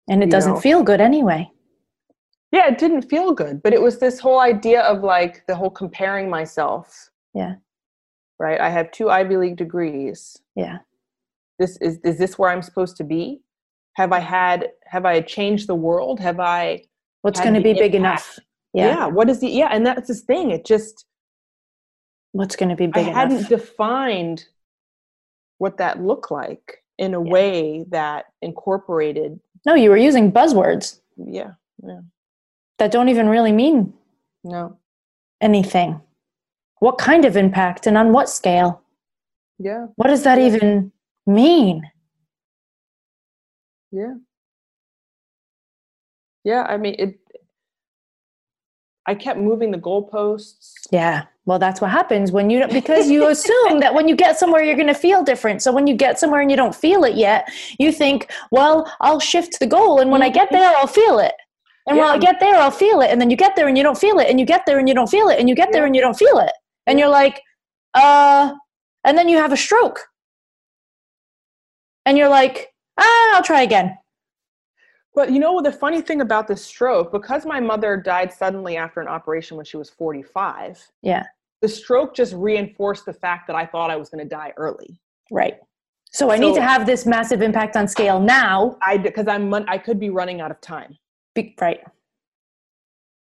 and 0.10 0.24
it 0.24 0.28
you 0.28 0.32
doesn't 0.32 0.54
know. 0.54 0.60
feel 0.62 0.84
good 0.84 1.02
anyway. 1.02 1.52
Yeah, 2.52 2.68
it 2.68 2.78
didn't 2.78 3.04
feel 3.10 3.34
good. 3.34 3.62
But 3.62 3.74
it 3.74 3.82
was 3.82 4.00
this 4.00 4.20
whole 4.20 4.40
idea 4.40 4.82
of 4.82 5.04
like 5.04 5.46
the 5.48 5.56
whole 5.56 5.70
comparing 5.70 6.30
myself. 6.30 7.10
Yeah. 7.34 7.56
Right. 8.40 8.60
I 8.60 8.70
have 8.70 8.92
two 8.92 9.10
Ivy 9.10 9.38
League 9.38 9.58
degrees. 9.58 10.38
Yeah. 10.56 10.78
This 11.60 11.78
is 11.78 12.00
is 12.04 12.18
this 12.18 12.38
where 12.38 12.52
I'm 12.52 12.62
supposed 12.62 12.98
to 12.98 13.04
be? 13.04 13.42
Have 13.94 14.12
I 14.14 14.20
had 14.20 14.70
have 14.86 15.06
I 15.06 15.22
changed 15.22 15.68
the 15.68 15.76
world? 15.76 16.20
Have 16.20 16.40
I 16.40 16.84
What's 17.24 17.42
going 17.42 17.56
to 17.56 17.62
be 17.62 17.74
big 17.74 17.96
impact? 17.96 17.96
enough? 17.96 18.40
Yeah. 18.74 19.08
What 19.08 19.30
is 19.30 19.40
the 19.40 19.50
yeah, 19.50 19.70
and 19.72 19.86
that's 19.86 20.08
this 20.08 20.22
thing. 20.22 20.52
It 20.52 20.66
just 20.66 21.06
What's 22.34 22.56
going 22.56 22.70
to 22.70 22.76
be 22.76 22.86
big 22.88 23.08
enough? 23.08 23.16
I 23.18 23.26
big 23.26 23.34
hadn't 23.34 23.50
defined 23.50 24.46
what 25.58 25.78
that 25.78 26.00
looked 26.04 26.30
like 26.30 26.84
in 27.00 27.14
a 27.16 27.24
Yeah. 27.24 27.32
way 27.32 27.86
that 27.90 28.26
incorporated 28.42 29.40
no, 29.66 29.74
you 29.74 29.90
were 29.90 29.98
using 29.98 30.32
buzzwords 30.32 31.00
yeah 31.18 31.52
yeah 31.84 32.00
that 32.80 32.92
don't 32.92 33.10
even 33.10 33.28
really 33.30 33.52
mean 33.52 33.94
no 34.44 34.78
anything. 35.42 36.02
What 36.80 36.98
kind 36.98 37.26
of 37.26 37.36
impact 37.38 37.88
and 37.88 37.98
on 37.98 38.12
what 38.14 38.30
scale? 38.30 38.82
yeah 39.60 39.88
What 39.96 40.08
does 40.08 40.24
that 40.24 40.38
even 40.40 40.92
mean? 41.26 41.82
yeah 43.92 44.14
yeah 46.44 46.64
i 46.70 46.76
mean 46.78 46.96
it 47.00 47.18
i 49.06 49.16
kept 49.16 49.40
moving 49.40 49.72
the 49.72 49.78
goalposts 49.78 50.74
Yeah. 50.92 51.24
Well, 51.46 51.60
that's 51.60 51.80
what 51.80 51.92
happens 51.92 52.34
when 52.34 52.50
you 52.50 52.68
because 52.68 53.10
you 53.10 53.28
assume 53.36 53.80
that 53.80 53.94
when 53.94 54.10
you 54.10 54.16
get 54.18 54.38
somewhere 54.38 54.62
you're 54.62 54.76
going 54.76 54.94
to 54.96 55.02
feel 55.08 55.24
different. 55.24 55.62
So 55.62 55.72
when 55.72 55.88
you 55.88 55.96
get 55.96 56.20
somewhere 56.20 56.42
and 56.42 56.52
you 56.52 56.58
don't 56.58 56.76
feel 56.76 57.06
it 57.06 57.16
yet, 57.16 57.48
you 57.80 57.94
think, 57.94 58.30
"Well, 58.52 58.92
I'll 59.00 59.22
shift 59.22 59.60
the 59.62 59.66
goal 59.68 60.02
and 60.02 60.12
when 60.12 60.22
I 60.22 60.30
get 60.30 60.50
there, 60.52 60.70
I'll 60.78 60.88
feel 61.02 61.20
it." 61.20 61.36
And 61.88 61.98
when 61.98 62.08
I 62.08 62.18
get 62.18 62.40
there, 62.40 62.56
I'll 62.56 62.70
feel 62.72 63.00
it. 63.02 63.10
And 63.12 63.20
then 63.22 63.30
you 63.30 63.38
get 63.38 63.56
there 63.56 63.68
and 63.68 63.78
you 63.78 63.84
don't 63.84 63.98
feel 63.98 64.20
it. 64.20 64.28
And 64.30 64.40
you 64.40 64.46
get 64.46 64.66
there 64.66 64.78
and 64.78 64.88
you 64.90 64.94
don't 64.94 65.08
feel 65.10 65.30
it. 65.30 65.40
And 65.40 65.48
you 65.48 65.56
get 65.56 65.72
there 65.72 65.84
Yeah. 65.84 65.88
and 65.88 65.96
you 65.96 66.02
don't 66.02 66.18
feel 66.18 66.38
it. 66.40 66.52
And 66.86 67.00
you're 67.00 67.08
like, 67.10 67.42
"Uh," 67.94 68.54
and 69.06 69.18
then 69.18 69.28
you 69.30 69.38
have 69.38 69.52
a 69.54 69.58
stroke. 69.58 70.00
And 72.06 72.18
you're 72.18 72.30
like, 72.30 72.74
"Ah, 72.98 73.36
I'll 73.36 73.44
try 73.44 73.62
again." 73.62 73.98
but 75.16 75.32
you 75.32 75.40
know 75.40 75.60
the 75.64 75.72
funny 75.72 76.00
thing 76.00 76.22
about 76.22 76.48
the 76.48 76.56
stroke 76.56 77.12
because 77.12 77.44
my 77.44 77.60
mother 77.60 77.98
died 77.98 78.32
suddenly 78.32 78.78
after 78.78 79.02
an 79.02 79.08
operation 79.08 79.58
when 79.58 79.66
she 79.66 79.76
was 79.76 79.90
45 79.90 80.80
Yeah. 81.02 81.24
the 81.62 81.68
stroke 81.68 82.14
just 82.14 82.34
reinforced 82.36 83.04
the 83.08 83.14
fact 83.14 83.48
that 83.48 83.56
i 83.56 83.66
thought 83.66 83.90
i 83.90 83.96
was 83.96 84.10
going 84.12 84.24
to 84.24 84.30
die 84.30 84.54
early 84.58 85.00
Right. 85.32 85.60
So 86.12 86.30
I 86.30 86.38
need 86.38 86.54
to 86.54 86.62
have 86.62 86.86
this 86.86 87.08
massive 87.08 87.42
impact 87.42 87.76
on 87.76 87.88
scale 87.88 88.20
now. 88.20 88.78
i 88.84 88.96
because 88.96 89.28
i'm 89.28 89.52
i 89.68 89.78
could 89.80 90.00
be 90.00 90.12
running 90.12 90.40
out 90.40 90.52
of 90.52 90.62
time 90.62 90.96
Be, 91.38 91.56
right. 91.62 91.80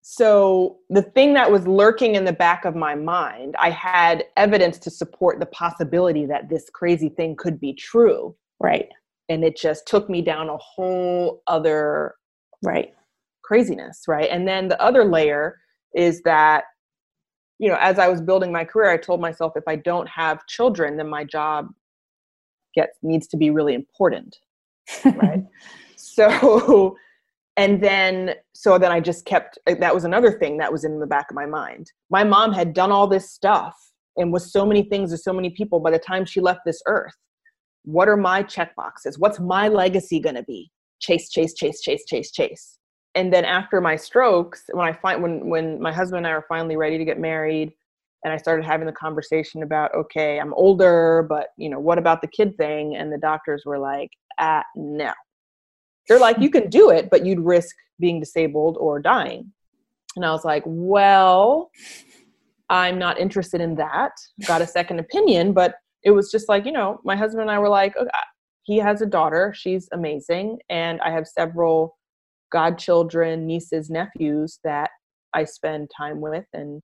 so 0.01 0.79
the 0.89 1.01
thing 1.01 1.33
that 1.35 1.49
was 1.49 1.65
lurking 1.65 2.15
in 2.15 2.25
the 2.25 2.33
back 2.33 2.65
of 2.65 2.75
my 2.75 2.93
mind 2.95 3.55
i 3.57 3.69
had 3.69 4.25
evidence 4.35 4.77
to 4.77 4.89
support 4.91 5.39
the 5.39 5.45
possibility 5.47 6.25
that 6.25 6.49
this 6.49 6.69
crazy 6.73 7.07
thing 7.09 7.35
could 7.37 7.59
be 7.59 7.73
true 7.73 8.35
Right. 8.59 8.89
and 9.29 9.43
it 9.45 9.55
just 9.57 9.87
took 9.87 10.09
me 10.09 10.21
down 10.21 10.49
a 10.49 10.57
whole 10.57 11.41
other 11.47 12.15
Right. 12.61 12.93
craziness 13.43 14.03
right 14.07 14.29
and 14.29 14.45
then 14.45 14.67
the 14.67 14.81
other 14.81 15.05
layer 15.05 15.59
is 15.95 16.21
that 16.23 16.65
you 17.59 17.69
know 17.69 17.77
as 17.79 17.99
i 17.99 18.09
was 18.09 18.19
building 18.21 18.51
my 18.51 18.65
career 18.65 18.89
i 18.91 18.97
told 18.97 19.21
myself 19.21 19.53
if 19.55 19.63
i 19.67 19.77
don't 19.77 20.09
have 20.09 20.45
children 20.47 20.97
then 20.97 21.07
my 21.07 21.23
job 21.23 21.67
gets 22.75 22.97
needs 23.01 23.27
to 23.27 23.37
be 23.37 23.49
really 23.49 23.73
important 23.73 24.35
right 25.15 25.43
so 25.95 26.97
and 27.57 27.81
then 27.81 28.33
so 28.53 28.77
then 28.77 28.91
i 28.91 28.99
just 28.99 29.25
kept 29.25 29.59
uh, 29.67 29.75
that 29.79 29.93
was 29.93 30.03
another 30.03 30.31
thing 30.31 30.57
that 30.57 30.71
was 30.71 30.83
in 30.83 30.99
the 30.99 31.07
back 31.07 31.27
of 31.29 31.35
my 31.35 31.45
mind. 31.45 31.91
My 32.09 32.23
mom 32.23 32.51
had 32.53 32.73
done 32.73 32.91
all 32.91 33.07
this 33.07 33.31
stuff 33.31 33.75
and 34.17 34.31
was 34.31 34.51
so 34.51 34.65
many 34.65 34.83
things 34.83 35.11
to 35.11 35.17
so 35.17 35.33
many 35.33 35.49
people 35.49 35.79
by 35.79 35.91
the 35.91 35.99
time 35.99 36.25
she 36.25 36.39
left 36.39 36.61
this 36.65 36.81
earth. 36.87 37.15
What 37.83 38.07
are 38.07 38.17
my 38.17 38.43
check 38.43 38.75
boxes? 38.75 39.19
What's 39.19 39.39
my 39.39 39.67
legacy 39.67 40.19
going 40.19 40.35
to 40.35 40.43
be? 40.43 40.71
Chase 40.99 41.29
chase 41.29 41.53
chase 41.53 41.81
chase 41.81 42.05
chase 42.05 42.31
chase. 42.31 42.77
And 43.15 43.31
then 43.31 43.45
after 43.45 43.81
my 43.81 43.95
strokes 43.95 44.63
when 44.71 44.87
i 44.87 44.93
find 44.93 45.21
when 45.21 45.49
when 45.49 45.81
my 45.81 45.91
husband 45.93 46.25
and 46.25 46.27
i 46.27 46.31
are 46.31 46.45
finally 46.49 46.77
ready 46.77 46.97
to 46.97 47.05
get 47.05 47.19
married 47.19 47.71
and 48.23 48.33
i 48.33 48.37
started 48.37 48.65
having 48.65 48.87
the 48.87 48.93
conversation 48.93 49.61
about 49.61 49.93
okay 49.93 50.39
i'm 50.39 50.53
older 50.55 51.25
but 51.29 51.49
you 51.57 51.69
know 51.69 51.79
what 51.79 51.99
about 51.99 52.21
the 52.21 52.27
kid 52.27 52.57
thing? 52.57 52.95
And 52.95 53.11
the 53.11 53.19
doctors 53.19 53.63
were 53.65 53.77
like 53.77 54.09
ah 54.39 54.63
no 54.75 55.13
they're 56.07 56.19
like 56.19 56.37
you 56.39 56.49
can 56.49 56.69
do 56.69 56.89
it 56.89 57.09
but 57.09 57.25
you'd 57.25 57.39
risk 57.39 57.75
being 57.99 58.19
disabled 58.19 58.77
or 58.79 58.99
dying 58.99 59.51
and 60.15 60.25
i 60.25 60.31
was 60.31 60.43
like 60.45 60.63
well 60.65 61.69
i'm 62.69 62.97
not 62.97 63.19
interested 63.19 63.61
in 63.61 63.75
that 63.75 64.11
got 64.47 64.61
a 64.61 64.67
second 64.67 64.99
opinion 64.99 65.53
but 65.53 65.75
it 66.03 66.11
was 66.11 66.31
just 66.31 66.49
like 66.49 66.65
you 66.65 66.71
know 66.71 66.99
my 67.03 67.15
husband 67.15 67.41
and 67.41 67.51
i 67.51 67.59
were 67.59 67.69
like 67.69 67.95
okay, 67.97 68.09
he 68.63 68.77
has 68.77 69.01
a 69.01 69.05
daughter 69.05 69.53
she's 69.55 69.87
amazing 69.93 70.57
and 70.69 70.99
i 71.01 71.09
have 71.11 71.27
several 71.27 71.97
godchildren 72.51 73.45
nieces 73.47 73.89
nephews 73.89 74.59
that 74.63 74.89
i 75.33 75.43
spend 75.43 75.89
time 75.95 76.21
with 76.21 76.45
and 76.53 76.81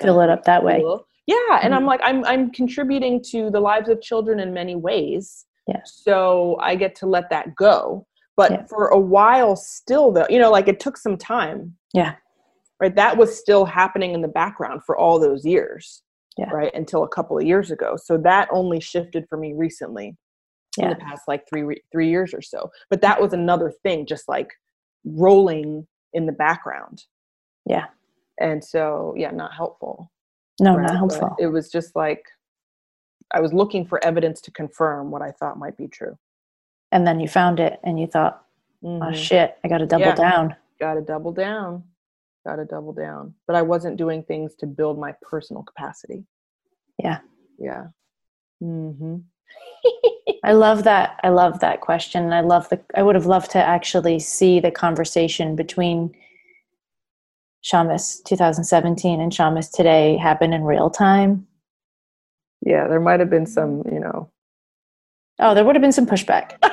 Fill 0.00 0.20
I'm 0.20 0.28
it 0.28 0.32
up 0.32 0.44
that 0.44 0.62
way. 0.62 0.80
cool. 0.80 1.04
yeah 1.26 1.58
and 1.62 1.74
i'm 1.74 1.82
Mhm. 1.82 1.86
like 1.88 2.00
i'm 2.04 2.24
i'm 2.24 2.50
contributing 2.52 3.20
to 3.30 3.50
the 3.50 3.58
lives 3.60 3.88
of 3.88 4.00
children 4.00 4.38
in 4.38 4.52
many 4.52 4.76
ways 4.76 5.46
Yeah. 5.66 5.80
so 5.84 6.56
i 6.60 6.76
get 6.76 6.94
to 6.96 7.06
let 7.06 7.30
that 7.30 7.54
go 7.56 8.06
but 8.36 8.50
Yeah. 8.50 8.64
for 8.66 8.88
a 8.88 8.98
while 8.98 9.56
still 9.56 10.12
though 10.12 10.26
you 10.30 10.38
know 10.38 10.50
like 10.50 10.68
it 10.68 10.80
took 10.80 10.96
some 10.96 11.16
time 11.16 11.76
Yeah. 11.92 12.14
right 12.80 12.94
that 12.96 13.16
was 13.16 13.38
still 13.38 13.64
happening 13.64 14.12
in 14.14 14.22
the 14.22 14.28
background 14.28 14.82
for 14.84 14.96
all 14.96 15.18
those 15.18 15.44
years 15.44 16.02
Yeah. 16.38 16.50
right 16.50 16.74
until 16.74 17.02
a 17.04 17.08
couple 17.08 17.36
of 17.38 17.44
years 17.44 17.70
ago 17.70 17.96
so 17.96 18.16
that 18.18 18.48
only 18.50 18.80
shifted 18.80 19.26
for 19.28 19.36
me 19.38 19.52
recently 19.54 20.16
in 20.78 20.88
the 20.88 20.96
past 20.96 21.22
like 21.28 21.46
three 21.48 21.62
re- 21.62 21.82
three 21.92 22.08
years 22.08 22.32
or 22.32 22.40
so 22.40 22.70
but 22.88 23.02
that 23.02 23.20
was 23.20 23.32
another 23.34 23.70
thing 23.82 24.06
just 24.06 24.26
like 24.28 24.50
rolling 25.04 25.86
in 26.14 26.26
the 26.26 26.32
background 26.32 27.04
Yeah. 27.66 27.86
and 28.40 28.64
so 28.64 29.14
yeah 29.16 29.30
not 29.32 29.52
helpful 29.54 30.10
No, 30.60 30.76
right? 30.76 30.82
not 30.86 31.08
But 31.08 31.18
helpful. 31.18 31.36
it 31.38 31.48
was 31.48 31.70
just 31.70 31.94
like 31.94 32.24
i 33.34 33.40
was 33.40 33.52
looking 33.52 33.84
for 33.86 34.02
evidence 34.04 34.40
to 34.42 34.50
confirm 34.52 35.10
what 35.10 35.20
i 35.22 35.30
thought 35.32 35.58
might 35.58 35.76
be 35.76 35.88
true 35.88 36.16
and 36.92 37.06
then 37.06 37.18
you 37.18 37.26
found 37.26 37.58
it 37.58 37.80
and 37.82 37.98
you 37.98 38.06
thought, 38.06 38.44
oh 38.84 38.88
Mhm. 38.88 39.14
shit, 39.14 39.58
I 39.64 39.68
got 39.68 39.78
to 39.78 39.86
double 39.86 40.06
Yeah. 40.06 40.14
down. 40.14 40.56
gotta 40.80 41.00
double 41.00 41.32
down 41.32 41.84
gotta 42.44 42.64
double 42.64 42.92
down 42.92 43.32
but 43.46 43.54
i 43.54 43.62
wasn't 43.62 43.96
doing 43.96 44.20
things 44.24 44.56
to 44.56 44.66
build 44.66 44.98
my 44.98 45.12
personal 45.22 45.62
capacity 45.62 46.24
Yeah. 46.98 47.18
yeah 47.56 47.86
mm-hmm 48.60 49.18
I 50.44 50.52
love 50.54 50.82
that. 50.84 51.20
I 51.22 51.28
love 51.28 51.60
that 51.60 51.80
question. 51.82 52.32
I 52.32 52.40
love 52.40 52.68
the. 52.68 52.80
I 52.96 53.02
would 53.04 53.14
have 53.14 53.26
loved 53.26 53.52
to 53.52 53.58
actually 53.62 54.18
see 54.18 54.58
the 54.58 54.72
conversation 54.72 55.54
between 55.54 56.16
Shamus 57.62 58.24
2017 58.24 59.20
and 59.20 59.30
Shamus 59.30 59.70
today 59.70 60.16
happen 60.16 60.52
in 60.52 60.64
real 60.64 60.90
time. 60.90 61.46
Yeah, 62.60 62.88
there 62.88 62.98
might 62.98 63.20
have 63.20 63.30
been 63.30 63.46
some, 63.46 63.82
you 63.92 64.00
know. 64.00 64.31
Oh, 65.38 65.54
there 65.54 65.64
would 65.64 65.74
have 65.74 65.82
been 65.82 65.92
some 65.92 66.06
pushback. 66.06 66.52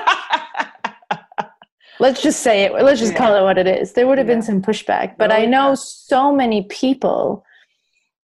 Let's 2.00 2.22
just 2.22 2.42
say 2.42 2.64
it. 2.64 2.72
Let's 2.72 3.00
just 3.00 3.14
yeah. 3.14 3.18
call 3.18 3.36
it 3.36 3.44
what 3.44 3.58
it 3.58 3.68
is. 3.68 3.94
There 3.94 4.08
would 4.08 4.18
have 4.18 4.28
yeah. 4.28 4.36
been 4.36 4.42
some 4.42 4.62
pushback, 4.62 5.18
but 5.18 5.32
I 5.32 5.46
know 5.46 5.76
so 5.76 6.34
many 6.34 6.64
people 6.64 7.44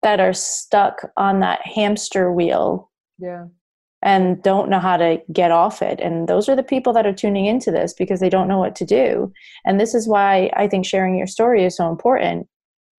that 0.03 0.19
are 0.19 0.33
stuck 0.33 1.03
on 1.17 1.41
that 1.41 1.61
hamster 1.65 2.33
wheel. 2.33 2.91
Yeah 3.19 3.45
and 4.03 4.43
don't 4.43 4.71
know 4.71 4.79
how 4.79 4.97
to 4.97 5.21
get 5.33 5.51
off 5.51 5.83
it. 5.83 6.01
And 6.01 6.29
those 6.29 6.49
are 6.49 6.57
the 6.57 6.63
people 6.63 6.93
that 6.95 7.07
are 7.07 7.13
tuning 7.13 7.47
into 7.47 7.71
this 7.71 7.93
because 7.93 8.21
they 8.21 8.31
don't 8.31 8.49
know 8.49 8.59
what 8.59 8.75
to 8.77 8.85
do. 8.85 9.33
And 9.65 9.79
this 9.79 9.95
is 9.95 10.09
why 10.09 10.51
I 10.57 10.69
think 10.69 10.87
sharing 10.87 11.17
your 11.17 11.27
story 11.27 11.65
is 11.65 11.77
so 11.77 11.91
important 11.91 12.49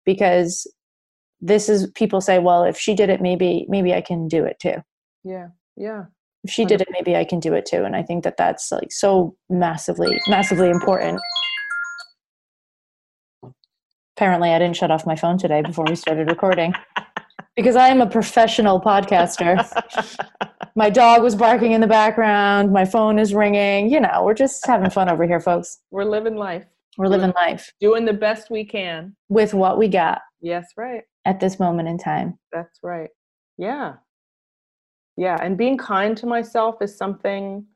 because 0.05 0.67
this 1.41 1.69
is 1.69 1.91
people 1.95 2.21
say, 2.21 2.39
well, 2.39 2.65
if 2.65 2.79
she 2.79 2.95
did 2.95 3.09
it, 3.09 3.23
maybe 3.23 3.67
maybe 3.69 3.95
I 3.95 4.03
can 4.03 4.29
do 4.29 4.45
it 4.45 4.59
too. 4.61 4.77
Yeah. 5.25 5.49
Yeah. 5.77 6.05
If 6.45 6.51
she 6.51 6.65
did 6.65 6.81
it, 6.81 6.89
maybe 6.91 7.17
I 7.17 7.25
can 7.25 7.39
do 7.39 7.53
it 7.55 7.67
too. 7.67 7.85
And 7.85 7.95
I 7.95 8.03
think 8.03 8.25
that 8.25 8.37
that's 8.37 8.73
like 8.73 8.91
so 8.93 9.37
massively, 9.49 10.21
massively 10.29 10.71
important. 10.71 11.21
Apparently, 14.17 14.51
I 14.51 14.59
didn't 14.59 14.77
shut 14.77 14.91
off 14.91 15.07
my 15.07 15.17
phone 15.17 15.39
today 15.39 15.63
before 15.63 15.85
we 15.89 15.97
started 15.97 16.29
recording 16.29 16.75
because 17.57 17.77
I 17.77 17.89
am 17.89 18.01
a 18.01 18.07
professional 18.07 18.81
podcaster. 18.81 19.67
my 20.77 20.91
dog 20.91 21.23
was 21.23 21.35
barking 21.35 21.73
in 21.73 21.81
the 21.81 21.87
background. 21.87 22.73
My 22.73 22.85
phone 22.85 23.19
is 23.19 23.35
ringing. 23.35 23.91
You 23.91 24.01
know, 24.01 24.23
we're 24.25 24.35
just 24.35 24.67
having 24.67 24.91
fun 24.91 25.09
over 25.09 25.27
here, 25.27 25.41
folks. 25.41 25.79
We're 25.91 26.05
living 26.05 26.37
life. 26.37 26.65
We're 26.97 27.09
living 27.09 27.33
life. 27.35 27.73
Doing 27.81 28.05
the 28.05 28.13
best 28.13 28.51
we 28.51 28.65
can 28.65 29.17
with 29.29 29.55
what 29.55 29.79
we 29.79 29.89
got. 29.89 30.21
Yes, 30.41 30.67
right. 30.77 31.03
At 31.25 31.41
this 31.41 31.59
moment 31.59 31.89
in 31.89 31.99
time. 31.99 32.39
That's 32.53 32.79
right. 32.83 33.11
Yeah. 33.59 33.95
Yeah. 35.21 35.37
And 35.43 35.59
being 35.59 35.77
kind 35.77 36.17
to 36.17 36.25
myself 36.25 36.77
is 36.81 36.97
something 36.97 37.67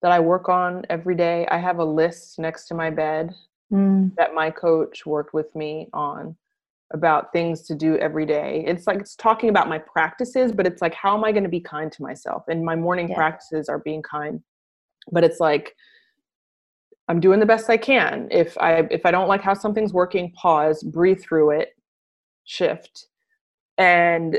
that 0.00 0.12
I 0.12 0.20
work 0.20 0.48
on 0.48 0.84
every 0.88 1.16
day. 1.16 1.44
I 1.50 1.58
have 1.58 1.80
a 1.80 1.84
list 1.84 2.38
next 2.38 2.68
to 2.68 2.74
my 2.74 2.88
bed 2.88 3.34
mm. 3.72 4.14
that 4.14 4.32
my 4.32 4.48
coach 4.52 5.04
worked 5.04 5.34
with 5.34 5.52
me 5.56 5.88
on 5.92 6.36
about 6.94 7.32
things 7.32 7.62
to 7.62 7.74
do 7.74 7.96
every 7.96 8.24
day. 8.24 8.62
It's 8.64 8.86
like 8.86 9.00
it's 9.00 9.16
talking 9.16 9.48
about 9.48 9.68
my 9.68 9.78
practices, 9.78 10.52
but 10.52 10.68
it's 10.68 10.80
like 10.80 10.94
how 10.94 11.16
am 11.18 11.24
I 11.24 11.32
going 11.32 11.42
to 11.42 11.48
be 11.48 11.58
kind 11.58 11.90
to 11.90 12.00
myself? 12.00 12.44
And 12.46 12.64
my 12.64 12.76
morning 12.76 13.08
yeah. 13.08 13.16
practices 13.16 13.68
are 13.68 13.80
being 13.80 14.00
kind. 14.00 14.40
But 15.10 15.24
it's 15.24 15.40
like 15.40 15.74
I'm 17.08 17.18
doing 17.18 17.40
the 17.40 17.46
best 17.46 17.68
I 17.68 17.76
can. 17.76 18.28
If 18.30 18.56
I 18.56 18.86
if 18.88 19.04
I 19.04 19.10
don't 19.10 19.26
like 19.26 19.42
how 19.42 19.54
something's 19.54 19.92
working, 19.92 20.30
pause, 20.30 20.84
breathe 20.84 21.20
through 21.20 21.58
it, 21.58 21.70
shift. 22.44 23.08
And 23.78 24.38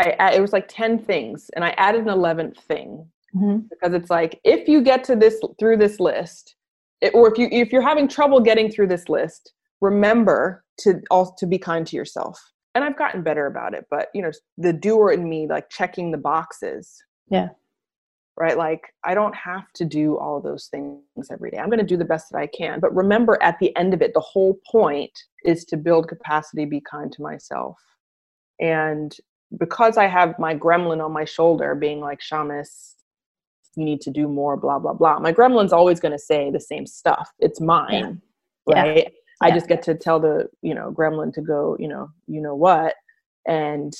I, 0.00 0.32
it 0.34 0.40
was 0.40 0.52
like 0.52 0.68
10 0.68 1.00
things 1.00 1.50
and 1.54 1.64
I 1.64 1.70
added 1.70 2.02
an 2.02 2.08
11th 2.08 2.58
thing. 2.60 3.08
Mm-hmm. 3.36 3.66
because 3.68 3.92
it's 3.92 4.08
like 4.08 4.40
if 4.42 4.68
you 4.68 4.80
get 4.80 5.04
to 5.04 5.14
this 5.14 5.38
through 5.58 5.76
this 5.76 6.00
list, 6.00 6.56
it, 7.02 7.12
or 7.12 7.30
if 7.30 7.36
you 7.36 7.46
if 7.52 7.72
you're 7.72 7.82
having 7.82 8.08
trouble 8.08 8.40
getting 8.40 8.70
through 8.70 8.86
this 8.86 9.10
list, 9.10 9.52
remember 9.82 10.64
to 10.78 11.02
also 11.10 11.34
to 11.36 11.46
be 11.46 11.58
kind 11.58 11.86
to 11.88 11.96
yourself. 11.96 12.40
And 12.74 12.84
i've 12.84 12.96
gotten 12.96 13.22
better 13.22 13.46
about 13.46 13.74
it 13.74 13.86
but 13.90 14.08
you 14.14 14.22
know 14.22 14.30
the 14.56 14.72
doer 14.72 15.10
in 15.10 15.28
me 15.28 15.46
like 15.46 15.68
checking 15.68 16.10
the 16.10 16.16
boxes. 16.16 16.96
Yeah. 17.30 17.48
Right? 18.34 18.56
Like 18.56 18.94
i 19.04 19.12
don't 19.12 19.36
have 19.36 19.70
to 19.74 19.84
do 19.84 20.16
all 20.16 20.40
those 20.40 20.68
things 20.68 21.02
every 21.30 21.50
day. 21.50 21.58
I'm 21.58 21.68
going 21.68 21.80
to 21.80 21.84
do 21.84 21.98
the 21.98 22.06
best 22.06 22.30
that 22.32 22.38
i 22.38 22.46
can 22.46 22.80
but 22.80 22.96
remember 22.96 23.38
at 23.42 23.58
the 23.58 23.76
end 23.76 23.92
of 23.92 24.00
it 24.00 24.14
the 24.14 24.20
whole 24.20 24.58
point 24.70 25.12
is 25.44 25.66
to 25.66 25.76
build 25.76 26.08
capacity 26.08 26.64
be 26.64 26.80
kind 26.80 27.12
to 27.12 27.20
myself. 27.20 27.76
And 28.58 29.14
because 29.58 29.96
i 29.96 30.06
have 30.06 30.38
my 30.38 30.54
gremlin 30.54 31.04
on 31.04 31.12
my 31.12 31.24
shoulder 31.24 31.74
being 31.74 32.00
like 32.00 32.20
shamus 32.20 32.94
you 33.76 33.84
need 33.84 34.00
to 34.00 34.10
do 34.10 34.28
more 34.28 34.56
blah 34.56 34.78
blah 34.78 34.92
blah 34.92 35.18
my 35.18 35.32
gremlin's 35.32 35.72
always 35.72 36.00
going 36.00 36.12
to 36.12 36.18
say 36.18 36.50
the 36.50 36.60
same 36.60 36.86
stuff 36.86 37.30
it's 37.38 37.60
mine 37.60 38.20
yeah. 38.68 38.82
right 38.82 38.96
yeah. 38.96 39.08
I 39.40 39.50
just 39.52 39.68
get 39.68 39.82
to 39.82 39.94
tell 39.94 40.18
the, 40.18 40.48
you 40.62 40.74
know, 40.74 40.90
gremlin 40.90 41.32
to 41.34 41.40
go, 41.40 41.76
you 41.78 41.88
know, 41.88 42.10
you 42.26 42.40
know 42.40 42.54
what, 42.54 42.94
and 43.46 43.94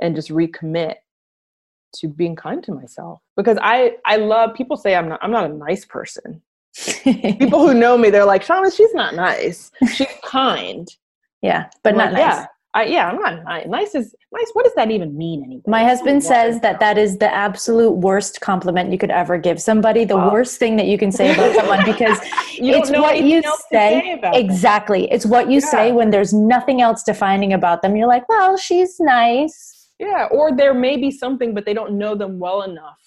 and 0.00 0.14
just 0.14 0.30
recommit 0.30 0.96
to 1.96 2.08
being 2.08 2.34
kind 2.34 2.62
to 2.64 2.72
myself 2.72 3.20
because 3.36 3.56
I 3.62 3.96
I 4.04 4.16
love 4.16 4.54
people 4.54 4.76
say 4.76 4.94
I'm 4.94 5.08
not 5.08 5.20
I'm 5.22 5.30
not 5.30 5.50
a 5.50 5.54
nice 5.54 5.84
person. 5.84 6.42
people 7.04 7.66
who 7.66 7.72
know 7.72 7.96
me, 7.96 8.10
they're 8.10 8.24
like, 8.24 8.44
Shauna, 8.44 8.74
she's 8.74 8.92
not 8.94 9.14
nice. 9.14 9.70
She's 9.94 10.08
kind. 10.24 10.88
Yeah, 11.40 11.68
but 11.82 11.94
not 11.94 12.12
like, 12.12 12.24
nice. 12.24 12.36
Yeah, 12.36 12.46
I, 12.74 12.86
yeah, 12.86 13.08
I'm 13.08 13.20
not 13.20 13.44
nice. 13.44 13.66
Nice 13.68 13.94
is 13.94 14.14
nice. 14.32 14.50
What 14.52 14.64
does 14.64 14.74
that 14.74 14.90
even 14.90 15.16
mean 15.16 15.44
anyway? 15.44 15.62
My 15.68 15.84
husband 15.84 16.24
says 16.24 16.60
that 16.60 16.80
that 16.80 16.98
is 16.98 17.18
the 17.18 17.32
absolute 17.32 17.92
worst 17.92 18.40
compliment 18.40 18.90
you 18.90 18.98
could 18.98 19.12
ever 19.12 19.38
give 19.38 19.60
somebody. 19.62 20.04
The 20.04 20.16
worst 20.16 20.58
thing 20.58 20.74
that 20.76 20.86
you 20.86 20.98
can 20.98 21.12
say 21.12 21.32
about 21.32 21.54
someone 21.54 21.84
because 21.84 22.18
it's 22.22 22.90
what 22.90 23.22
you 23.22 23.42
say. 23.70 24.18
say 24.20 24.20
exactly. 24.32 25.02
Them. 25.02 25.08
It's 25.12 25.24
what 25.24 25.48
you 25.48 25.60
yeah. 25.60 25.70
say 25.70 25.92
when 25.92 26.10
there's 26.10 26.32
nothing 26.32 26.80
else 26.80 27.04
defining 27.04 27.52
about 27.52 27.80
them. 27.80 27.94
You're 27.94 28.08
like, 28.08 28.28
well, 28.28 28.56
she's 28.56 28.98
nice. 28.98 29.90
Yeah, 30.00 30.26
or 30.32 30.54
there 30.54 30.74
may 30.74 30.96
be 30.96 31.12
something, 31.12 31.54
but 31.54 31.64
they 31.64 31.74
don't 31.74 31.96
know 31.96 32.16
them 32.16 32.40
well 32.40 32.62
enough 32.62 32.98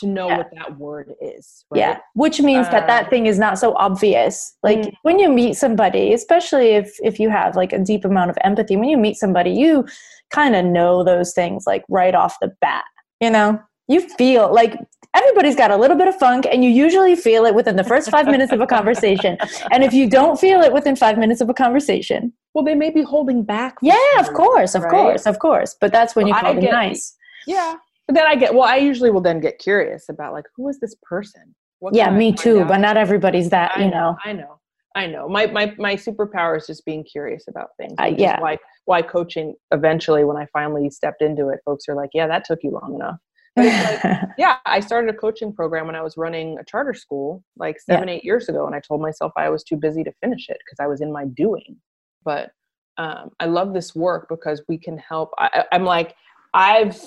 to 0.00 0.06
know 0.06 0.28
yeah. 0.28 0.38
what 0.38 0.50
that 0.56 0.78
word 0.78 1.12
is. 1.20 1.64
Right? 1.70 1.78
Yeah, 1.78 1.98
which 2.14 2.40
means 2.40 2.68
that 2.70 2.86
that 2.86 3.04
um, 3.04 3.10
thing 3.10 3.26
is 3.26 3.38
not 3.38 3.58
so 3.58 3.74
obvious. 3.76 4.56
Like 4.62 4.78
mm. 4.78 4.92
when 5.02 5.18
you 5.18 5.30
meet 5.30 5.56
somebody, 5.56 6.12
especially 6.12 6.70
if 6.70 6.94
if 7.02 7.18
you 7.18 7.30
have 7.30 7.56
like 7.56 7.72
a 7.72 7.78
deep 7.78 8.04
amount 8.04 8.30
of 8.30 8.38
empathy, 8.42 8.76
when 8.76 8.88
you 8.88 8.96
meet 8.96 9.16
somebody, 9.16 9.50
you 9.50 9.86
kind 10.30 10.56
of 10.56 10.64
know 10.64 11.04
those 11.04 11.32
things 11.32 11.64
like 11.66 11.84
right 11.88 12.14
off 12.14 12.36
the 12.40 12.52
bat. 12.60 12.84
You 13.20 13.30
know, 13.30 13.60
you 13.88 14.00
feel 14.00 14.52
like 14.52 14.78
everybody's 15.14 15.56
got 15.56 15.70
a 15.70 15.76
little 15.76 15.96
bit 15.96 16.08
of 16.08 16.16
funk 16.16 16.46
and 16.50 16.64
you 16.64 16.70
usually 16.70 17.16
feel 17.16 17.44
it 17.44 17.54
within 17.54 17.76
the 17.76 17.84
first 17.84 18.10
five 18.10 18.26
minutes 18.26 18.52
of 18.52 18.60
a 18.60 18.66
conversation 18.66 19.36
and 19.72 19.82
if 19.82 19.92
you 19.92 20.08
don't 20.08 20.38
feel 20.38 20.60
it 20.60 20.72
within 20.72 20.94
five 20.94 21.18
minutes 21.18 21.40
of 21.40 21.50
a 21.50 21.54
conversation 21.54 22.32
well 22.54 22.64
they 22.64 22.74
may 22.74 22.90
be 22.90 23.02
holding 23.02 23.42
back 23.42 23.76
yeah 23.82 23.96
of 24.18 24.32
course 24.32 24.74
of 24.74 24.82
right? 24.82 24.90
course 24.90 25.26
of 25.26 25.38
course 25.40 25.76
but 25.80 25.90
that's 25.90 26.14
when 26.14 26.26
well, 26.26 26.36
you 26.36 26.40
call 26.40 26.54
them 26.54 26.64
nice 26.64 27.16
yeah 27.46 27.76
but 28.10 28.16
then 28.16 28.26
I 28.26 28.34
get 28.34 28.52
well, 28.52 28.64
I 28.64 28.78
usually 28.78 29.10
will 29.10 29.20
then 29.20 29.38
get 29.38 29.60
curious 29.60 30.08
about 30.08 30.32
like 30.32 30.46
who 30.56 30.68
is 30.68 30.80
this 30.80 30.96
person? 31.00 31.54
What 31.78 31.94
yeah, 31.94 32.10
me 32.10 32.32
too. 32.32 32.62
Out? 32.62 32.68
But 32.68 32.78
not 32.78 32.96
everybody's 32.96 33.50
that, 33.50 33.70
I 33.76 33.84
you 33.84 33.90
know. 33.92 34.16
I 34.24 34.32
know. 34.32 34.58
I 34.96 35.06
know. 35.06 35.28
My 35.28 35.46
my 35.46 35.72
my 35.78 35.94
superpower 35.94 36.56
is 36.56 36.66
just 36.66 36.84
being 36.84 37.04
curious 37.04 37.44
about 37.46 37.68
things. 37.76 37.94
Uh, 38.00 38.06
yeah. 38.06 38.40
Why 38.40 38.58
why 38.86 39.02
coaching 39.02 39.54
eventually 39.70 40.24
when 40.24 40.36
I 40.36 40.46
finally 40.52 40.90
stepped 40.90 41.22
into 41.22 41.50
it, 41.50 41.60
folks 41.64 41.88
are 41.88 41.94
like, 41.94 42.10
Yeah, 42.12 42.26
that 42.26 42.44
took 42.44 42.58
you 42.64 42.72
long 42.72 42.96
enough. 42.96 43.18
Like, 43.54 44.22
yeah, 44.38 44.56
I 44.66 44.80
started 44.80 45.14
a 45.14 45.16
coaching 45.16 45.52
program 45.52 45.86
when 45.86 45.94
I 45.94 46.02
was 46.02 46.16
running 46.16 46.58
a 46.58 46.64
charter 46.64 46.94
school 46.94 47.44
like 47.56 47.78
seven, 47.78 48.08
yeah. 48.08 48.14
eight 48.14 48.24
years 48.24 48.48
ago, 48.48 48.66
and 48.66 48.74
I 48.74 48.80
told 48.80 49.00
myself 49.00 49.30
I 49.36 49.50
was 49.50 49.62
too 49.62 49.76
busy 49.76 50.02
to 50.02 50.12
finish 50.20 50.48
it 50.48 50.58
because 50.66 50.82
I 50.82 50.88
was 50.88 51.00
in 51.00 51.12
my 51.12 51.26
doing. 51.26 51.76
But 52.24 52.50
um, 52.98 53.30
I 53.38 53.46
love 53.46 53.72
this 53.72 53.94
work 53.94 54.26
because 54.28 54.64
we 54.68 54.78
can 54.78 54.98
help. 54.98 55.30
I, 55.38 55.64
I'm 55.70 55.84
like, 55.84 56.16
I've 56.54 56.98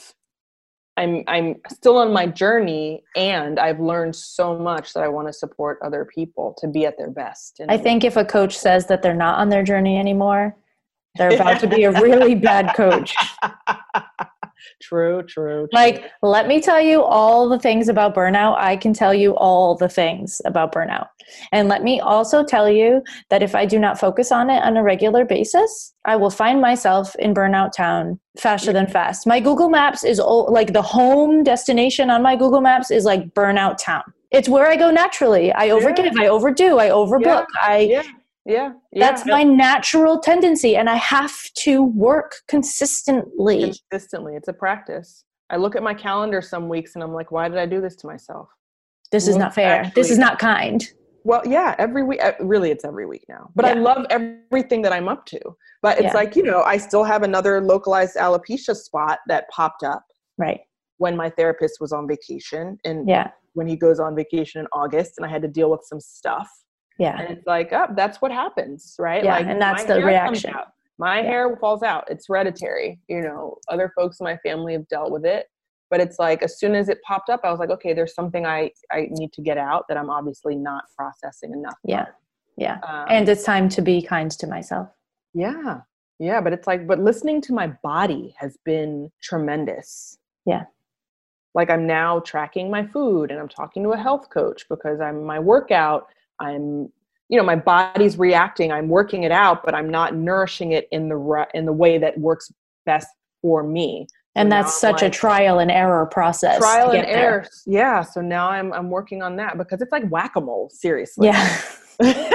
I'm 0.96 1.24
I'm 1.28 1.56
still 1.72 1.98
on 1.98 2.14
my 2.14 2.28
journey 2.28 3.04
and 3.16 3.60
I've 3.60 3.80
learned 3.80 4.16
so 4.16 4.58
much 4.58 4.94
that 4.94 5.04
I 5.04 5.08
want 5.08 5.28
to 5.28 5.34
support 5.34 5.80
other 5.84 6.06
people 6.06 6.56
to 6.60 6.68
be 6.68 6.86
at 6.86 6.98
their 6.98 7.10
best. 7.10 7.62
I 7.68 7.78
think 7.78 8.04
if 8.04 8.16
a 8.16 8.24
coach 8.24 8.58
says 8.58 8.88
that 8.88 9.02
they're 9.02 9.16
not 9.16 9.40
on 9.40 9.50
their 9.50 9.64
journey 9.64 9.98
anymore, 9.98 10.56
they're 11.16 11.34
about 11.34 11.60
to 11.62 11.68
be 11.68 11.84
a 11.84 11.92
really 12.02 12.36
bad 12.36 12.76
coach. 12.76 13.16
True, 14.82 15.24
true, 15.24 15.68
true. 15.68 15.68
Like, 15.72 16.12
let 16.22 16.48
me 16.48 16.62
tell 16.62 16.82
you 16.82 17.04
all 17.04 17.50
the 17.50 17.60
things 17.60 17.88
about 17.88 18.16
burnout. 18.16 18.58
I 18.58 18.76
can 18.76 18.94
tell 18.94 19.14
you 19.14 19.36
all 19.36 19.76
the 19.76 19.90
things 19.90 20.42
about 20.46 20.74
burnout. 20.74 21.08
And 21.52 21.70
let 21.70 21.84
me 21.84 22.00
also 22.00 22.44
tell 22.44 22.70
you 22.70 23.02
that 23.30 23.44
if 23.44 23.56
I 23.56 23.66
do 23.66 23.80
not 23.80 24.00
focus 24.00 24.32
on 24.32 24.50
it 24.50 24.64
on 24.64 24.78
a 24.78 24.84
regular 24.84 25.26
basis, 25.26 25.94
I 26.06 26.16
will 26.16 26.30
find 26.30 26.62
myself 26.62 27.16
in 27.16 27.34
burnout 27.34 27.72
town 27.72 28.20
faster 28.38 28.74
than 28.74 28.86
mm-hmm. 28.86 28.94
fast. 28.94 29.28
My 29.28 29.40
Google 29.40 29.70
Maps 29.70 30.04
is 30.04 30.20
like 30.20 30.74
the 30.74 30.82
home 30.82 31.44
destination 31.44 32.10
on 32.10 32.22
my 32.22 32.36
Google 32.36 32.62
Maps 32.62 32.92
is 32.92 33.06
like 33.06 33.34
burnout 33.34 33.78
town. 33.78 34.04
It's 34.32 34.50
where 34.50 34.68
I 34.68 34.76
go 34.76 34.90
naturally. 34.90 35.54
I 35.54 35.70
overgive, 35.70 36.12
yeah. 36.16 36.24
I 36.24 36.28
overdo, 36.28 36.80
I 36.80 36.90
overbook. 36.90 37.46
Yeah. 37.54 37.62
I 37.62 37.78
yeah 37.78 38.04
yeah, 38.46 38.74
yeah 38.92 39.06
that's 39.06 39.26
my 39.26 39.44
natural 39.44 40.20
tendency 40.20 40.76
and 40.76 40.90
i 40.90 40.96
have 40.96 41.34
to 41.56 41.84
work 41.84 42.36
consistently 42.48 43.74
consistently 43.90 44.36
it's 44.36 44.48
a 44.48 44.54
practice 44.54 45.24
i 45.50 45.58
look 45.58 45.76
at 45.76 45.84
my 45.84 45.94
calendar 45.94 46.42
some 46.42 46.68
weeks 46.68 46.96
and 46.96 47.04
i'm 47.04 47.14
like 47.14 47.32
why 47.32 47.48
did 47.48 47.58
i 47.58 47.66
do 47.66 47.82
this 47.82 47.96
to 47.96 48.08
myself 48.08 48.48
this 49.12 49.28
is 49.28 49.36
not 49.36 49.54
fair 49.54 49.82
actually, 49.82 50.02
this 50.02 50.12
is 50.12 50.18
not 50.18 50.40
kind 50.40 50.90
well 51.24 51.42
yeah 51.46 51.76
every 51.80 52.04
week 52.04 52.22
uh, 52.22 52.34
really 52.42 52.70
it's 52.70 52.84
every 52.84 53.06
week 53.06 53.24
now 53.30 53.50
but 53.56 53.66
yeah. 53.66 53.72
i 53.72 53.74
love 53.76 54.06
everything 54.10 54.82
that 54.82 54.92
i'm 54.92 55.08
up 55.08 55.26
to 55.26 55.40
but 55.82 55.98
it's 55.98 56.08
yeah. 56.08 56.14
like 56.14 56.36
you 56.36 56.44
know 56.44 56.64
i 56.64 56.76
still 56.78 57.04
have 57.04 57.24
another 57.24 57.62
localized 57.62 58.18
alopecia 58.18 58.76
spot 58.76 59.20
that 59.28 59.48
popped 59.50 59.84
up 59.84 60.04
right 60.38 60.60
when 60.98 61.18
my 61.18 61.30
therapist 61.30 61.80
was 61.82 61.92
on 61.92 62.08
vacation 62.08 62.78
and 62.86 63.08
Yeah. 63.08 63.32
when 63.54 63.68
he 63.68 63.76
goes 63.76 64.00
on 64.00 64.16
vacation 64.16 64.62
in 64.62 64.68
August 64.72 65.14
and 65.18 65.26
I 65.26 65.30
had 65.30 65.42
to 65.42 65.50
deal 65.50 65.70
with 65.70 65.82
some 65.84 66.00
stuff. 66.00 66.50
Yeah. 67.00 67.20
And 67.20 67.38
it's 67.38 67.48
like, 67.48 67.72
oh, 67.74 67.88
that's 67.96 68.22
what 68.22 68.32
happens, 68.32 68.96
right? 69.00 69.24
Yeah, 69.24 69.36
like 69.38 69.48
and 69.48 69.62
that's 69.62 69.84
the 69.86 70.04
reaction. 70.04 70.54
My 71.00 71.20
Yeah. 71.22 71.26
hair 71.28 71.58
falls 71.58 71.82
out. 71.84 72.06
It's 72.10 72.28
hereditary. 72.28 73.00
You 73.08 73.22
know, 73.22 73.58
other 73.68 73.92
folks 73.96 74.20
in 74.20 74.26
my 74.26 74.38
family 74.38 74.74
have 74.74 74.88
dealt 74.88 75.12
with 75.12 75.26
it. 75.26 75.48
But 75.90 76.00
it's 76.02 76.18
like 76.20 76.42
as 76.44 76.58
soon 76.60 76.76
as 76.76 76.90
it 76.90 77.02
popped 77.04 77.30
up, 77.30 77.42
I 77.44 77.52
was 77.52 77.60
like, 77.60 77.70
okay, 77.72 77.94
there's 77.94 78.14
something 78.16 78.46
I, 78.46 78.72
I 78.92 79.08
need 79.12 79.32
to 79.34 79.42
get 79.42 79.58
out 79.58 79.86
that 79.88 79.98
I'm 79.98 80.10
obviously 80.10 80.56
not 80.56 80.86
processing 80.98 81.52
enough. 81.54 81.78
Yeah. 81.84 82.06
Yeah. 82.58 82.78
Um, 82.88 83.06
And 83.10 83.30
it's 83.30 83.44
time 83.44 83.70
to 83.70 83.82
be 83.82 84.02
kind 84.02 84.30
to 84.32 84.48
myself. 84.48 84.90
yeah. 85.34 85.82
Yeah. 86.20 86.42
But 86.42 86.54
it's 86.54 86.68
like, 86.68 86.88
but 86.88 87.00
listening 87.00 87.42
to 87.42 87.54
my 87.54 87.68
body 87.84 88.36
has 88.38 88.56
been 88.64 89.12
tremendous. 89.22 90.18
Yeah. 90.46 90.66
Like 91.56 91.70
I'm 91.70 91.86
now 91.88 92.20
tracking 92.20 92.70
my 92.72 92.86
food 92.86 93.30
and 93.32 93.40
I'm 93.40 93.50
talking 93.50 93.84
to 93.84 93.90
a 93.92 93.98
health 93.98 94.30
coach 94.30 94.66
because 94.70 95.02
I'm 95.02 95.24
my 95.24 95.40
workout, 95.40 96.08
I'm 96.40 96.90
you 97.30 97.38
know, 97.38 97.44
my 97.44 97.56
body's 97.56 98.18
reacting, 98.18 98.72
I'm 98.72 98.90
working 98.90 99.24
it 99.24 99.32
out, 99.32 99.64
but 99.64 99.74
I'm 99.74 99.90
not 99.90 100.14
nourishing 100.16 100.74
it 100.74 100.88
in 100.92 101.10
the 101.10 101.16
re- 101.16 101.48
in 101.54 101.66
the 101.66 101.74
way 101.74 101.98
that 101.98 102.18
works 102.20 102.52
best 102.86 103.08
for 103.42 103.64
me. 103.64 104.08
And 104.36 104.50
now 104.50 104.62
that's 104.62 104.80
such 104.80 105.02
a 105.02 105.10
trial 105.10 105.60
and 105.60 105.72
error 105.72 106.06
process. 106.06 106.60
trial 106.60 106.92
and 106.92 107.08
there. 107.08 107.18
error. 107.18 107.48
Yeah. 107.66 108.02
So 108.02 108.22
now 108.22 108.50
I'm 108.50 108.74
I'm 108.74 108.90
working 108.90 109.22
on 109.22 109.36
that 109.38 109.58
because 109.58 109.82
it's 109.82 109.92
like 109.92 110.08
whack-a-mole, 110.10 110.70
seriously. 110.74 111.28
Yeah. 111.28 111.62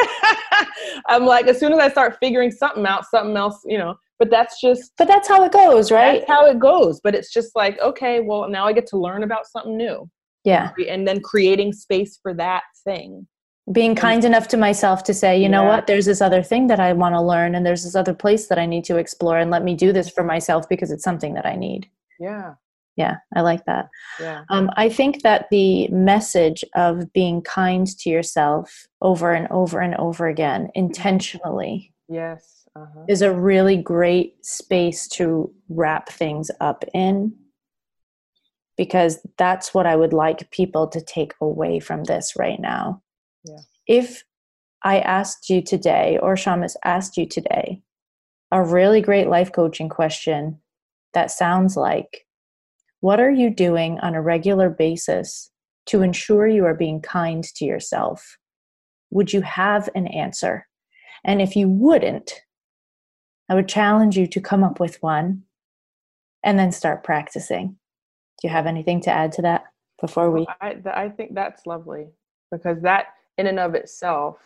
I'm 1.07 1.25
like, 1.25 1.47
as 1.47 1.59
soon 1.59 1.73
as 1.73 1.79
I 1.79 1.89
start 1.91 2.17
figuring 2.21 2.51
something 2.51 2.87
out, 2.87 3.05
something 3.07 3.37
else, 3.37 3.61
you 3.65 3.79
know, 3.79 3.97
but 4.19 4.31
that's 4.31 4.61
just 4.61 4.93
But 4.97 5.09
that's 5.09 5.29
how 5.29 5.45
it 5.45 5.53
goes, 5.53 5.91
right? 5.91 6.21
that's 6.21 6.31
how 6.31 6.47
it 6.47 6.59
goes. 6.59 7.01
But 7.03 7.15
it's 7.15 7.33
just 7.33 7.55
like, 7.55 7.79
okay, 7.81 8.21
well, 8.21 8.49
now 8.49 8.67
I 8.67 8.73
get 8.73 8.87
to 8.89 8.99
learn 8.99 9.23
about 9.23 9.47
something 9.47 9.77
new. 9.77 10.09
Yeah. 10.45 10.71
And 10.89 11.07
then 11.07 11.21
creating 11.21 11.73
space 11.73 12.19
for 12.23 12.33
that 12.35 12.63
thing. 12.85 13.27
Being 13.71 13.95
kind 13.95 14.25
enough 14.25 14.49
to 14.49 14.57
myself 14.57 15.03
to 15.05 15.15
say, 15.15 15.41
you 15.41 15.49
know 15.49 15.63
Yeah. 15.65 15.69
what, 15.69 15.87
there's 15.87 16.07
this 16.07 16.21
other 16.23 16.43
thing 16.43 16.69
that 16.69 16.81
I 16.81 16.93
want 16.93 17.15
to 17.15 17.21
learn, 17.21 17.55
and 17.55 17.67
there's 17.67 17.85
this 17.85 17.95
other 17.95 18.15
place 18.15 18.49
that 18.49 18.59
I 18.59 18.67
need 18.67 18.85
to 18.85 18.97
explore, 18.97 19.39
and 19.39 19.51
let 19.51 19.63
me 19.65 19.75
do 19.75 19.93
this 19.93 20.09
for 20.09 20.25
myself 20.25 20.69
because 20.69 20.91
it's 20.91 21.05
something 21.05 21.35
that 21.35 21.45
I 21.47 21.55
need. 21.57 21.89
Yeah. 22.19 22.55
Yeah, 22.97 23.19
I 23.37 23.43
like 23.43 23.65
that. 23.67 23.89
Yeah. 24.21 24.43
Um, 24.49 24.71
I 24.77 24.89
think 24.89 25.23
that 25.23 25.47
the 25.51 25.87
message 25.89 26.65
of 26.75 27.13
being 27.13 27.43
kind 27.43 27.87
to 27.87 28.11
yourself 28.11 28.87
over 29.01 29.33
and 29.33 29.47
over 29.53 29.81
and 29.81 29.95
over 29.97 30.27
again, 30.27 30.71
intentionally, 30.75 31.93
Yes. 32.09 32.67
Uh-huh. 32.75 33.05
is 33.09 33.23
a 33.23 33.33
really 33.33 33.77
great 33.77 34.45
space 34.45 35.07
to 35.09 35.53
wrap 35.69 36.09
things 36.09 36.51
up 36.61 36.85
in 36.95 37.35
because 38.77 39.21
that's 39.37 39.75
what 39.75 39.87
I 39.87 39.95
would 39.97 40.13
like 40.13 40.51
people 40.51 40.87
to 40.89 41.01
take 41.01 41.35
away 41.41 41.81
from 41.81 42.05
this 42.05 42.35
right 42.37 42.59
now. 42.61 43.03
Yeah. 43.45 43.61
If 43.87 44.25
I 44.83 45.01
asked 45.01 45.51
you 45.51 45.63
today, 45.63 46.19
or 46.23 46.35
Shamus 46.35 46.77
asked 46.85 47.17
you 47.17 47.27
today, 47.27 47.83
a 48.51 48.63
really 48.63 49.01
great 49.01 49.29
life 49.29 49.53
coaching 49.53 49.89
question 49.89 50.61
that 51.15 51.31
sounds 51.31 51.77
like, 51.77 52.27
What 53.01 53.21
are 53.21 53.31
you 53.31 53.51
doing 53.51 53.99
on 54.01 54.15
a 54.15 54.23
regular 54.23 54.71
basis 54.71 55.51
to 55.87 56.03
ensure 56.03 56.47
you 56.47 56.65
are 56.65 56.75
being 56.75 57.01
kind 57.01 57.45
to 57.45 57.65
yourself? 57.65 58.39
Would 59.11 59.33
you 59.33 59.41
have 59.43 59.89
an 59.95 60.07
answer? 60.09 60.67
And 61.25 61.43
if 61.43 61.57
you 61.57 61.69
wouldn't, 61.69 62.33
I 63.49 63.55
would 63.55 63.69
challenge 63.69 64.17
you 64.17 64.27
to 64.29 64.41
come 64.41 64.63
up 64.63 64.79
with 64.79 65.03
one 65.03 65.43
and 66.45 66.59
then 66.59 66.71
start 66.71 67.05
practicing. 67.05 67.77
Do 68.41 68.49
you 68.49 68.51
have 68.51 68.67
anything 68.67 69.01
to 69.03 69.11
add 69.11 69.33
to 69.33 69.43
that 69.43 69.65
before 70.01 70.31
we? 70.31 70.47
I, 70.61 70.77
I 70.87 71.09
think 71.09 71.35
that's 71.35 71.67
lovely 71.67 72.09
because 72.53 72.83
that 72.83 73.07
in 73.39 73.47
and 73.47 73.59
of 73.61 73.75
itself 73.75 74.37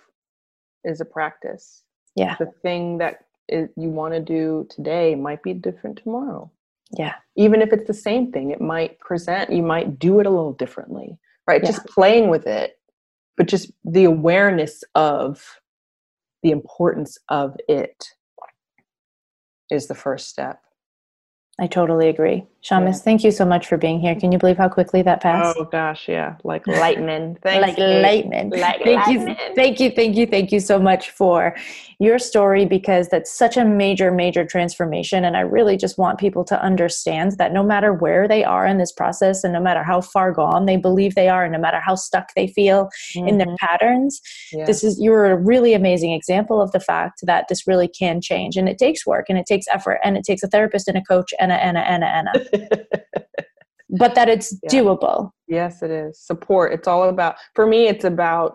is 0.84 1.00
a 1.00 1.04
practice. 1.04 1.82
Yeah, 2.14 2.36
The 2.38 2.52
thing 2.62 2.98
that 2.98 3.24
is, 3.48 3.70
you 3.76 3.88
want 3.88 4.12
to 4.14 4.20
do 4.20 4.66
today 4.70 5.14
might 5.14 5.42
be 5.42 5.54
different 5.54 5.98
tomorrow. 6.02 6.50
yeah, 6.96 7.14
Even 7.36 7.62
if 7.62 7.72
it's 7.72 7.86
the 7.86 7.94
same 7.94 8.30
thing, 8.30 8.50
it 8.50 8.60
might 8.60 8.98
present, 9.00 9.50
you 9.50 9.62
might 9.62 9.98
do 9.98 10.20
it 10.20 10.26
a 10.26 10.30
little 10.30 10.52
differently, 10.52 11.18
right? 11.48 11.62
Yeah. 11.62 11.68
Just 11.70 11.86
playing 11.86 12.28
with 12.28 12.46
it, 12.46 12.78
but 13.38 13.48
just 13.48 13.72
the 13.84 14.04
awareness 14.04 14.84
of 14.94 15.42
the 16.42 16.50
importance 16.50 17.16
of 17.30 17.56
it 17.68 18.08
is 19.70 19.86
the 19.88 19.94
first 19.94 20.28
step. 20.28 20.60
I 21.58 21.66
totally 21.66 22.08
agree. 22.10 22.46
Shamus, 22.62 22.92
Yeah. 22.98 23.02
thank 23.02 23.24
you 23.24 23.32
so 23.32 23.44
much 23.44 23.66
for 23.66 23.76
being 23.76 23.98
here. 23.98 24.14
Can 24.14 24.30
you 24.30 24.38
believe 24.38 24.56
how 24.56 24.68
quickly 24.68 25.02
that 25.02 25.20
passed? 25.20 25.56
Oh 25.58 25.64
gosh, 25.64 26.08
yeah, 26.08 26.36
like 26.44 26.64
lightning. 26.68 27.36
Thanks, 27.42 27.66
like 27.66 27.78
lightning. 27.78 28.50
Like 28.50 28.84
thank 28.84 29.06
you, 29.08 29.34
thank 29.56 29.80
you, 29.80 29.90
thank 29.90 30.16
you, 30.16 30.26
thank 30.26 30.52
you 30.52 30.60
so 30.60 30.78
much 30.78 31.10
for 31.10 31.56
your 31.98 32.20
story 32.20 32.64
because 32.64 33.08
that's 33.08 33.32
such 33.32 33.56
a 33.56 33.64
major, 33.64 34.12
major 34.12 34.44
transformation. 34.44 35.24
And 35.24 35.36
I 35.36 35.40
really 35.40 35.76
just 35.76 35.98
want 35.98 36.18
people 36.20 36.44
to 36.44 36.60
understand 36.62 37.32
that 37.38 37.52
no 37.52 37.64
matter 37.64 37.92
where 37.92 38.28
they 38.28 38.44
are 38.44 38.64
in 38.66 38.78
this 38.78 38.92
process, 38.92 39.42
and 39.42 39.52
no 39.52 39.60
matter 39.60 39.82
how 39.82 40.00
far 40.00 40.30
gone 40.32 40.66
they 40.66 40.76
believe 40.76 41.16
they 41.16 41.28
are, 41.28 41.42
and 41.44 41.52
no 41.52 41.58
matter 41.58 41.80
how 41.80 41.96
stuck 41.96 42.32
they 42.34 42.46
feel 42.46 42.90
in 43.16 43.38
their 43.38 43.46
Mhm. 43.48 43.56
patterns, 43.58 44.20
Yeah. 44.52 44.64
this 44.66 44.84
is 44.84 45.00
you're 45.00 45.26
a 45.26 45.36
really 45.36 45.74
amazing 45.74 46.12
example 46.12 46.60
of 46.60 46.70
the 46.70 46.80
fact 46.80 47.20
that 47.26 47.48
this 47.48 47.66
really 47.66 47.88
can 47.88 48.20
change, 48.20 48.56
and 48.56 48.68
it 48.68 48.78
takes 48.78 49.04
work, 49.04 49.26
and 49.28 49.36
it 49.38 49.46
takes 49.46 49.66
effort, 49.68 49.98
and 50.04 50.16
it 50.16 50.22
takes 50.24 50.44
a 50.44 50.48
therapist 50.48 50.86
and 50.86 50.96
a 50.96 51.02
coach, 51.02 51.34
and 51.40 51.50
a 51.50 51.56
and 51.56 51.76
a 51.76 51.80
and 51.80 52.04
a 52.04 52.06
and 52.06 52.28
a, 52.34 52.51
but 53.90 54.14
that 54.14 54.28
it's 54.28 54.54
Yeah. 54.62 54.70
doable. 54.70 55.30
yes, 55.48 55.82
it 55.82 55.90
is 55.90 56.18
support. 56.20 56.72
It's 56.72 56.88
all 56.88 57.08
about. 57.08 57.36
For 57.54 57.66
me, 57.66 57.86
it's 57.88 58.04
about 58.04 58.54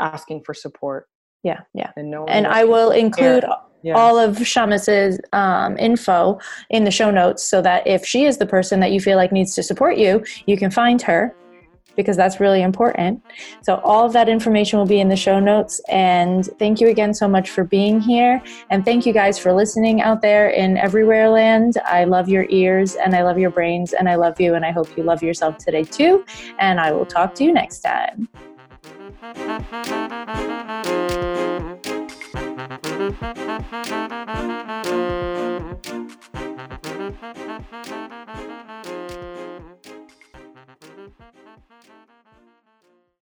asking 0.00 0.42
for 0.44 0.54
support 0.54 1.06
Yeah, 1.42 1.60
yeah. 1.74 1.90
and 1.96 2.10
knowing. 2.10 2.28
And 2.28 2.46
I 2.46 2.64
will 2.64 2.90
include. 2.90 3.44
Yeah. 3.86 3.98
all 3.98 4.18
of 4.18 4.38
Shamus's 4.38 5.20
um, 5.34 5.76
info 5.76 6.38
in 6.70 6.84
the 6.84 6.90
show 6.90 7.10
notes 7.10 7.44
so 7.44 7.60
that 7.60 7.86
if 7.86 8.06
she 8.06 8.24
is 8.24 8.38
the 8.38 8.46
person 8.46 8.80
that 8.80 8.92
you 8.92 8.98
feel 8.98 9.18
like 9.18 9.30
needs 9.30 9.54
to 9.56 9.62
support 9.62 9.98
you, 9.98 10.24
you 10.46 10.56
can 10.56 10.70
find 10.70 11.02
her 11.02 11.36
because 11.96 12.16
that's 12.16 12.40
really 12.40 12.62
important. 12.62 13.22
So, 13.62 13.76
all 13.84 14.06
of 14.06 14.12
that 14.12 14.28
information 14.28 14.78
will 14.78 14.86
be 14.86 15.00
in 15.00 15.08
the 15.08 15.16
show 15.16 15.40
notes. 15.40 15.80
And 15.88 16.48
thank 16.58 16.80
you 16.80 16.88
again 16.88 17.14
so 17.14 17.28
much 17.28 17.50
for 17.50 17.64
being 17.64 18.00
here. 18.00 18.42
And 18.70 18.84
thank 18.84 19.06
you 19.06 19.12
guys 19.12 19.38
for 19.38 19.52
listening 19.52 20.00
out 20.00 20.22
there 20.22 20.48
in 20.48 20.76
everywhere 20.76 21.28
land. 21.28 21.78
I 21.86 22.04
love 22.04 22.28
your 22.28 22.46
ears 22.50 22.94
and 22.96 23.14
I 23.14 23.22
love 23.22 23.38
your 23.38 23.50
brains 23.50 23.92
and 23.92 24.08
I 24.08 24.16
love 24.16 24.40
you. 24.40 24.54
And 24.54 24.64
I 24.64 24.70
hope 24.70 24.96
you 24.96 25.02
love 25.02 25.22
yourself 25.22 25.58
today 25.58 25.84
too. 25.84 26.24
And 26.58 26.80
I 26.80 26.92
will 26.92 27.06
talk 27.06 27.34
to 27.36 27.44
you 27.44 27.52
next 27.52 27.80
time. 27.80 28.28